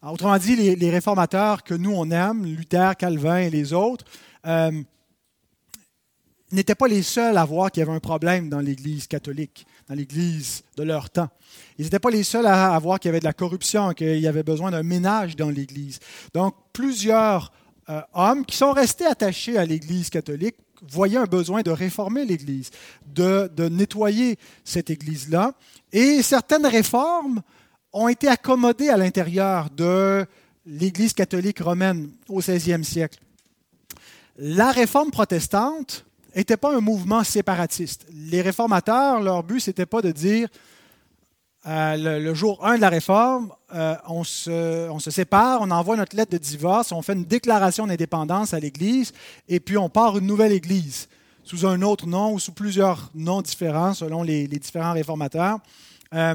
Autrement 0.02 0.36
dit, 0.36 0.56
les, 0.56 0.90
réformateurs 0.90 1.62
que 1.62 1.74
nous, 1.74 1.92
on 1.94 2.10
aime, 2.10 2.44
Luther, 2.44 2.96
Calvin 2.96 3.36
et 3.36 3.50
les 3.50 3.72
autres, 3.72 4.04
euh, 4.46 4.72
n'étaient 6.50 6.74
pas 6.74 6.88
les 6.88 7.04
seuls 7.04 7.38
à 7.38 7.44
voir 7.44 7.70
qu'il 7.70 7.80
y 7.80 7.82
avait 7.84 7.94
un 7.94 8.00
problème 8.00 8.48
dans 8.48 8.58
l'Église 8.58 9.06
catholique, 9.06 9.64
dans 9.88 9.94
l'Église 9.94 10.64
de 10.76 10.82
leur 10.82 11.08
temps. 11.08 11.28
Ils 11.78 11.84
n'étaient 11.84 12.00
pas 12.00 12.10
les 12.10 12.24
seuls 12.24 12.46
à 12.46 12.76
voir 12.80 12.98
qu'il 12.98 13.10
y 13.10 13.10
avait 13.10 13.20
de 13.20 13.24
la 13.24 13.32
corruption, 13.32 13.92
qu'il 13.92 14.18
y 14.18 14.26
avait 14.26 14.42
besoin 14.42 14.72
d'un 14.72 14.82
ménage 14.82 15.36
dans 15.36 15.50
l'Église. 15.50 16.00
Donc, 16.34 16.56
plusieurs 16.72 17.52
euh, 17.88 18.00
hommes 18.12 18.44
qui 18.44 18.56
sont 18.56 18.72
restés 18.72 19.06
attachés 19.06 19.56
à 19.56 19.64
l'Église 19.64 20.10
catholique 20.10 20.56
voyaient 20.82 21.18
un 21.18 21.26
besoin 21.26 21.62
de 21.62 21.70
réformer 21.70 22.24
l'Église, 22.24 22.70
de, 23.06 23.48
de 23.54 23.68
nettoyer 23.68 24.36
cette 24.64 24.90
Église-là. 24.90 25.54
Et 25.92 26.22
certaines 26.22 26.66
réformes 26.66 27.40
ont 27.92 28.08
été 28.08 28.28
accommodées 28.28 28.88
à 28.88 28.96
l'intérieur 28.96 29.70
de 29.70 30.26
l'Église 30.66 31.12
catholique 31.12 31.60
romaine 31.60 32.10
au 32.28 32.38
XVIe 32.38 32.84
siècle. 32.84 33.18
La 34.38 34.70
réforme 34.70 35.10
protestante 35.10 36.04
n'était 36.34 36.56
pas 36.56 36.74
un 36.74 36.80
mouvement 36.80 37.22
séparatiste. 37.24 38.06
Les 38.12 38.40
réformateurs, 38.40 39.20
leur 39.20 39.42
but, 39.42 39.60
ce 39.60 39.70
n'était 39.70 39.86
pas 39.86 40.00
de 40.00 40.10
dire 40.10 40.48
euh, 41.66 42.18
le, 42.18 42.34
jour 42.34 42.64
1 42.66 42.76
de 42.76 42.80
la 42.80 42.88
réforme, 42.88 43.52
euh, 43.72 43.94
on, 44.08 44.24
se, 44.24 44.90
on, 44.90 44.98
se, 44.98 45.12
sépare, 45.12 45.60
on 45.60 45.70
envoie 45.70 45.96
notre 45.96 46.16
lettre 46.16 46.32
de 46.32 46.38
divorce, 46.38 46.90
on 46.90 47.02
fait 47.02 47.12
une 47.12 47.24
déclaration 47.24 47.86
d'indépendance 47.86 48.52
à 48.52 48.58
l'Église, 48.58 49.12
et 49.48 49.60
puis 49.60 49.78
on 49.78 49.88
part 49.88 50.18
une 50.18 50.26
nouvelle 50.26 50.50
Église, 50.50 51.08
sous 51.44 51.64
un 51.64 51.82
autre 51.82 52.08
nom 52.08 52.32
ou 52.32 52.40
sous 52.40 52.50
plusieurs 52.50 53.10
noms 53.14 53.42
différents 53.42 53.94
selon 53.94 54.24
les, 54.24 54.48
différents 54.48 54.92
réformateurs. 54.92 55.60
Euh, 56.14 56.34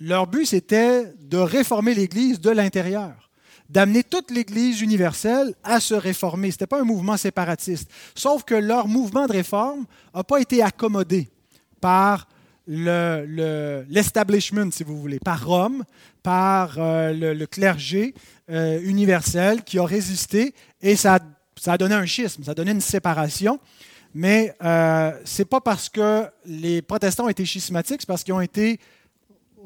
leur 0.00 0.26
but, 0.26 0.46
c'était 0.46 1.12
de 1.20 1.36
réformer 1.36 1.94
l'Église 1.94 2.40
de 2.40 2.50
l'intérieur, 2.50 3.30
d'amener 3.68 4.02
toute 4.02 4.30
l'Église 4.30 4.80
universelle 4.80 5.54
à 5.62 5.78
se 5.78 5.94
réformer. 5.94 6.50
Ce 6.50 6.54
n'était 6.54 6.66
pas 6.66 6.80
un 6.80 6.84
mouvement 6.84 7.18
séparatiste. 7.18 7.90
Sauf 8.14 8.44
que 8.44 8.54
leur 8.54 8.88
mouvement 8.88 9.26
de 9.26 9.32
réforme 9.32 9.84
n'a 10.14 10.24
pas 10.24 10.40
été 10.40 10.62
accommodé 10.62 11.28
par 11.80 12.26
l'establishment, 12.66 14.70
si 14.70 14.84
vous 14.84 14.98
voulez, 14.98 15.18
par 15.18 15.44
Rome, 15.44 15.84
par 16.22 16.76
euh, 16.78 17.12
le, 17.12 17.46
clergé 17.46 18.14
euh, 18.50 18.80
universel 18.82 19.64
qui 19.64 19.78
a 19.78 19.84
résisté 19.84 20.54
et 20.80 20.96
ça, 20.96 21.18
a 21.66 21.78
donné 21.78 21.94
un 21.94 22.06
schisme, 22.06 22.44
ça 22.44 22.52
a 22.52 22.54
donné 22.54 22.70
une 22.70 22.80
séparation. 22.80 23.60
Mais 24.14 24.54
euh, 24.62 25.12
ce 25.24 25.42
n'est 25.42 25.46
pas 25.46 25.60
parce 25.60 25.88
que 25.88 26.26
les 26.44 26.82
protestants 26.82 27.26
ont 27.26 27.28
été 27.28 27.44
schismatiques, 27.44 28.00
c'est 28.00 28.08
parce 28.08 28.24
qu'ils 28.24 28.34
ont 28.34 28.40
été 28.40 28.80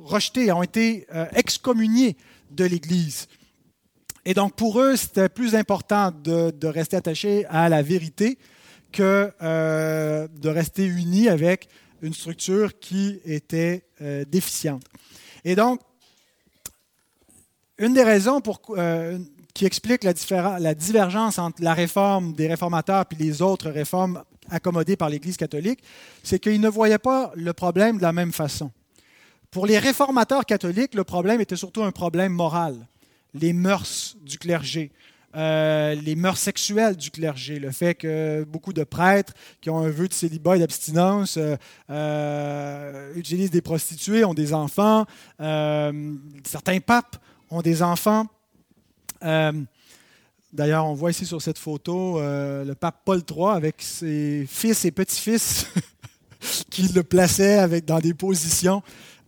rejetés, 0.04 0.52
ont 0.52 0.62
été 0.62 1.06
excommuniés 1.34 2.16
de 2.50 2.64
l'Église. 2.64 3.26
Et 4.24 4.34
donc 4.34 4.54
pour 4.54 4.80
eux, 4.80 4.96
c'était 4.96 5.28
plus 5.28 5.54
important 5.54 6.10
de, 6.10 6.66
rester 6.66 6.96
attachés 6.96 7.44
à 7.46 7.68
la 7.68 7.82
vérité 7.82 8.38
que 8.92 9.32
de 9.40 10.48
rester 10.48 10.86
unis 10.86 11.28
avec 11.28 11.68
une 12.04 12.14
structure 12.14 12.78
qui 12.78 13.18
était 13.24 13.84
euh, 14.02 14.24
déficiente. 14.26 14.82
Et 15.44 15.56
donc, 15.56 15.80
une 17.78 17.94
des 17.94 18.02
raisons 18.02 18.40
pour, 18.40 18.60
euh, 18.70 19.18
qui 19.54 19.64
explique 19.64 20.04
la, 20.04 20.12
la, 20.58 20.74
divergence 20.74 21.38
entre 21.38 21.62
la 21.62 21.72
réforme 21.72 22.34
des 22.34 22.46
réformateurs 22.46 23.04
et 23.10 23.14
les 23.22 23.40
autres 23.40 23.70
réformes 23.70 24.22
accommodées 24.50 24.96
par 24.96 25.08
l'Église 25.08 25.38
catholique, 25.38 25.82
c'est 26.22 26.38
qu'ils 26.38 26.60
ne 26.60 26.68
voyaient 26.68 26.98
pas 26.98 27.32
le 27.34 27.52
problème 27.54 27.96
de 27.96 28.02
la 28.02 28.12
même 28.12 28.32
façon. 28.32 28.70
Pour 29.54 29.66
les 29.66 29.78
réformateurs 29.78 30.44
catholiques, 30.46 30.96
le 30.96 31.04
problème 31.04 31.40
était 31.40 31.54
surtout 31.54 31.84
un 31.84 31.92
problème 31.92 32.32
moral, 32.32 32.74
les 33.34 33.52
mœurs 33.52 34.16
du 34.20 34.36
clergé, 34.36 34.90
euh, 35.36 35.94
les 35.94 36.16
mœurs 36.16 36.38
sexuelles 36.38 36.96
du 36.96 37.12
clergé, 37.12 37.60
le 37.60 37.70
fait 37.70 37.94
que 37.94 38.42
beaucoup 38.42 38.72
de 38.72 38.82
prêtres 38.82 39.32
qui 39.60 39.70
ont 39.70 39.78
un 39.78 39.90
vœu 39.90 40.08
de 40.08 40.12
célibat 40.12 40.56
et 40.56 40.58
d'abstinence 40.58 41.36
euh, 41.36 41.54
euh, 41.88 43.14
utilisent 43.14 43.52
des 43.52 43.60
prostituées, 43.60 44.24
ont 44.24 44.34
des 44.34 44.52
enfants, 44.52 45.06
certains 45.38 46.80
papes 46.84 47.16
ont 47.48 47.62
des 47.62 47.80
enfants. 47.80 48.26
D'ailleurs, 49.22 50.86
on 50.86 50.94
voit 50.94 51.12
ici 51.12 51.26
sur 51.26 51.40
cette 51.40 51.58
photo 51.58 52.18
le 52.18 52.72
pape 52.72 53.02
Paul 53.04 53.22
III 53.30 53.50
avec 53.50 53.76
ses 53.78 54.46
fils 54.50 54.84
et 54.84 54.90
petits-fils 54.90 55.68
qui 56.70 56.88
le 56.88 57.04
plaçaient 57.04 57.58
avec, 57.58 57.84
dans 57.84 58.00
des 58.00 58.14
positions 58.14 58.82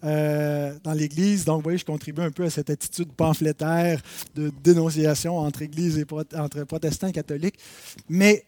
euh, 0.06 0.72
dans 0.84 0.92
l'Église. 0.92 1.44
Donc, 1.44 1.56
vous 1.56 1.62
voyez, 1.64 1.78
je 1.78 1.84
contribue 1.84 2.22
un 2.22 2.30
peu 2.30 2.44
à 2.44 2.50
cette 2.50 2.70
attitude 2.70 3.12
pamphlétaire 3.12 4.00
de 4.34 4.52
dénonciation 4.62 5.36
entre 5.36 5.62
Église 5.62 5.98
et 5.98 6.06
entre 6.38 6.62
protestants 6.64 7.08
et 7.08 7.12
catholiques. 7.12 7.58
Mais 8.08 8.44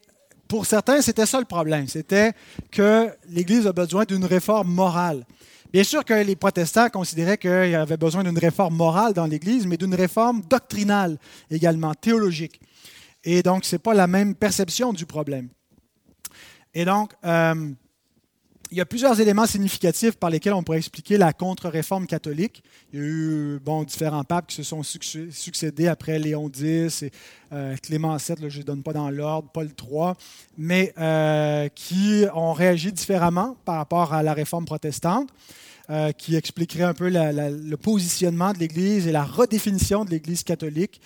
pour 0.46 0.66
certains, 0.66 1.02
c'était 1.02 1.26
ça 1.26 1.40
le 1.40 1.44
problème. 1.44 1.88
C'était 1.88 2.32
que 2.70 3.08
l'Église 3.28 3.66
a 3.66 3.72
besoin 3.72 4.04
d'une 4.04 4.24
réforme 4.24 4.72
morale. 4.72 5.26
Bien 5.72 5.84
sûr 5.84 6.04
que 6.04 6.14
les 6.14 6.36
protestants 6.36 6.88
considéraient 6.88 7.36
qu'il 7.36 7.70
y 7.70 7.74
avait 7.74 7.98
besoin 7.98 8.24
d'une 8.24 8.38
réforme 8.38 8.74
morale 8.74 9.12
dans 9.12 9.26
l'Église, 9.26 9.66
mais 9.66 9.76
d'une 9.76 9.94
réforme 9.94 10.42
doctrinale 10.48 11.18
également, 11.50 11.92
théologique. 11.94 12.60
Et 13.24 13.42
donc, 13.42 13.64
ce 13.64 13.74
n'est 13.74 13.80
pas 13.80 13.94
la 13.94 14.06
même 14.06 14.34
perception 14.34 14.92
du 14.92 15.04
problème. 15.04 15.48
Et 16.72 16.84
donc, 16.84 17.12
euh, 17.24 17.72
il 18.70 18.76
y 18.76 18.80
a 18.80 18.86
plusieurs 18.86 19.18
éléments 19.20 19.46
significatifs 19.46 20.16
par 20.16 20.30
lesquels 20.30 20.52
on 20.52 20.62
pourrait 20.62 20.78
expliquer 20.78 21.16
la 21.16 21.32
contre-réforme 21.32 22.06
catholique. 22.06 22.62
Il 22.92 22.98
y 22.98 23.02
a 23.02 23.06
eu 23.06 23.60
bon, 23.64 23.82
différents 23.82 24.24
papes 24.24 24.48
qui 24.48 24.56
se 24.56 24.62
sont 24.62 24.82
succédés 24.82 25.88
après 25.88 26.18
Léon 26.18 26.50
X 26.54 27.02
et 27.02 27.10
euh, 27.52 27.76
Clément 27.82 28.16
VII, 28.16 28.50
je 28.50 28.58
ne 28.58 28.62
donne 28.64 28.82
pas 28.82 28.92
dans 28.92 29.10
l'ordre, 29.10 29.48
Paul 29.52 29.68
III, 29.68 30.12
mais 30.58 30.92
euh, 30.98 31.68
qui 31.74 32.24
ont 32.34 32.52
réagi 32.52 32.92
différemment 32.92 33.56
par 33.64 33.76
rapport 33.76 34.12
à 34.12 34.22
la 34.22 34.34
réforme 34.34 34.64
protestante. 34.64 35.30
Euh, 35.90 36.12
qui 36.12 36.36
expliquerait 36.36 36.84
un 36.84 36.92
peu 36.92 37.08
le 37.10 37.76
positionnement 37.76 38.52
de 38.52 38.58
l'Église 38.58 39.06
et 39.06 39.10
la 39.10 39.24
redéfinition 39.24 40.04
de 40.04 40.10
l'Église 40.10 40.44
catholique. 40.44 41.00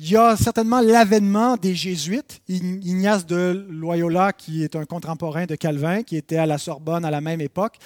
Il 0.00 0.10
y 0.10 0.16
a 0.16 0.36
certainement 0.36 0.80
l'avènement 0.80 1.56
des 1.56 1.74
jésuites. 1.74 2.40
Ignace 2.48 3.26
de 3.26 3.66
Loyola, 3.68 4.32
qui 4.32 4.62
est 4.62 4.76
un 4.76 4.84
contemporain 4.84 5.44
de 5.44 5.56
Calvin, 5.56 6.04
qui 6.04 6.16
était 6.16 6.36
à 6.36 6.46
la 6.46 6.56
Sorbonne 6.56 7.04
à 7.04 7.10
la 7.10 7.20
même 7.20 7.40
époque. 7.40 7.78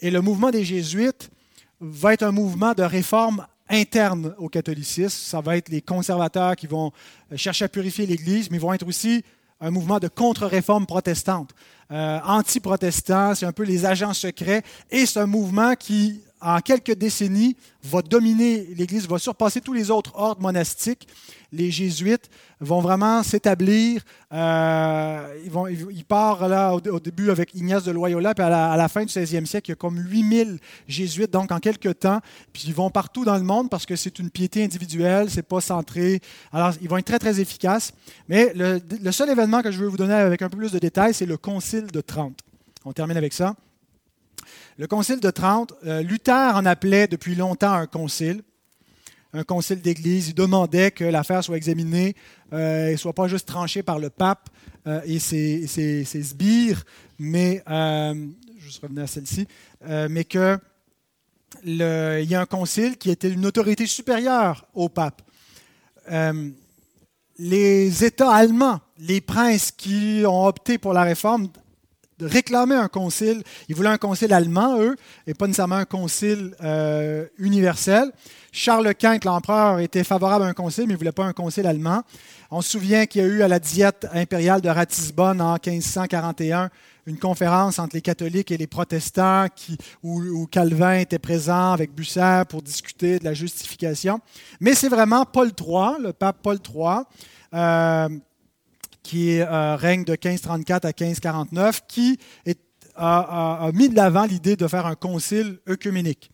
Et 0.00 0.10
le 0.10 0.20
mouvement 0.20 0.50
des 0.50 0.64
jésuites 0.64 1.30
va 1.78 2.12
être 2.12 2.24
un 2.24 2.32
mouvement 2.32 2.72
de 2.72 2.82
réforme 2.82 3.46
interne 3.68 4.34
au 4.38 4.48
catholicisme. 4.48 5.16
Ça 5.16 5.40
va 5.40 5.56
être 5.56 5.68
les 5.68 5.80
conservateurs 5.80 6.56
qui 6.56 6.66
vont 6.66 6.90
chercher 7.36 7.66
à 7.66 7.68
purifier 7.68 8.04
l'Église, 8.04 8.50
mais 8.50 8.56
ils 8.56 8.60
vont 8.60 8.72
être 8.72 8.88
aussi 8.88 9.22
un 9.60 9.70
mouvement 9.70 10.00
de 10.00 10.08
contre-réforme 10.08 10.86
protestante. 10.86 11.50
Euh, 11.92 12.18
anti-protestant, 12.24 13.36
c'est 13.36 13.46
un 13.46 13.52
peu 13.52 13.62
les 13.62 13.86
agents 13.86 14.14
secrets, 14.14 14.64
et 14.90 15.06
c'est 15.06 15.20
un 15.20 15.26
mouvement 15.26 15.76
qui 15.76 16.20
en 16.40 16.60
quelques 16.60 16.94
décennies, 16.94 17.56
va 17.82 18.02
dominer 18.02 18.66
l'Église, 18.76 19.08
va 19.08 19.18
surpasser 19.18 19.60
tous 19.60 19.72
les 19.72 19.90
autres 19.90 20.12
ordres 20.14 20.40
monastiques. 20.40 21.06
Les 21.52 21.70
jésuites 21.70 22.30
vont 22.60 22.80
vraiment 22.80 23.22
s'établir. 23.22 24.02
Euh, 24.32 25.34
ils, 25.90 26.04
partent 26.04 26.42
là, 26.42 26.74
au, 26.74 27.00
début 27.00 27.30
avec 27.30 27.54
Ignace 27.54 27.84
de 27.84 27.90
Loyola, 27.90 28.34
puis 28.34 28.44
à 28.44 28.76
la, 28.76 28.88
fin 28.88 29.04
du 29.04 29.12
16e 29.12 29.46
siècle, 29.46 29.70
il 29.70 29.72
y 29.72 29.74
a 29.74 29.76
comme 29.76 29.98
8000 29.98 30.58
jésuites, 30.86 31.32
donc 31.32 31.50
en 31.50 31.58
quelques 31.58 31.98
temps. 31.98 32.20
Puis 32.52 32.64
ils 32.66 32.74
vont 32.74 32.90
partout 32.90 33.24
dans 33.24 33.36
le 33.36 33.42
monde 33.42 33.68
parce 33.68 33.84
que 33.84 33.96
c'est 33.96 34.18
une 34.18 34.30
piété 34.30 34.62
individuelle, 34.62 35.28
c'est 35.30 35.42
pas 35.42 35.60
centré. 35.60 36.20
Alors, 36.52 36.72
ils 36.80 36.88
vont 36.88 36.98
être 36.98 37.06
très, 37.06 37.18
très 37.18 37.40
efficaces. 37.40 37.92
Mais 38.28 38.52
le, 38.54 38.80
le 39.02 39.12
seul 39.12 39.28
événement 39.30 39.62
que 39.62 39.72
je 39.72 39.78
veux 39.78 39.88
vous 39.88 39.96
donner 39.96 40.14
avec 40.14 40.42
un 40.42 40.48
peu 40.48 40.58
plus 40.58 40.72
de 40.72 40.78
détails, 40.78 41.14
c'est 41.14 41.26
le 41.26 41.36
Concile 41.36 41.86
de 41.86 42.00
Trente. 42.00 42.38
On 42.84 42.92
termine 42.92 43.16
avec 43.16 43.32
ça. 43.32 43.54
Le 44.80 44.86
concile 44.86 45.20
de 45.20 45.28
Trente, 45.28 45.74
euh, 45.84 46.00
Luther 46.00 46.56
en 46.56 46.64
appelait 46.64 47.06
depuis 47.06 47.34
longtemps 47.34 47.74
un 47.74 47.86
concile, 47.86 48.42
un 49.34 49.44
concile 49.44 49.82
d'Église. 49.82 50.28
Il 50.28 50.34
demandait 50.34 50.90
que 50.90 51.04
l'affaire 51.04 51.44
soit 51.44 51.58
examinée 51.58 52.16
euh, 52.54 52.88
et 52.88 52.92
ne 52.92 52.96
soit 52.96 53.12
pas 53.12 53.28
juste 53.28 53.46
tranchée 53.46 53.82
par 53.82 53.98
le 53.98 54.08
pape 54.08 54.48
euh, 54.86 55.02
et 55.04 55.18
ses, 55.18 55.66
sbires, 56.04 56.82
mais, 57.18 57.62
je 57.66 58.80
revenir 58.80 59.02
à 59.02 59.06
celle-ci, 59.06 59.46
mais 59.86 60.24
qu'il 60.24 60.58
y 61.66 61.82
ait 61.82 62.34
un 62.34 62.46
concile 62.46 62.96
qui 62.96 63.10
était 63.10 63.28
une 63.28 63.44
autorité 63.44 63.84
supérieure 63.84 64.66
au 64.72 64.88
pape. 64.88 65.20
les 67.38 68.02
États 68.02 68.32
allemands, 68.32 68.80
les 68.98 69.20
princes 69.20 69.72
qui 69.72 70.22
ont 70.24 70.46
opté 70.46 70.78
pour 70.78 70.94
la 70.94 71.02
réforme 71.02 71.50
de 72.20 72.26
réclamer 72.26 72.74
un 72.74 72.88
concile. 72.88 73.42
Ils 73.68 73.74
voulaient 73.74 73.88
un 73.88 73.98
concile 73.98 74.32
allemand, 74.32 74.80
eux, 74.80 74.96
et 75.26 75.34
pas 75.34 75.46
nécessairement 75.46 75.76
un 75.76 75.84
concile 75.84 76.54
euh, 76.62 77.26
universel. 77.38 78.12
Charles 78.52 78.94
Quint, 78.94 79.18
l'empereur, 79.24 79.78
était 79.80 80.04
favorable 80.04 80.44
à 80.44 80.48
un 80.48 80.52
concile, 80.52 80.84
mais 80.86 80.92
il 80.92 80.96
ne 80.96 80.98
voulait 80.98 81.12
pas 81.12 81.24
un 81.24 81.32
concile 81.32 81.66
allemand. 81.66 82.02
On 82.50 82.62
se 82.62 82.70
souvient 82.70 83.06
qu'il 83.06 83.22
y 83.22 83.24
a 83.24 83.28
eu 83.28 83.42
à 83.42 83.48
la 83.48 83.58
diète 83.58 84.06
impériale 84.12 84.60
de 84.60 84.68
Ratisbonne 84.68 85.40
en 85.40 85.54
1541 85.54 86.70
une 87.06 87.18
conférence 87.18 87.78
entre 87.78 87.96
les 87.96 88.02
catholiques 88.02 88.50
et 88.50 88.56
les 88.56 88.66
protestants 88.66 89.46
qui, 89.54 89.76
où, 90.02 90.46
Calvin 90.46 90.94
était 90.94 91.18
présent 91.18 91.72
avec 91.72 91.94
Bucer 91.94 92.42
pour 92.48 92.62
discuter 92.62 93.18
de 93.18 93.24
la 93.24 93.34
justification. 93.34 94.20
Mais 94.60 94.74
c'est 94.74 94.88
vraiment 94.88 95.24
Paul 95.24 95.48
III, 95.48 96.02
le 96.02 96.12
pape 96.12 96.38
Paul 96.42 96.58
III, 96.58 97.04
euh, 97.54 98.08
qui 99.02 99.40
euh, 99.40 99.76
règne 99.76 100.04
de 100.04 100.12
1534 100.12 100.84
à 100.84 100.88
1549, 100.88 101.82
qui 101.86 102.18
a, 102.96 103.70
mis 103.72 103.88
de 103.88 103.96
l'avant 103.96 104.24
l'idée 104.24 104.56
de 104.56 104.66
faire 104.68 104.86
un 104.86 104.94
concile 104.94 105.58
œcuménique, 105.68 106.30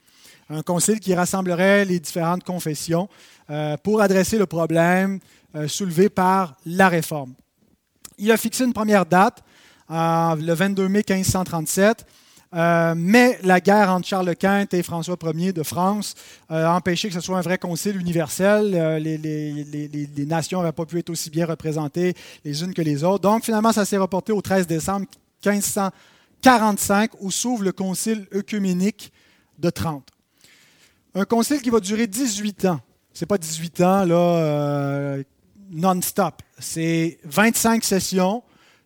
un 0.50 0.62
concile 0.62 1.00
qui 1.00 1.14
rassemblerait 1.14 1.84
les 1.84 2.00
différentes 2.00 2.44
confessions 2.44 3.08
euh, 3.50 3.76
pour 3.76 4.00
adresser 4.00 4.38
le 4.38 4.46
problème 4.46 5.20
soulevé 5.68 6.10
par 6.10 6.56
la 6.66 6.90
réforme. 6.90 7.34
Il 8.18 8.30
a 8.30 8.36
fixé 8.36 8.64
une 8.64 8.74
première 8.74 9.06
date, 9.06 9.42
le 9.88 10.52
22 10.52 10.88
mai 10.88 11.02
1537. 11.08 12.04
Euh, 12.54 12.94
mais 12.96 13.38
la 13.42 13.60
guerre 13.60 13.90
entre 13.90 14.06
Charles 14.06 14.36
Quint 14.36 14.66
et 14.72 14.82
François 14.82 15.16
Ier 15.34 15.52
de 15.52 15.62
France 15.62 16.14
euh, 16.50 16.66
a 16.66 16.74
empêché 16.74 17.08
que 17.08 17.14
ce 17.14 17.20
soit 17.20 17.36
un 17.36 17.42
vrai 17.42 17.58
concile 17.58 18.00
universel. 18.00 18.72
Euh, 18.74 18.98
les, 18.98 20.26
nations 20.26 20.60
n'avaient 20.60 20.72
pas 20.72 20.86
pu 20.86 20.98
être 20.98 21.10
aussi 21.10 21.30
bien 21.30 21.46
représentées 21.46 22.14
les 22.44 22.62
unes 22.62 22.72
que 22.72 22.82
les 22.82 23.04
autres. 23.04 23.22
Donc 23.22 23.44
finalement, 23.44 23.72
ça 23.72 23.84
s'est 23.84 23.96
reporté 23.96 24.32
au 24.32 24.40
13 24.40 24.66
décembre 24.66 25.06
1545 25.44 27.12
où 27.20 27.30
s'ouvre 27.30 27.64
le 27.64 27.72
concile 27.72 28.26
œcuménique 28.34 29.12
de 29.58 29.70
Trente. 29.70 30.08
Un 31.14 31.24
concile 31.24 31.62
qui 31.62 31.70
va 31.70 31.80
durer 31.80 32.06
18 32.06 32.66
ans. 32.66 32.80
Ce 33.12 33.24
n'est 33.24 33.26
pas 33.26 33.38
18 33.38 33.80
ans 33.80 34.04
là, 34.04 35.16
non-stop. 35.70 36.42
C'est 36.58 37.18
25 37.24 37.82
sessions 37.82 38.42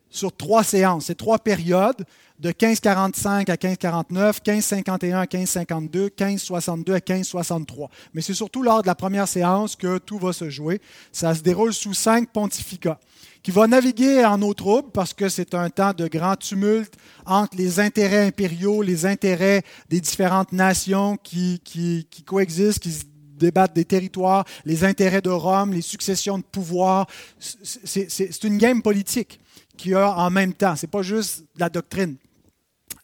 sur 0.09 0.35
trois 0.35 0.63
séances. 0.63 1.05
C'est 1.05 1.15
trois 1.15 1.39
périodes 1.39 2.05
de 2.41 2.49
1545 2.49 3.49
à 3.49 3.53
1549, 3.53 4.41
1551 4.45 5.19
à 5.19 5.21
1552, 5.21 6.09
1562 6.19 6.93
à 6.93 6.95
1563. 6.95 7.89
Mais 8.13 8.21
c'est 8.21 8.33
surtout 8.33 8.63
lors 8.63 8.81
de 8.81 8.87
la 8.87 8.95
première 8.95 9.27
séance 9.27 9.75
que 9.75 9.99
tout 9.99 10.17
va 10.17 10.33
se 10.33 10.49
jouer. 10.49 10.81
Ça 11.11 11.35
se 11.35 11.41
déroule 11.41 11.71
sous 11.71 11.93
cinq 11.93 12.31
pontificats 12.31 12.99
qui 13.43 13.51
va 13.51 13.67
naviguer 13.67 14.25
en 14.25 14.41
eau 14.41 14.55
trouble 14.55 14.89
parce 14.91 15.13
que 15.13 15.29
c'est 15.29 15.53
un 15.53 15.69
temps 15.69 15.93
de 15.93 16.07
grand 16.07 16.35
tumulte 16.35 16.95
entre 17.27 17.55
les 17.57 17.79
intérêts 17.79 18.25
impériaux, 18.25 18.81
les 18.81 19.05
intérêts 19.05 19.61
des 19.89 20.01
différentes 20.01 20.51
nations 20.51 21.17
qui, 21.17 21.61
qui, 21.63 22.07
qui 22.09 22.23
coexistent, 22.23 22.81
qui 22.81 22.91
se 22.91 23.05
débattent 23.37 23.75
des 23.75 23.85
territoires, 23.85 24.45
les 24.65 24.83
intérêts 24.83 25.21
de 25.21 25.29
Rome, 25.29 25.73
les 25.73 25.81
successions 25.81 26.39
de 26.39 26.43
pouvoir. 26.43 27.05
C'est 27.39 28.43
une 28.43 28.57
game 28.57 28.81
politique 28.81 29.39
qui 29.77 29.93
a 29.93 30.11
en 30.17 30.29
même 30.31 30.53
temps. 30.53 30.75
Ce 30.75 30.85
n'est 30.85 30.91
pas 30.91 31.03
juste 31.03 31.43
la 31.57 31.69
doctrine. 31.69 32.15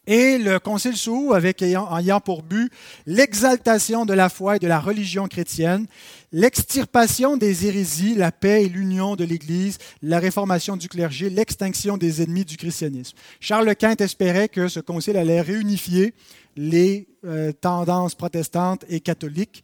Et 0.08 0.38
le 0.38 0.58
Concile 0.58 0.96
s'ouvre 0.96 1.36
avec 1.36 1.62
en 1.62 1.98
ayant 1.98 2.22
pour 2.22 2.42
but 2.42 2.72
l'exaltation 3.06 4.06
de 4.06 4.14
la 4.14 4.30
foi 4.30 4.56
et 4.56 4.60
de 4.60 4.68
la 4.68 4.80
religion 4.80 5.28
chrétienne, 5.28 5.86
l'extirpation 6.32 7.36
des 7.36 7.68
hérésies, 7.68 8.16
la 8.16 8.32
paix 8.32 8.64
et 8.64 8.70
l'union 8.70 9.18
de 9.18 9.26
l'Église, 9.26 9.78
la 10.02 10.20
réformation 10.20 10.78
du 10.78 10.88
clergé, 10.88 11.30
l'extinction 11.30 11.98
des 11.98 12.22
ennemis 12.22 12.46
du 12.46 12.56
christianisme. 12.56 13.18
Charles 13.42 13.76
Quint 13.76 13.98
espérait 13.98 14.48
que 14.48 14.70
ce 14.70 14.80
concile 14.80 15.18
allait 15.18 15.42
réunifier 15.42 16.14
les 16.56 17.10
euh, 17.26 17.52
tendances 17.52 18.16
protestantes 18.16 18.86
et 18.88 19.02
catholiques 19.02 19.62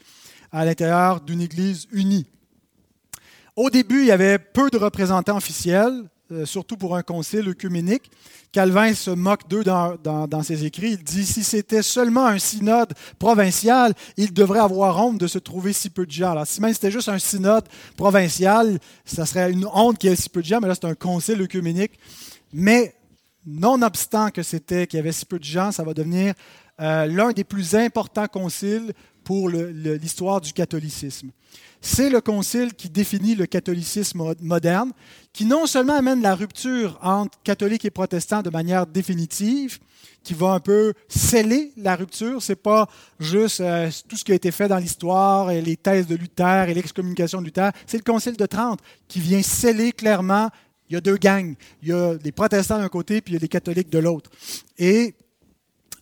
à 0.52 0.66
l'intérieur 0.66 1.22
d'une 1.22 1.41
Église 1.41 1.88
unie. 1.94 2.28
Au 3.56 3.70
début, 3.70 4.02
il 4.02 4.08
y 4.08 4.12
avait 4.12 4.39
peu 4.39 4.70
de 4.70 4.78
représentants 4.78 5.38
officiels, 5.38 6.04
surtout 6.46 6.78
pour 6.78 6.96
un 6.96 7.04
concile 7.04 7.48
œcuménique. 7.50 8.12
Calvin 8.52 8.94
se 8.94 9.10
moque 9.10 9.48
d'eux 9.50 9.64
dans, 9.64 10.44
ses 10.44 10.64
écrits. 10.66 10.92
Il 10.92 11.04
dit 11.04 11.26
si 11.26 11.44
c'était 11.44 11.82
seulement 11.82 12.28
un 12.28 12.38
synode 12.38 12.94
provincial, 13.18 13.94
il 14.16 14.34
devrait 14.34 14.60
avoir 14.60 15.04
honte 15.04 15.18
de 15.18 15.28
se 15.28 15.40
trouver 15.40 15.74
si 15.74 15.90
peu 15.90 16.06
de 16.06 16.12
gens. 16.12 16.32
Alors, 16.32 16.46
si 16.46 16.62
même 16.62 16.74
c'était 16.74 16.92
juste 16.92 17.10
un 17.10 17.20
synode 17.20 17.66
provincial, 17.98 18.80
ça 19.06 19.26
serait 19.26 19.52
une 19.52 19.66
honte 19.74 19.98
qu'il 19.98 20.10
y 20.10 20.14
ait 20.14 20.16
si 20.16 20.30
peu 20.30 20.42
de 20.42 20.48
gens, 20.48 20.60
mais 20.62 20.68
là, 20.68 20.76
c'est 20.76 20.86
un 20.86 20.96
concile 20.96 21.42
œcuménique. 21.42 21.94
Mais, 22.54 22.94
nonobstant 23.46 24.30
que 24.30 24.44
c'était 24.44 24.88
qu'il 24.88 24.98
y 24.98 25.00
avait 25.00 25.12
si 25.12 25.26
peu 25.26 25.40
de 25.40 25.44
gens, 25.44 25.72
ça 25.72 25.84
va 25.84 25.94
devenir 25.94 26.34
euh, 26.80 27.06
l'un 27.06 27.32
des 27.32 27.44
plus 27.44 27.76
importants 27.76 28.28
conciles 28.28 28.94
pour 29.24 29.50
l'histoire 29.50 30.42
du 30.42 30.54
catholicisme. 30.54 31.30
C'est 31.82 32.10
le 32.10 32.22
concile 32.22 32.74
qui 32.74 32.90
définit 32.90 33.36
le 33.36 33.46
catholicisme 33.46 34.34
moderne, 34.42 34.92
qui 35.34 35.46
non 35.46 35.66
seulement 35.66 35.98
amène 35.98 36.22
la 36.22 36.34
rupture 36.34 36.98
entre 37.02 37.38
catholiques 37.44 37.84
et 37.84 37.92
protestants 37.92 38.42
de 38.42 38.50
manière 38.50 38.88
définitive, 38.88 39.80
qui 40.24 40.34
va 40.34 40.54
un 40.54 40.60
peu 40.60 40.94
sceller 41.10 41.74
la 41.76 41.96
rupture. 41.96 42.42
C'est 42.42 42.56
pas 42.56 42.88
juste 43.20 43.60
euh, 43.60 43.92
tout 44.08 44.16
ce 44.16 44.24
qui 44.24 44.32
a 44.32 44.36
été 44.36 44.52
fait 44.52 44.70
dans 44.70 44.78
l'histoire, 44.78 45.52
et 45.52 45.62
les 45.62 45.76
thèses 45.76 46.08
de 46.08 46.16
Luther 46.16 46.70
et 46.70 46.74
l'excommunication 46.74 47.40
de 47.40 47.46
Luther. 47.46 47.72
C'est 47.86 47.98
le 47.98 48.04
Concile 48.04 48.38
de 48.38 48.46
Trente 48.46 48.80
qui 49.08 49.20
vient 49.20 49.42
sceller 49.42 49.92
clairement. 49.92 50.50
Il 50.90 50.94
y 50.94 50.96
a 50.96 51.02
deux 51.02 51.18
gangs. 51.18 51.56
Il 51.82 51.90
y 51.90 51.92
a 51.92 52.14
les 52.24 52.32
protestants 52.32 52.80
d'un 52.80 52.90
côté, 52.90 53.22
puis 53.22 53.34
il 53.34 53.36
y 53.36 53.38
a 53.38 53.42
les 53.42 53.50
catholiques 53.50 53.90
de 53.90 54.00
l'autre. 54.00 54.30
Et 54.78 55.16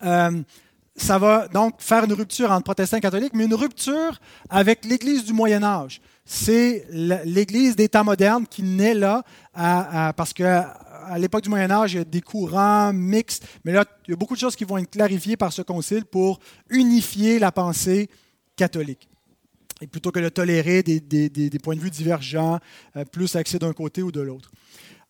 euh, 0.04 0.42
ça 0.96 1.18
va 1.18 1.48
donc 1.48 1.80
faire 1.80 2.04
une 2.04 2.12
rupture 2.12 2.50
entre 2.50 2.64
protestants 2.64 2.98
et 2.98 3.00
catholiques, 3.00 3.32
mais 3.34 3.44
une 3.44 3.54
rupture 3.54 4.20
avec 4.50 4.84
l'Église 4.84 5.24
du 5.24 5.32
Moyen 5.32 5.62
Âge. 5.62 6.00
C'est 6.24 6.86
l'Église 6.90 7.76
des 7.76 7.88
temps 7.88 8.04
modernes 8.04 8.46
qui 8.46 8.62
naît 8.62 8.94
là, 8.94 9.22
parce 10.12 10.32
qu'à 10.32 10.78
à 11.06 11.18
l'époque 11.18 11.42
du 11.42 11.48
Moyen 11.48 11.70
Âge, 11.70 11.94
il 11.94 11.98
y 11.98 12.00
a 12.00 12.04
des 12.04 12.20
courants 12.20 12.92
mixtes, 12.92 13.46
mais 13.64 13.72
là, 13.72 13.84
il 14.06 14.12
y 14.12 14.14
a 14.14 14.16
beaucoup 14.16 14.34
de 14.34 14.40
choses 14.40 14.56
qui 14.56 14.64
vont 14.64 14.78
être 14.78 14.90
clarifiées 14.90 15.36
par 15.36 15.52
ce 15.52 15.62
concile 15.62 16.04
pour 16.04 16.38
unifier 16.70 17.38
la 17.38 17.52
pensée 17.52 18.08
catholique. 18.56 19.08
Et 19.80 19.86
plutôt 19.86 20.12
que 20.12 20.20
de 20.20 20.28
tolérer 20.28 20.82
des, 20.82 21.00
des 21.00 21.58
points 21.58 21.74
de 21.74 21.80
vue 21.80 21.90
divergents, 21.90 22.60
euh, 22.96 23.04
plus 23.04 23.34
axés 23.34 23.58
d'un 23.58 23.72
côté 23.72 24.02
ou 24.02 24.12
de 24.12 24.20
l'autre. 24.20 24.52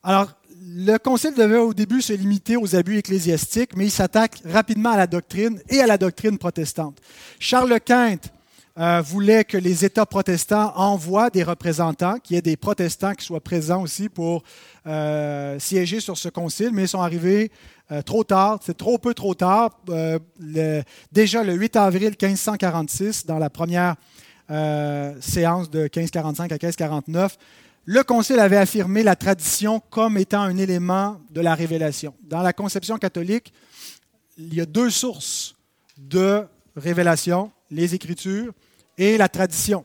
Alors, 0.02 0.32
le 0.60 0.96
Concile 0.98 1.34
devait 1.34 1.58
au 1.58 1.74
début 1.74 2.02
se 2.02 2.12
limiter 2.12 2.56
aux 2.56 2.74
abus 2.74 2.98
ecclésiastiques, 2.98 3.76
mais 3.76 3.86
il 3.86 3.90
s'attaque 3.90 4.42
rapidement 4.44 4.90
à 4.90 4.96
la 4.96 5.06
doctrine 5.06 5.60
et 5.68 5.80
à 5.80 5.86
la 5.86 5.98
doctrine 5.98 6.38
protestante. 6.38 6.98
Charles 7.38 7.80
Quint 7.80 8.18
euh, 8.78 9.02
voulait 9.04 9.44
que 9.44 9.58
les 9.58 9.84
États 9.84 10.06
protestants 10.06 10.72
envoient 10.76 11.28
des 11.28 11.42
représentants, 11.42 12.18
qu'il 12.18 12.36
y 12.36 12.38
ait 12.38 12.42
des 12.42 12.56
protestants 12.56 13.12
qui 13.12 13.24
soient 13.26 13.40
présents 13.40 13.82
aussi 13.82 14.08
pour 14.08 14.42
euh, 14.86 15.58
siéger 15.58 16.00
sur 16.00 16.16
ce 16.16 16.30
concile, 16.30 16.70
mais 16.72 16.84
ils 16.84 16.88
sont 16.88 17.02
arrivés 17.02 17.52
euh, 17.90 18.00
trop 18.00 18.24
tard, 18.24 18.60
c'est 18.64 18.76
trop 18.76 18.96
peu 18.96 19.12
trop 19.12 19.34
tard. 19.34 19.78
déjà 21.12 21.44
le 21.44 21.52
8 21.52 21.76
avril 21.76 22.14
1546, 22.20 23.26
dans 23.26 23.38
la 23.38 23.50
première 23.50 23.96
séance 25.20 25.70
de 25.70 25.82
1545 25.82 26.52
à 26.52 26.54
1549, 26.54 27.38
le 27.84 28.02
Concile 28.04 28.38
avait 28.38 28.56
affirmé 28.56 29.02
la 29.02 29.16
tradition 29.16 29.80
comme 29.90 30.16
étant 30.16 30.42
un 30.42 30.56
élément 30.56 31.20
de 31.30 31.40
la 31.40 31.54
révélation. 31.54 32.14
Dans 32.22 32.42
la 32.42 32.52
conception 32.52 32.96
catholique, 32.96 33.52
il 34.38 34.54
y 34.54 34.60
a 34.60 34.66
deux 34.66 34.90
sources 34.90 35.56
de 35.98 36.44
révélation, 36.76 37.50
les 37.70 37.94
Écritures 37.94 38.52
et 38.96 39.18
la 39.18 39.28
tradition. 39.28 39.84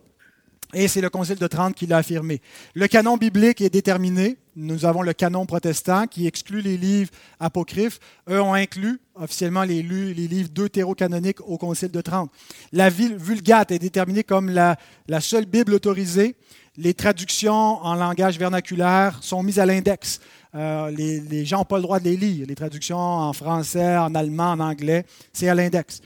Et 0.73 0.87
c'est 0.87 1.01
le 1.01 1.09
Concile 1.09 1.37
de 1.37 1.47
Trente 1.47 1.75
qui 1.75 1.87
l'a 1.87 1.97
affirmé. 1.97 2.41
Le 2.75 2.87
canon 2.87 3.15
biblique 3.15 3.61
est 3.61 3.69
déterminé. 3.69 4.37
Nous 4.55 4.85
avons 4.85 5.01
le 5.01 5.13
canon 5.13 5.45
protestant 5.45 6.07
qui 6.07 6.27
exclut 6.27 6.61
les 6.61 6.77
livres 6.77 7.09
apocryphes. 7.39 7.99
Eux 8.29 8.41
ont 8.41 8.53
inclus 8.53 8.99
officiellement 9.15 9.63
les, 9.63 9.81
les 9.81 10.27
livres 10.27 10.49
deutérocanoniques 10.49 11.39
au 11.41 11.57
Concile 11.57 11.91
de 11.91 12.01
Trente. 12.01 12.31
La 12.73 12.89
Vulgate 12.89 13.71
est 13.71 13.79
déterminée 13.79 14.23
comme 14.23 14.49
la, 14.49 14.77
la 15.07 15.21
seule 15.21 15.45
Bible 15.45 15.73
autorisée 15.73 16.35
les 16.77 16.93
traductions 16.93 17.83
en 17.83 17.95
langage 17.95 18.37
vernaculaire 18.37 19.17
sont 19.21 19.41
mises 19.41 19.59
à 19.59 19.65
l'index. 19.65 20.19
Euh, 20.55 20.91
les, 20.91 21.45
gens 21.45 21.59
n'ont 21.59 21.65
pas 21.65 21.77
le 21.77 21.81
droit 21.81 21.99
de 21.99 22.05
les 22.05 22.17
lire. 22.17 22.45
Les 22.47 22.55
traductions 22.55 22.97
en 22.97 23.33
français, 23.33 23.97
en 23.97 24.13
allemand, 24.13 24.51
en 24.51 24.59
anglais, 24.59 25.05
c'est 25.33 25.49
à 25.49 25.55
l'index. 25.55 26.01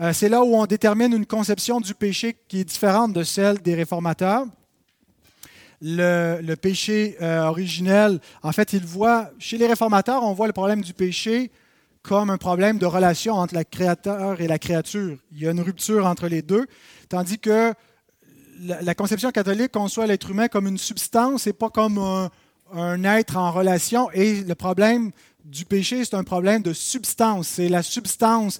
Euh, 0.00 0.12
c'est 0.12 0.28
là 0.28 0.42
où 0.42 0.54
on 0.54 0.66
détermine 0.66 1.12
une 1.12 1.26
conception 1.26 1.80
du 1.80 1.94
péché 1.94 2.36
qui 2.48 2.60
est 2.60 2.64
différente 2.64 3.12
de 3.12 3.22
celle 3.22 3.58
des 3.58 3.74
réformateurs. 3.74 4.46
Le, 5.82 6.54
péché 6.54 7.16
euh, 7.20 7.42
originel, 7.42 8.18
en 8.42 8.52
fait, 8.52 8.72
il 8.72 8.84
voit, 8.84 9.30
chez 9.38 9.58
les 9.58 9.66
réformateurs, 9.66 10.22
on 10.22 10.32
voit 10.32 10.46
le 10.46 10.54
problème 10.54 10.80
du 10.80 10.94
péché 10.94 11.50
comme 12.02 12.30
un 12.30 12.38
problème 12.38 12.78
de 12.78 12.86
relation 12.86 13.34
entre 13.34 13.54
le 13.54 13.64
créateur 13.64 14.40
et 14.40 14.46
la 14.46 14.58
créature. 14.58 15.18
Il 15.32 15.42
y 15.42 15.46
a 15.46 15.50
une 15.50 15.60
rupture 15.60 16.06
entre 16.06 16.28
les 16.28 16.40
deux, 16.40 16.66
tandis 17.08 17.38
que 17.38 17.74
la, 18.60 18.94
conception 18.94 19.30
catholique 19.30 19.72
conçoit 19.72 20.06
l'être 20.06 20.30
humain 20.30 20.48
comme 20.48 20.66
une 20.66 20.78
substance 20.78 21.46
et 21.46 21.52
pas 21.52 21.70
comme 21.70 21.98
un, 21.98 23.04
être 23.04 23.36
en 23.36 23.52
relation. 23.52 24.10
Et 24.12 24.42
le 24.42 24.54
problème 24.54 25.10
du 25.44 25.64
péché, 25.64 26.04
c'est 26.04 26.16
un 26.16 26.24
problème 26.24 26.62
de 26.62 26.72
substance. 26.72 27.48
C'est 27.48 27.68
la 27.68 27.82
substance 27.82 28.58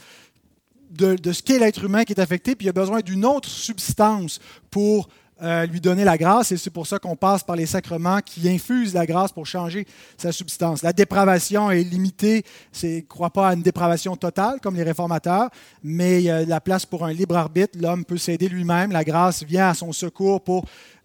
de, 0.91 1.33
ce 1.33 1.43
qu'est 1.43 1.59
l'être 1.59 1.85
humain 1.85 2.05
qui 2.05 2.13
est 2.13 2.21
affecté, 2.21 2.55
puis 2.55 2.65
il 2.65 2.69
y 2.69 2.71
a 2.71 2.75
besoin 2.75 3.01
d'une 3.01 3.25
autre 3.25 3.49
substance 3.49 4.41
pour 4.71 5.09
euh, 5.43 5.67
lui 5.67 5.83
donner 5.83 6.03
la 6.05 6.17
grâce 6.17 6.51
et 6.53 6.57
c'est 6.57 6.71
pour 6.71 6.87
ça 6.87 6.99
qu'on 6.99 7.15
passe 7.15 7.45
par 7.45 7.57
les 7.57 7.67
sacrements 7.67 8.21
qui 8.25 8.49
infusent 8.49 8.95
la 8.95 9.05
grâce 9.05 9.33
pour 9.33 9.45
changer 9.45 9.87
sa 10.17 10.33
substance. 10.33 10.83
La 10.83 10.95
dépravation 10.95 11.71
est 11.71 11.83
limitée, 11.83 12.43
ne 12.83 13.01
croit 13.01 13.29
pas 13.29 13.49
à 13.49 13.55
une 13.55 13.61
dépravation 13.61 14.17
totale 14.17 14.61
comme 14.63 14.77
les 14.77 14.83
réformateurs, 14.83 15.51
mais 15.83 16.23
il 16.23 16.25
y 16.25 16.31
a 16.31 16.47
la 16.47 16.61
place 16.63 16.87
pour 16.87 17.05
un 17.05 17.13
libre 17.13 17.37
arbitre. 17.37 17.79
L'homme 17.79 18.07
peut 18.07 18.17
s'aider 18.17 18.49
lui-même. 18.49 18.93
La 18.93 19.05
grâce 19.05 19.43
vient 19.43 19.69
à 19.69 19.75
son 19.75 19.93
secours 19.93 20.43
pour 20.43 20.65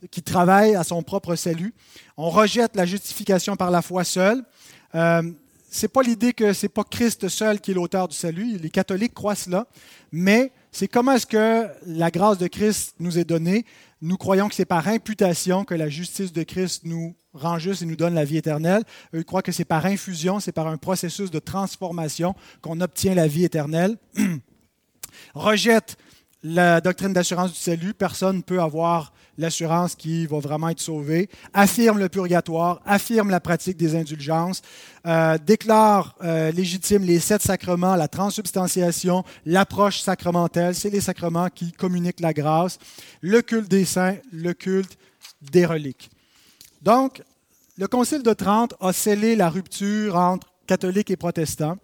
qu'il 0.09 0.23
travaille 0.23 0.75
à 0.75 0.85
son 0.85 1.03
propre 1.03 1.35
salut. 1.35 1.73
On 2.15 2.29
rejette 2.29 2.77
la 2.77 2.85
justification 2.85 3.57
par 3.57 3.69
la 3.69 3.81
foi 3.81 4.05
seule. 4.05 4.43
Euh, 4.95 5.23
c'est 5.69 5.87
pas 5.87 6.03
l'idée 6.03 6.33
que 6.33 6.53
c'est 6.53 6.69
pas 6.69 6.83
Christ 6.83 7.27
seul 7.29 7.59
qui 7.59 7.71
est 7.71 7.73
l'auteur 7.73 8.07
du 8.07 8.15
salut. 8.15 8.57
Les 8.57 8.69
catholiques 8.69 9.13
croient 9.13 9.35
cela, 9.35 9.67
mais 10.11 10.51
c'est 10.71 10.87
comment 10.87 11.13
est-ce 11.13 11.25
que 11.25 11.67
la 11.85 12.11
grâce 12.11 12.37
de 12.37 12.47
Christ 12.47 12.95
nous 12.99 13.17
est 13.19 13.25
donnée. 13.25 13.65
Nous 14.01 14.17
croyons 14.17 14.49
que 14.49 14.55
c'est 14.55 14.65
par 14.65 14.87
imputation 14.87 15.63
que 15.63 15.75
la 15.75 15.87
justice 15.87 16.33
de 16.33 16.41
Christ 16.43 16.83
nous 16.85 17.15
rend 17.33 17.59
juste 17.59 17.83
et 17.83 17.85
nous 17.85 17.95
donne 17.95 18.15
la 18.15 18.25
vie 18.25 18.37
éternelle. 18.37 18.83
Eux 19.13 19.23
croient 19.23 19.43
que 19.43 19.51
c'est 19.51 19.65
par 19.65 19.85
infusion, 19.85 20.39
c'est 20.39 20.51
par 20.51 20.67
un 20.67 20.77
processus 20.77 21.29
de 21.29 21.39
transformation 21.39 22.35
qu'on 22.61 22.81
obtient 22.81 23.13
la 23.13 23.27
vie 23.27 23.45
éternelle. 23.45 23.97
Rejette 25.35 25.97
la 26.43 26.81
doctrine 26.81 27.13
d'assurance 27.13 27.53
du 27.53 27.59
salut. 27.59 27.93
Personne 27.93 28.37
ne 28.37 28.41
peut 28.41 28.61
avoir 28.61 29.13
l'assurance 29.37 29.95
qui 29.95 30.25
va 30.25 30.39
vraiment 30.39 30.69
être 30.69 30.79
sauvé, 30.79 31.29
affirme 31.53 31.99
le 31.99 32.09
purgatoire, 32.09 32.81
affirme 32.85 33.29
la 33.29 33.39
pratique 33.39 33.77
des 33.77 33.95
indulgences, 33.95 34.61
euh, 35.05 35.37
déclare 35.37 36.15
euh, 36.23 36.51
légitime 36.51 37.03
les 37.03 37.19
sept 37.19 37.41
sacrements, 37.41 37.95
la 37.95 38.07
transubstantiation, 38.07 39.23
l'approche 39.45 40.01
sacramentelle, 40.01 40.75
c'est 40.75 40.89
les 40.89 41.01
sacrements 41.01 41.49
qui 41.49 41.71
communiquent 41.71 42.19
la 42.19 42.33
grâce, 42.33 42.77
le 43.21 43.41
culte 43.41 43.69
des 43.69 43.85
saints, 43.85 44.15
le 44.31 44.53
culte 44.53 44.97
des 45.41 45.65
reliques. 45.65 46.11
Donc, 46.81 47.23
le 47.77 47.87
Concile 47.87 48.23
de 48.23 48.33
Trente 48.33 48.73
a 48.79 48.93
scellé 48.93 49.35
la 49.35 49.49
rupture 49.49 50.15
entre 50.15 50.47
catholiques 50.67 51.09
et 51.09 51.17
protestants. 51.17 51.77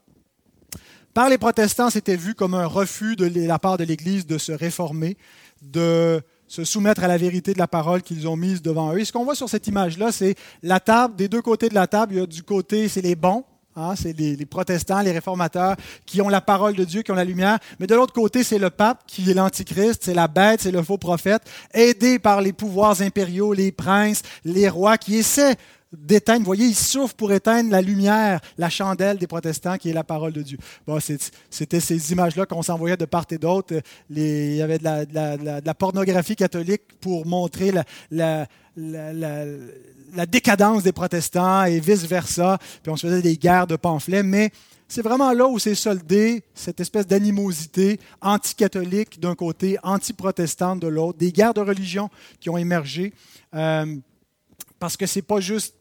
Par 1.17 1.29
les 1.29 1.39
protestants, 1.39 1.89
c'était 1.89 2.15
vu 2.15 2.35
comme 2.35 2.53
un 2.53 2.67
refus 2.67 3.15
de 3.15 3.25
la 3.47 3.57
part 3.57 3.77
de 3.77 3.83
l'Église 3.83 4.27
de 4.27 4.37
se 4.37 4.51
réformer, 4.51 5.17
de 5.63 6.21
se 6.47 6.63
soumettre 6.63 7.03
à 7.03 7.07
la 7.07 7.17
vérité 7.17 7.53
de 7.53 7.57
la 7.57 7.67
parole 7.67 8.03
qu'ils 8.03 8.27
ont 8.27 8.35
mise 8.35 8.61
devant 8.61 8.93
eux. 8.93 8.99
Et 8.99 9.05
ce 9.05 9.11
qu'on 9.11 9.23
voit 9.23 9.33
sur 9.33 9.49
cette 9.49 9.65
image-là, 9.65 10.11
c'est 10.11 10.35
la 10.61 10.79
table, 10.79 11.15
des 11.15 11.27
deux 11.27 11.41
côtés 11.41 11.69
de 11.69 11.73
la 11.73 11.87
table, 11.87 12.13
il 12.13 12.19
y 12.19 12.21
a 12.21 12.27
du 12.27 12.43
côté, 12.43 12.87
c'est 12.87 13.01
les 13.01 13.15
bons, 13.15 13.43
hein, 13.75 13.95
c'est 13.95 14.15
les, 14.15 14.45
protestants, 14.45 15.01
les 15.01 15.11
réformateurs 15.11 15.75
qui 16.05 16.21
ont 16.21 16.29
la 16.29 16.39
parole 16.39 16.75
de 16.75 16.83
Dieu, 16.83 17.01
qui 17.01 17.11
ont 17.11 17.15
la 17.15 17.25
lumière. 17.25 17.57
Mais 17.79 17.87
de 17.87 17.95
l'autre 17.95 18.13
côté, 18.13 18.43
c'est 18.43 18.59
le 18.59 18.69
pape 18.69 19.01
qui 19.07 19.31
est 19.31 19.33
l'antichrist, 19.33 20.03
c'est 20.03 20.13
la 20.13 20.27
bête, 20.27 20.61
c'est 20.61 20.71
le 20.71 20.83
faux 20.83 20.99
prophète, 20.99 21.41
aidé 21.73 22.19
par 22.19 22.41
les 22.41 22.53
pouvoirs 22.53 23.01
impériaux, 23.01 23.53
les 23.53 23.71
princes, 23.71 24.21
les 24.45 24.69
rois 24.69 24.99
qui 24.99 25.15
essaient 25.15 25.55
d'éteindre. 25.93 26.39
Vous 26.39 26.45
voyez, 26.45 26.65
il 26.65 26.75
souffre 26.75 27.15
pour 27.15 27.31
éteindre 27.31 27.71
la 27.71 27.81
lumière, 27.81 28.39
la 28.57 28.69
chandelle 28.69 29.17
des 29.17 29.27
protestants 29.27 29.77
qui 29.77 29.89
est 29.89 29.93
la 29.93 30.03
parole 30.03 30.33
de 30.33 30.41
Dieu. 30.41 30.57
C'était 31.49 31.79
ces 31.79 32.11
images-là 32.11 32.45
qu'on 32.45 32.61
s'envoyait 32.61 32.97
de 32.97 33.05
part 33.05 33.25
et 33.31 33.37
d'autre. 33.37 33.75
Il 34.09 34.55
y 34.55 34.61
avait 34.61 34.79
de 34.79 34.83
la, 34.83 35.73
pornographie 35.73 36.35
catholique 36.35 36.99
pour 36.99 37.25
montrer 37.25 37.71
la, 38.11 38.47
décadence 40.27 40.83
des 40.83 40.91
protestants 40.91 41.63
et 41.65 41.79
vice-versa. 41.79 42.57
Puis 42.83 42.91
on 42.91 42.95
se 42.95 43.07
faisait 43.07 43.21
des 43.21 43.37
guerres 43.37 43.67
de 43.67 43.75
pamphlets. 43.75 44.23
Mais 44.23 44.51
c'est 44.87 45.01
vraiment 45.01 45.33
là 45.33 45.47
où 45.47 45.59
s'est 45.59 45.75
soldé 45.75 46.43
cette 46.53 46.79
espèce 46.79 47.07
d'animosité 47.07 47.99
anti-catholique 48.21 49.19
d'un 49.19 49.35
côté, 49.35 49.77
anti-protestante 49.83 50.79
de 50.81 50.87
l'autre, 50.87 51.17
des 51.17 51.31
guerres 51.31 51.53
de 51.53 51.61
religion 51.61 52.09
qui 52.39 52.49
ont 52.49 52.57
émergé. 52.57 53.13
Euh, 53.53 53.97
parce 54.79 54.95
que 54.95 55.05
ce 55.05 55.19
n'est 55.19 55.23
pas 55.23 55.39
juste 55.39 55.76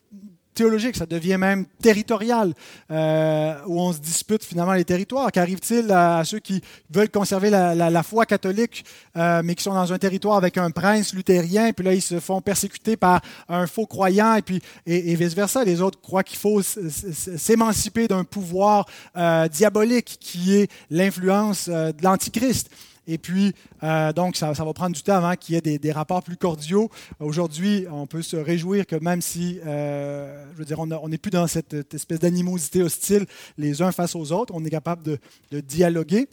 théologique, 0.56 0.96
ça 0.96 1.06
devient 1.06 1.36
même 1.36 1.66
territorial, 1.80 2.54
euh, 2.90 3.54
où 3.66 3.80
on 3.80 3.92
se 3.92 4.00
dispute 4.00 4.42
finalement 4.42 4.72
les 4.72 4.84
territoires. 4.84 5.30
Qu'arrive-t-il 5.30 5.92
à, 5.92 6.24
ceux 6.24 6.40
qui 6.40 6.62
veulent 6.90 7.10
conserver 7.10 7.50
la, 7.50 8.02
foi 8.02 8.26
catholique, 8.26 8.84
euh, 9.16 9.42
mais 9.44 9.54
qui 9.54 9.62
sont 9.62 9.74
dans 9.74 9.92
un 9.92 9.98
territoire 9.98 10.36
avec 10.36 10.58
un 10.58 10.70
prince 10.70 11.14
luthérien, 11.14 11.72
puis 11.72 11.84
là, 11.84 11.94
ils 11.94 12.02
se 12.02 12.18
font 12.18 12.40
persécuter 12.40 12.96
par 12.96 13.20
un 13.48 13.66
faux 13.66 13.86
croyant, 13.86 14.34
et 14.34 14.42
puis 14.42 14.60
et, 14.86 15.14
vice-versa. 15.14 15.62
Les 15.64 15.80
autres 15.80 16.00
croient 16.00 16.24
qu'il 16.24 16.38
faut 16.38 16.62
s'émanciper 16.62 18.08
d'un 18.08 18.24
pouvoir 18.24 18.86
euh, 19.16 19.48
diabolique 19.48 20.16
qui 20.20 20.56
est 20.56 20.70
l'influence 20.90 21.68
de 21.68 22.02
l'Antichrist. 22.02 22.70
Et 23.06 23.18
puis, 23.18 23.54
euh, 23.82 24.12
donc, 24.12 24.36
ça, 24.36 24.52
va 24.52 24.72
prendre 24.72 24.94
du 24.94 25.02
temps 25.02 25.16
avant 25.16 25.34
qu'il 25.36 25.54
y 25.54 25.58
ait 25.58 25.78
des, 25.78 25.92
rapports 25.92 26.22
plus 26.22 26.36
cordiaux. 26.36 26.90
Aujourd'hui, 27.20 27.86
on 27.90 28.06
peut 28.06 28.22
se 28.22 28.36
réjouir 28.36 28.86
que 28.86 28.96
même 28.96 29.22
si, 29.22 29.60
euh, 29.64 30.44
je 30.52 30.58
veux 30.58 30.64
dire, 30.64 30.78
on 30.80 31.08
n'est 31.08 31.18
plus 31.18 31.30
dans 31.30 31.46
cette, 31.46 31.94
espèce 31.94 32.18
d'animosité 32.18 32.82
hostile 32.82 33.26
les 33.58 33.80
uns 33.82 33.92
face 33.92 34.14
aux 34.16 34.32
autres, 34.32 34.52
on 34.54 34.64
est 34.64 34.70
capable 34.70 35.02
de, 35.02 35.60
dialoguer. 35.60 36.28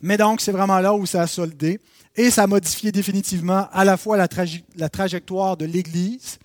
Mais 0.00 0.16
donc, 0.16 0.40
c'est 0.40 0.52
vraiment 0.52 0.78
là 0.80 0.94
où 0.94 1.06
ça 1.06 1.22
a 1.22 1.26
soldé. 1.26 1.80
Et 2.16 2.30
ça 2.30 2.44
a 2.44 2.46
modifié 2.46 2.90
définitivement 2.90 3.68
à 3.72 3.84
la 3.84 3.96
fois 3.96 4.16
la, 4.16 4.28
la 4.76 4.88
trajectoire 4.88 5.56
de 5.56 5.66
l'Église, 5.66 6.38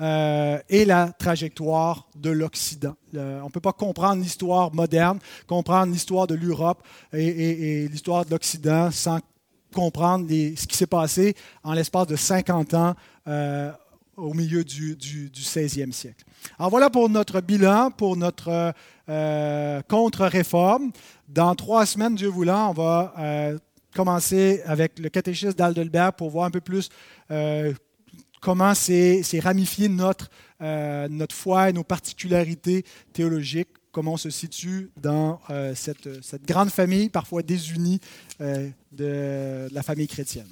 euh, 0.00 0.58
et 0.68 0.84
la 0.84 1.08
trajectoire 1.08 2.08
de 2.14 2.30
l'Occident. 2.30 2.94
on 3.14 3.44
ne 3.44 3.50
peut 3.50 3.58
pas 3.58 3.72
comprendre 3.72 4.22
l'histoire 4.22 4.72
moderne, 4.72 5.18
comprendre 5.48 5.92
l'histoire 5.92 6.28
de 6.28 6.36
l'Europe 6.36 6.82
et, 7.12 7.88
l'histoire 7.88 8.24
de 8.24 8.30
l'Occident 8.30 8.92
sans 8.92 9.18
comprendre 9.74 10.28
ce 10.28 10.66
qui 10.68 10.76
s'est 10.76 10.86
passé 10.86 11.34
en 11.64 11.72
l'espace 11.72 12.06
de 12.06 12.14
50 12.14 12.74
ans 12.74 12.94
euh, 13.26 13.72
au 14.16 14.34
milieu 14.34 14.62
du, 14.62 14.94
du, 14.94 15.30
16e 15.34 15.90
siècle. 15.90 16.24
Alors 16.60 16.70
voilà 16.70 16.90
pour 16.90 17.08
notre 17.08 17.40
bilan, 17.40 17.90
pour 17.90 18.16
notre 18.16 18.72
euh, 19.08 19.82
contre-réforme. 19.88 20.92
Dans 21.28 21.56
trois 21.56 21.86
semaines, 21.86 22.14
Dieu 22.14 22.28
voulant, 22.28 22.70
on 22.70 22.72
va 22.72 23.14
commencer 23.96 24.62
avec 24.64 25.00
le 25.00 25.08
catéchisme 25.08 25.54
d'Aldelbert 25.54 26.12
pour 26.12 26.30
voir 26.30 26.44
un 26.44 26.50
peu 26.52 26.60
plus 26.60 26.88
comment 28.40 28.74
c'est 28.74 29.40
ramifié 29.40 29.88
notre, 29.88 30.30
euh, 30.60 31.08
notre 31.08 31.34
foi 31.34 31.70
et 31.70 31.72
nos 31.72 31.84
particularités 31.84 32.84
théologiques, 33.12 33.68
comment 33.92 34.14
on 34.14 34.16
se 34.18 34.30
situe 34.30 34.90
dans 35.00 35.40
euh, 35.50 35.74
cette, 35.74 36.22
cette, 36.24 36.44
grande 36.46 36.70
famille, 36.70 37.08
parfois 37.08 37.42
désunie, 37.42 38.00
euh, 38.40 38.68
de 38.92 39.68
la 39.72 39.82
famille 39.82 40.08
chrétienne. 40.08 40.48